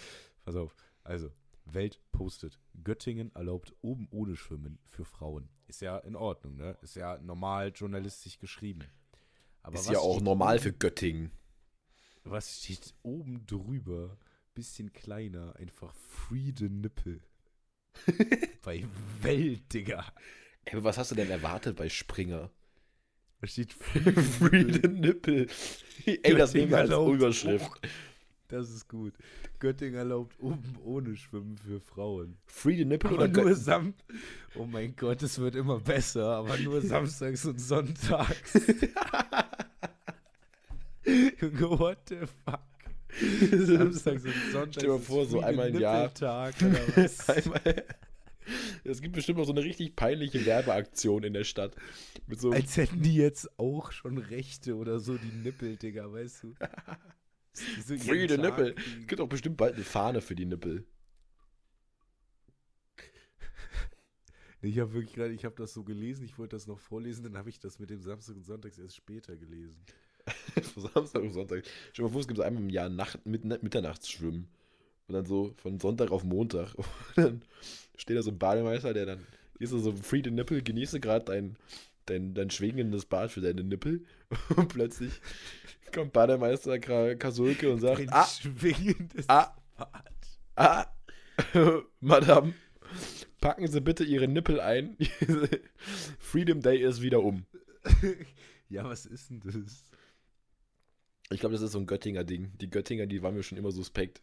Pass 0.44 0.56
auf. 0.56 0.76
Also, 1.04 1.32
Welt 1.66 2.00
postet. 2.12 2.60
Göttingen 2.84 3.34
erlaubt 3.36 3.74
oben 3.82 4.08
ohne 4.12 4.36
Schwimmen 4.36 4.80
für 4.86 5.06
Frauen. 5.06 5.50
Ist 5.68 5.82
ja 5.82 5.98
in 6.00 6.16
Ordnung, 6.16 6.56
ne? 6.58 6.78
Ist 6.82 6.96
ja 6.96 7.18
normal 7.20 7.72
journalistisch 7.74 8.38
geschrieben. 8.40 8.84
Aber 9.62 9.76
Ist 9.76 9.90
ja 9.90 10.00
auch 10.00 10.20
normal 10.22 10.56
oben- 10.56 10.64
für 10.64 10.74
Göttingen. 10.74 11.32
Was 12.26 12.64
steht 12.64 12.94
oben 13.04 13.46
drüber? 13.46 14.18
Bisschen 14.54 14.94
kleiner, 14.94 15.56
einfach 15.56 15.94
Free 15.96 16.54
the 16.56 16.70
Nipple. 16.70 17.22
Bei 18.64 18.86
Welt, 19.22 19.74
Digga. 19.74 20.06
Ey, 20.66 20.84
was 20.84 20.98
hast 20.98 21.12
du 21.12 21.16
denn 21.16 21.30
erwartet 21.30 21.76
bei 21.76 21.90
Springer? 21.90 22.50
Da 23.42 23.48
steht 23.48 23.74
Free 23.74 24.72
the 24.72 24.88
Nipple. 24.88 25.48
Ey, 26.06 26.36
das 26.36 26.54
nehmen 26.54 26.72
wir 26.72 26.78
als. 26.80 26.92
Überschrift. 26.92 27.72
Das 28.50 28.70
ist 28.70 28.88
gut. 28.88 29.16
Göttingen 29.58 29.96
erlaubt 29.96 30.40
oben 30.40 30.78
ohne 30.84 31.16
Schwimmen 31.16 31.58
für 31.58 31.80
Frauen. 31.80 32.38
Free 32.46 32.78
the 32.78 32.86
Nipple 32.86 33.10
Aber 33.10 33.24
oder 33.24 33.42
nur 33.42 33.56
Sam. 33.56 33.96
Oh 34.54 34.66
mein 34.68 34.96
Gott, 34.96 35.24
es 35.24 35.40
wird 35.40 35.56
immer 35.56 35.80
besser, 35.80 36.36
aber 36.36 36.60
nur 36.60 36.80
samstags 36.82 37.46
und 37.46 37.60
sonntags. 37.60 38.54
Junge, 41.42 41.80
what 41.80 41.98
the 42.10 42.18
fuck? 42.46 42.60
Samstags 43.52 44.24
und 44.24 44.34
sonntags. 44.52 44.76
Stell 44.76 44.84
dir 44.84 44.94
mal 44.94 45.00
vor, 45.00 45.26
so 45.26 45.40
einmal 45.42 45.70
im 45.70 45.80
Jahr. 45.80 46.04
Nippeltag 46.04 46.56
oder 46.62 46.88
was? 46.98 47.30
Einmal. 47.30 47.86
Es 48.84 49.02
gibt 49.02 49.16
bestimmt 49.16 49.38
noch 49.40 49.46
so 49.46 49.54
eine 49.54 49.64
richtig 49.64 49.96
peinliche 49.96 50.46
Werbeaktion 50.46 51.24
in 51.24 51.34
der 51.34 51.46
Stadt. 51.46 51.76
So, 52.30 52.52
Als 52.52 52.76
hätten 52.78 53.02
die 53.02 53.16
jetzt 53.16 53.58
auch 53.58 53.92
schon 53.92 54.18
Rechte 54.18 54.76
oder 54.76 55.00
so, 55.00 55.18
die 55.18 55.32
Nippel, 55.32 55.78
Digga, 55.78 56.12
weißt 56.12 56.44
du? 56.44 56.56
Die 57.78 57.82
so 57.82 57.96
Free 57.98 58.28
the 58.28 58.38
Tag 58.38 58.56
kriegen. 58.56 58.76
Es 59.02 59.08
gibt 59.08 59.22
auch 59.22 59.30
bestimmt 59.30 59.58
bald 59.58 59.76
eine 59.76 59.84
Fahne 59.84 60.22
für 60.22 60.34
die 60.34 60.48
Nippel. 60.48 60.88
Ich 64.64 64.80
habe 64.80 64.94
wirklich 64.94 65.14
gerade, 65.14 65.34
ich 65.34 65.44
habe 65.44 65.56
das 65.56 65.74
so 65.74 65.84
gelesen, 65.84 66.24
ich 66.24 66.40
wollte 66.40 66.56
das 66.56 66.68
noch 66.68 66.80
vorlesen, 66.80 67.22
dann 67.24 67.38
habe 67.38 67.50
ich 67.50 67.60
das 67.60 67.80
mit 67.80 67.90
dem 67.90 68.02
Samstag 68.02 68.38
und 68.38 68.46
Sonntags 68.46 68.78
erst 68.78 68.96
später 68.96 69.36
gelesen. 69.36 69.86
Von 70.74 70.84
Samstag 70.94 71.22
und 71.22 71.34
Sonntag. 71.34 71.64
Stell 71.92 72.04
dir 72.04 72.08
mal 72.08 72.12
vor, 72.12 72.22
es 72.22 72.28
gibt 72.28 72.40
einmal 72.40 72.64
im 72.64 72.70
Jahr 72.70 72.90
Nacht, 72.90 73.26
mit, 73.26 73.44
Mitternachtsschwimmen. 73.44 74.48
Und 75.08 75.14
dann 75.14 75.26
so 75.26 75.54
von 75.58 75.80
Sonntag 75.80 76.12
auf 76.12 76.24
Montag. 76.24 76.74
Und 76.76 76.88
dann 77.18 77.42
steht 77.98 78.18
da 78.18 78.22
so 78.22 78.32
ein 78.32 78.40
Bademeister, 78.40 78.94
der 78.94 79.06
dann, 79.06 79.28
gehst 79.60 79.74
du 79.74 79.80
so 79.80 79.94
free 79.96 80.22
the 80.24 80.32
Nippel, 80.32 80.62
genieße 80.64 81.00
gerade 81.00 81.26
dein, 81.26 81.58
dein, 82.06 82.34
dein 82.34 82.50
schwingendes 82.50 83.06
Bad 83.06 83.32
für 83.32 83.42
deine 83.42 83.64
Nippel. 83.64 84.06
Und 84.56 84.70
plötzlich 84.70 85.12
kommt 85.94 86.14
Bademeister 86.14 86.80
Ka- 86.80 87.16
Kasulke 87.16 87.72
und 87.72 87.80
sagt, 87.80 88.02
Ein 88.02 88.10
ah, 88.12 88.26
schwingendes 88.26 89.30
ah, 89.30 89.54
Bad. 89.78 90.14
ah, 90.56 90.86
Madame, 92.00 92.54
packen 93.40 93.68
Sie 93.68 93.82
bitte 93.82 94.04
Ihre 94.04 94.28
Nippel 94.28 94.60
ein. 94.60 94.98
Freedom 96.18 96.62
Day 96.62 96.82
ist 96.82 97.02
wieder 97.02 97.22
um. 97.22 97.46
Ja, 98.70 98.86
was 98.86 99.06
ist 99.06 99.30
denn 99.30 99.42
das? 99.44 99.84
Ich 101.30 101.40
glaube, 101.40 101.54
das 101.54 101.62
ist 101.62 101.72
so 101.72 101.80
ein 101.80 101.88
Göttinger 101.88 102.24
Ding. 102.24 102.56
Die 102.58 102.70
Göttinger, 102.70 103.08
die 103.08 103.22
waren 103.24 103.34
mir 103.36 103.44
schon 103.44 103.58
immer 103.58 103.72
suspekt. 103.72 104.22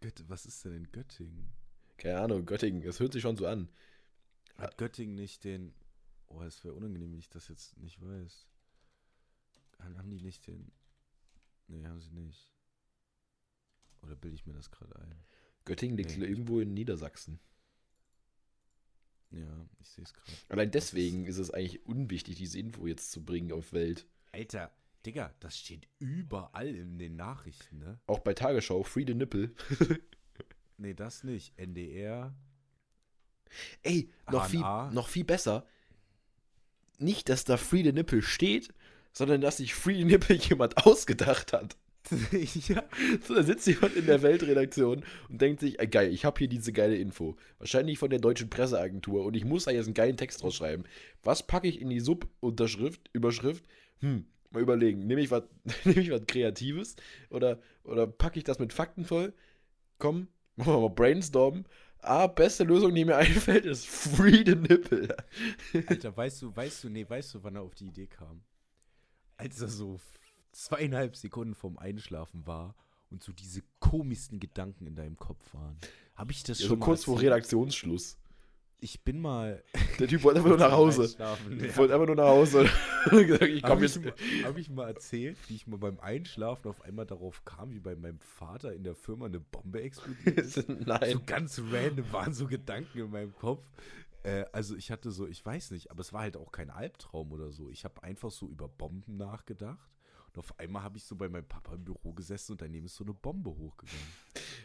Gött, 0.00 0.24
was 0.28 0.46
ist 0.46 0.64
denn 0.64 0.74
in 0.74 0.92
Göttingen? 0.92 1.52
Keine 1.96 2.20
Ahnung, 2.20 2.44
Göttingen, 2.44 2.82
es 2.82 3.00
hört 3.00 3.12
sich 3.12 3.22
schon 3.22 3.36
so 3.36 3.46
an. 3.46 3.68
Hat 4.58 4.76
Göttingen 4.78 5.14
nicht 5.14 5.44
den. 5.44 5.74
Oh, 6.28 6.42
es 6.42 6.64
wäre 6.64 6.74
unangenehm, 6.74 7.12
wenn 7.12 7.18
ich 7.18 7.28
das 7.30 7.48
jetzt 7.48 7.76
nicht 7.78 8.00
weiß. 8.00 8.46
Haben 9.78 9.98
haben 9.98 10.10
die 10.10 10.20
nicht 10.20 10.46
den. 10.46 10.72
Nee, 11.68 11.86
haben 11.86 12.00
sie 12.00 12.10
nicht. 12.12 12.52
Oder 14.02 14.16
bilde 14.16 14.34
ich 14.34 14.46
mir 14.46 14.54
das 14.54 14.70
gerade 14.70 14.96
ein? 14.98 15.24
Göttingen 15.64 15.96
liegt 15.96 16.16
Nee. 16.16 16.26
irgendwo 16.26 16.60
in 16.60 16.74
Niedersachsen. 16.74 17.38
Ja, 19.30 19.68
ich 19.80 19.88
sehe 19.88 20.04
es 20.04 20.14
gerade. 20.14 20.32
Allein 20.48 20.70
deswegen 20.70 21.26
ist 21.26 21.38
es 21.38 21.50
eigentlich 21.50 21.84
unwichtig, 21.86 22.36
diese 22.36 22.58
Info 22.58 22.86
jetzt 22.86 23.10
zu 23.10 23.24
bringen 23.24 23.52
auf 23.52 23.72
Welt. 23.72 24.06
Alter, 24.32 24.70
Digga, 25.06 25.32
das 25.40 25.58
steht 25.58 25.86
überall 25.98 26.74
in 26.74 26.98
den 26.98 27.16
Nachrichten, 27.16 27.78
ne? 27.78 28.00
Auch 28.06 28.18
bei 28.18 28.34
Tagesschau, 28.34 28.82
Free 28.82 29.04
the 29.06 29.14
Nipple. 29.14 29.52
Nee, 30.78 30.94
das 30.94 31.24
nicht. 31.24 31.58
NDR. 31.58 32.34
Ey, 33.82 34.10
noch 34.30 34.46
viel, 34.46 34.60
noch 34.60 35.08
viel 35.08 35.24
besser. 35.24 35.66
Nicht, 36.98 37.28
dass 37.28 37.44
da 37.44 37.56
Free 37.56 37.82
the 37.82 37.92
Nipple 37.92 38.22
steht, 38.22 38.74
sondern 39.12 39.40
dass 39.40 39.58
sich 39.58 39.74
Free 39.74 39.96
the 39.96 40.04
Nipple 40.04 40.36
jemand 40.48 40.76
ausgedacht 40.86 41.52
hat. 41.52 41.76
ja. 42.68 42.84
So, 43.26 43.34
da 43.34 43.42
sitzt 43.42 43.66
jemand 43.66 43.96
in 43.96 44.06
der 44.06 44.22
Weltredaktion 44.22 45.04
und 45.28 45.40
denkt 45.40 45.60
sich, 45.60 45.80
ey, 45.80 45.88
geil, 45.88 46.12
ich 46.12 46.24
habe 46.24 46.38
hier 46.38 46.48
diese 46.48 46.72
geile 46.72 46.96
Info. 46.96 47.36
Wahrscheinlich 47.58 47.98
von 47.98 48.10
der 48.10 48.20
deutschen 48.20 48.48
Presseagentur 48.48 49.24
und 49.24 49.34
ich 49.34 49.44
muss 49.44 49.64
da 49.64 49.72
jetzt 49.72 49.86
einen 49.86 49.94
geilen 49.94 50.16
Text 50.16 50.44
rausschreiben. 50.44 50.86
Was 51.22 51.46
packe 51.46 51.68
ich 51.68 51.80
in 51.80 51.88
die 51.88 52.00
Sub-Unterschrift, 52.00 53.10
Überschrift? 53.12 53.64
Hm, 54.00 54.26
mal 54.56 54.62
überlegen. 54.62 55.06
Nehme 55.06 55.20
ich 55.20 55.30
was 55.30 55.44
nehme 55.84 56.00
ich 56.00 56.10
was 56.10 56.26
Kreatives 56.26 56.96
oder, 57.30 57.60
oder 57.84 58.06
packe 58.06 58.38
ich 58.38 58.44
das 58.44 58.58
mit 58.58 58.72
Fakten 58.72 59.04
voll? 59.04 59.32
Komm, 59.98 60.28
machen 60.56 60.72
wir 60.74 60.80
mal 60.80 60.90
brainstormen. 60.90 61.66
Ah, 62.00 62.26
beste 62.26 62.64
Lösung, 62.64 62.94
die 62.94 63.04
mir 63.04 63.16
einfällt, 63.26 63.64
ist 63.64 63.86
Free 63.86 64.42
the 64.44 64.54
Nipple. 64.54 65.14
Alter, 65.86 66.16
weißt 66.16 66.42
du, 66.42 66.54
weißt 66.54 66.84
du, 66.84 66.88
nee, 66.90 67.08
weißt 67.08 67.34
du, 67.34 67.42
wann 67.44 67.56
er 67.56 67.62
auf 67.62 67.74
die 67.74 67.86
Idee 67.88 68.06
kam? 68.06 68.42
Als 69.36 69.60
er 69.60 69.68
so 69.68 70.00
zweieinhalb 70.52 71.16
Sekunden 71.16 71.54
vorm 71.54 71.76
Einschlafen 71.78 72.46
war 72.46 72.74
und 73.10 73.22
so 73.22 73.32
diese 73.32 73.62
komischsten 73.80 74.40
Gedanken 74.40 74.86
in 74.86 74.94
deinem 74.94 75.16
Kopf 75.16 75.52
waren. 75.54 75.82
Habe 76.14 76.32
ich 76.32 76.42
das 76.44 76.60
Ja, 76.60 76.66
schon 76.66 76.76
so 76.76 76.76
mal 76.76 76.84
kurz 76.84 77.04
vor 77.04 77.16
erzählt? 77.16 77.32
Redaktionsschluss. 77.32 78.18
Ich 78.78 79.02
bin 79.04 79.20
mal. 79.20 79.62
Der 79.98 80.06
Typ 80.06 80.22
wollte 80.22 80.38
einfach 80.40 80.50
nur 80.50 80.58
nach 80.58 80.72
Hause. 80.72 81.14
Ja. 81.18 81.36
wollte 81.76 81.94
einfach 81.94 82.06
nur 82.06 82.16
nach 82.16 82.28
Hause. 82.28 82.68
Ich 83.06 83.62
Habe 83.62 83.84
ich, 83.86 83.96
hab 84.44 84.56
ich 84.58 84.68
mal 84.68 84.88
erzählt, 84.88 85.38
wie 85.48 85.54
ich 85.54 85.66
mal 85.68 85.76
beim 85.78 86.00
Einschlafen 86.00 86.68
auf 86.68 86.82
einmal 86.82 87.06
darauf 87.06 87.44
kam, 87.44 87.70
wie 87.72 87.78
bei 87.78 87.94
meinem 87.94 88.18
Vater 88.18 88.74
in 88.74 88.82
der 88.82 88.96
Firma 88.96 89.26
eine 89.26 89.38
Bombe 89.38 89.80
explodiert 89.80 90.38
ist? 90.38 90.54
So 90.66 90.72
Nein. 90.72 91.20
ganz 91.24 91.60
random 91.70 92.12
waren 92.12 92.34
so 92.34 92.46
Gedanken 92.48 92.98
in 92.98 93.10
meinem 93.10 93.34
Kopf. 93.36 93.64
Äh, 94.24 94.44
also 94.52 94.74
ich 94.76 94.90
hatte 94.90 95.12
so, 95.12 95.26
ich 95.28 95.44
weiß 95.46 95.70
nicht, 95.70 95.90
aber 95.92 96.00
es 96.00 96.12
war 96.12 96.22
halt 96.22 96.36
auch 96.36 96.50
kein 96.50 96.68
Albtraum 96.70 97.30
oder 97.32 97.52
so. 97.52 97.70
Ich 97.70 97.84
habe 97.84 98.02
einfach 98.02 98.30
so 98.32 98.48
über 98.48 98.68
Bomben 98.68 99.16
nachgedacht. 99.16 99.88
Und 100.26 100.38
auf 100.38 100.58
einmal 100.58 100.82
habe 100.82 100.98
ich 100.98 101.04
so 101.04 101.14
bei 101.14 101.28
meinem 101.28 101.46
Papa 101.46 101.74
im 101.74 101.84
Büro 101.84 102.12
gesessen 102.12 102.52
und 102.52 102.60
daneben 102.62 102.86
ist 102.86 102.96
so 102.96 103.04
eine 103.04 103.14
Bombe 103.14 103.50
hochgegangen. 103.50 104.00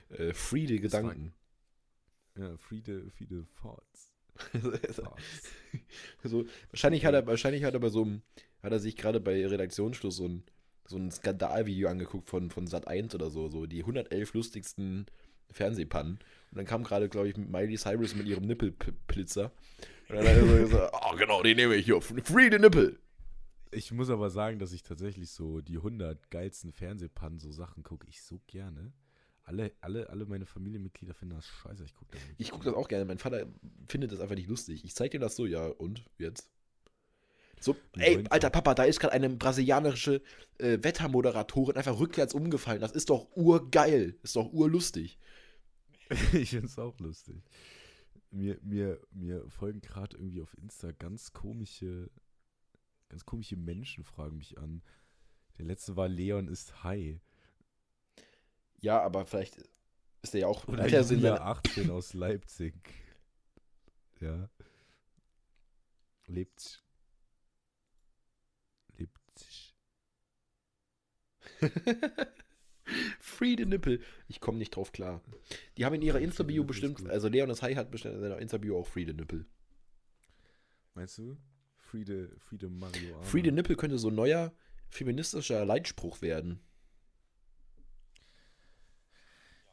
Äh, 0.10 0.28
Das 0.34 0.52
war- 0.52 0.60
Gedanken. 0.80 1.34
Ja, 2.38 2.58
free 2.58 2.82
the, 2.86 3.10
free 3.10 3.28
the 3.30 3.44
thoughts. 3.62 4.12
also, 4.54 4.72
thoughts. 5.04 6.50
wahrscheinlich 6.72 7.06
hat 7.06 7.14
er, 7.14 7.28
wahrscheinlich 7.28 7.64
hat 7.64 7.74
er 7.74 7.80
bei 7.80 7.90
so 7.90 8.04
einem, 8.04 8.22
hat 8.64 8.72
er 8.72 8.80
sich 8.80 8.96
gerade 8.96 9.20
bei 9.20 9.46
Redaktionsschluss 9.46 10.18
so 10.18 10.28
ein, 10.28 10.44
so 10.88 10.98
ein 10.98 11.12
Skandalvideo 11.12 11.90
angeguckt 11.90 12.30
von, 12.30 12.50
von 12.50 12.68
Sat 12.68 12.88
1 12.88 13.16
oder 13.16 13.30
so, 13.30 13.50
so 13.50 13.66
die 13.66 13.82
111 13.82 14.34
lustigsten 14.34 15.06
Fernsehpannen. 15.52 16.14
Und 16.14 16.58
dann 16.58 16.66
kam 16.66 16.84
gerade, 16.84 17.10
glaube 17.10 17.30
ich, 17.30 17.38
Miley 17.38 17.78
Cyrus 17.78 18.16
mit 18.16 18.28
ihrem 18.28 18.46
Nippelblitzer. 18.46 19.52
Und 20.10 20.16
dann 20.16 20.28
hat 20.28 20.36
er 20.36 20.48
so 20.48 20.56
gesagt, 20.56 20.94
oh 20.94 21.16
genau, 21.16 21.42
den 21.44 21.58
nehme 21.58 21.76
ich 21.76 21.86
hier. 21.86 22.02
Free 22.02 22.50
the 22.52 22.60
Nipple. 22.60 22.98
Ich 23.72 23.92
muss 23.92 24.10
aber 24.10 24.30
sagen, 24.30 24.60
dass 24.60 24.74
ich 24.74 24.84
tatsächlich 24.84 25.32
so 25.32 25.62
die 25.62 25.78
100 25.78 26.30
geilsten 26.30 26.74
Fernsehpannen, 26.74 27.40
so 27.40 27.52
Sachen 27.52 27.84
gucke 27.84 28.06
ich 28.10 28.22
so 28.22 28.42
gerne. 28.48 28.92
Alle, 29.44 29.72
alle, 29.82 30.10
alle 30.10 30.26
meine 30.26 30.46
Familienmitglieder 30.46 31.14
finden 31.14 31.36
das 31.36 31.48
scheiße. 31.48 31.84
Ich 31.84 31.96
gucke 31.96 32.12
das 32.12 32.22
Ich 32.38 32.52
gucke 32.52 32.66
das 32.66 32.74
auch 32.74 32.88
gerne. 32.88 33.06
Mein 33.06 33.18
Vater 33.18 33.48
findet 33.88 34.12
das 34.12 34.20
einfach 34.20 34.36
nicht 34.36 34.48
lustig. 34.48 34.86
Ich 34.86 34.96
zeig 34.96 35.12
dir 35.12 35.20
das 35.20 35.36
so, 35.36 35.46
ja, 35.46 35.66
und 35.68 36.04
jetzt? 36.18 36.50
So, 37.60 37.76
ey, 37.94 38.24
alter 38.30 38.50
Papa, 38.50 38.74
da 38.74 38.84
ist 38.86 39.00
gerade 39.00 39.14
eine 39.14 39.30
brasilianische 39.30 40.22
äh, 40.58 40.80
Wettermoderatorin 40.82 41.78
einfach 41.78 42.00
rückwärts 42.00 42.34
umgefallen. 42.34 42.82
Das 42.82 42.92
ist 42.92 43.12
doch 43.12 43.28
urgeil. 43.36 44.18
Ist 44.24 44.36
doch 44.36 44.52
urlustig. 44.52 45.20
ich 46.34 46.50
finde 46.50 46.66
es 46.66 46.80
auch 46.80 46.98
lustig. 47.00 47.44
Mir, 48.32 48.58
mir, 48.64 49.00
mir 49.12 49.48
folgen 49.50 49.82
gerade 49.82 50.18
irgendwie 50.18 50.42
auf 50.42 50.58
Insta 50.58 50.92
ganz 50.92 51.34
komische, 51.34 52.10
ganz 53.10 53.26
komische 53.26 53.58
Menschen 53.58 54.04
fragen 54.04 54.38
mich 54.38 54.58
an. 54.58 54.82
Der 55.60 55.66
letzte 55.66 55.96
war 55.96 56.08
Leon 56.08 56.48
ist 56.48 56.84
High. 56.84 57.20
Ja, 58.82 59.02
aber 59.02 59.26
vielleicht 59.26 59.58
ist 60.22 60.34
der 60.34 60.42
ja 60.42 60.48
auch. 60.48 60.68
Oder 60.68 60.84
hat 60.84 60.92
er 60.92 61.04
so 61.04 61.16
seiner- 61.16 61.42
18 61.42 61.90
aus 61.90 62.14
Leipzig. 62.14 62.74
Ja. 64.20 64.50
Leipzig. 66.28 66.80
Leipzig. 68.98 69.76
Free 73.20 73.56
the 73.58 73.66
Nipple. 73.66 74.00
Ich 74.28 74.40
komme 74.40 74.58
nicht 74.58 74.76
drauf 74.76 74.92
klar. 74.92 75.22
Die 75.78 75.86
haben 75.86 75.94
in 75.96 76.02
ihrer 76.02 76.18
Free 76.18 76.26
the 76.26 76.26
Insta-Bio 76.26 76.64
ist 76.64 76.68
bestimmt, 76.68 77.10
also 77.10 77.28
Leon 77.28 77.50
das 77.50 77.62
High 77.62 77.76
hat 77.78 77.92
bestimmt 77.92 78.16
in 78.16 78.22
seiner 78.22 78.40
Insta-Bio 78.40 78.80
auch 78.80 78.88
Free 78.88 79.06
the 79.06 79.14
Nipple. 79.14 79.46
Meinst 80.94 81.18
du? 81.18 81.38
Friede, 81.78 82.36
Friede 82.40 82.70
Mario. 82.70 83.22
Free 83.22 83.42
the 83.44 83.52
Nipple 83.52 83.76
könnte 83.76 83.98
so 83.98 84.10
ein 84.10 84.16
neuer 84.16 84.54
feministischer 84.90 85.66
Leitspruch 85.66 86.22
werden. 86.22 86.60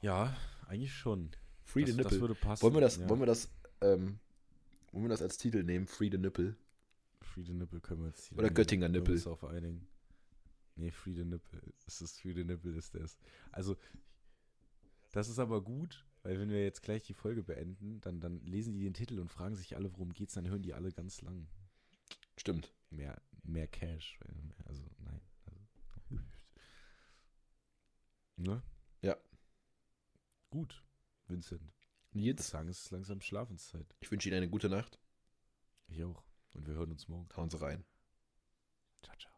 Ja, 0.00 0.36
eigentlich 0.66 0.94
schon. 0.94 1.30
Free 1.62 1.84
the 1.84 1.86
das, 1.88 1.96
das 1.96 2.04
Nipple. 2.04 2.20
würde 2.20 2.34
passen. 2.34 2.62
wollen 2.62 2.74
wir 2.74 2.80
das, 2.80 2.96
ja. 2.96 3.08
wollen 3.08 3.20
wir 3.20 3.26
das, 3.26 3.50
ähm, 3.80 4.18
wollen 4.92 5.04
wir 5.04 5.08
das 5.08 5.22
als 5.22 5.36
Titel 5.36 5.62
nehmen? 5.62 5.86
Free 5.86 6.10
the 6.10 6.18
Nipple. 6.18 6.56
Free 7.20 7.42
the 7.42 7.52
Nipple 7.52 7.80
können 7.80 8.02
wir 8.02 8.08
jetzt 8.08 8.26
hier 8.26 8.38
Oder. 8.38 8.50
Göttinger 8.50 8.88
Nippel. 8.88 9.20
auf 9.26 9.44
einigen. 9.44 9.86
Nee, 10.76 10.90
Free 10.92 11.14
the 11.14 11.24
Nipple. 11.24 11.60
Es 11.86 12.00
ist 12.00 12.20
Free 12.20 12.32
the 12.32 12.44
Nipple 12.44 12.76
ist 12.76 12.94
das. 12.94 13.18
Also, 13.50 13.76
das 15.12 15.28
ist 15.28 15.38
aber 15.38 15.62
gut, 15.62 16.06
weil 16.22 16.38
wenn 16.38 16.50
wir 16.50 16.62
jetzt 16.62 16.82
gleich 16.82 17.02
die 17.02 17.14
Folge 17.14 17.42
beenden, 17.42 18.00
dann, 18.00 18.20
dann 18.20 18.40
lesen 18.44 18.72
die 18.72 18.84
den 18.84 18.94
Titel 18.94 19.18
und 19.18 19.28
fragen 19.28 19.56
sich 19.56 19.76
alle, 19.76 19.92
worum 19.92 20.12
geht's, 20.12 20.34
dann 20.34 20.48
hören 20.48 20.62
die 20.62 20.74
alle 20.74 20.92
ganz 20.92 21.20
lang. 21.22 21.48
Stimmt. 22.36 22.72
Mehr, 22.90 23.20
mehr 23.42 23.66
Cash. 23.66 24.18
Also, 24.64 24.82
nein. 25.00 25.20
Also, 25.46 26.22
ne? 28.36 28.62
Ja. 29.02 29.16
Gut, 30.50 30.82
Vincent. 31.26 31.72
Ich 32.10 32.14
Nils, 32.14 32.48
sagen, 32.48 32.68
es 32.68 32.84
ist 32.84 32.90
langsam 32.90 33.20
Schlafenszeit. 33.20 33.94
ich 34.00 34.10
wünsche 34.10 34.28
Ihnen 34.28 34.38
eine 34.38 34.48
gute 34.48 34.68
Nacht. 34.68 34.98
Ich 35.88 36.02
auch. 36.02 36.24
Und 36.54 36.66
wir 36.66 36.74
hören 36.74 36.90
uns 36.90 37.08
morgen. 37.08 37.28
Hauen 37.36 37.50
Sie 37.50 37.60
rein. 37.60 37.84
Ciao, 39.02 39.16
ciao. 39.16 39.37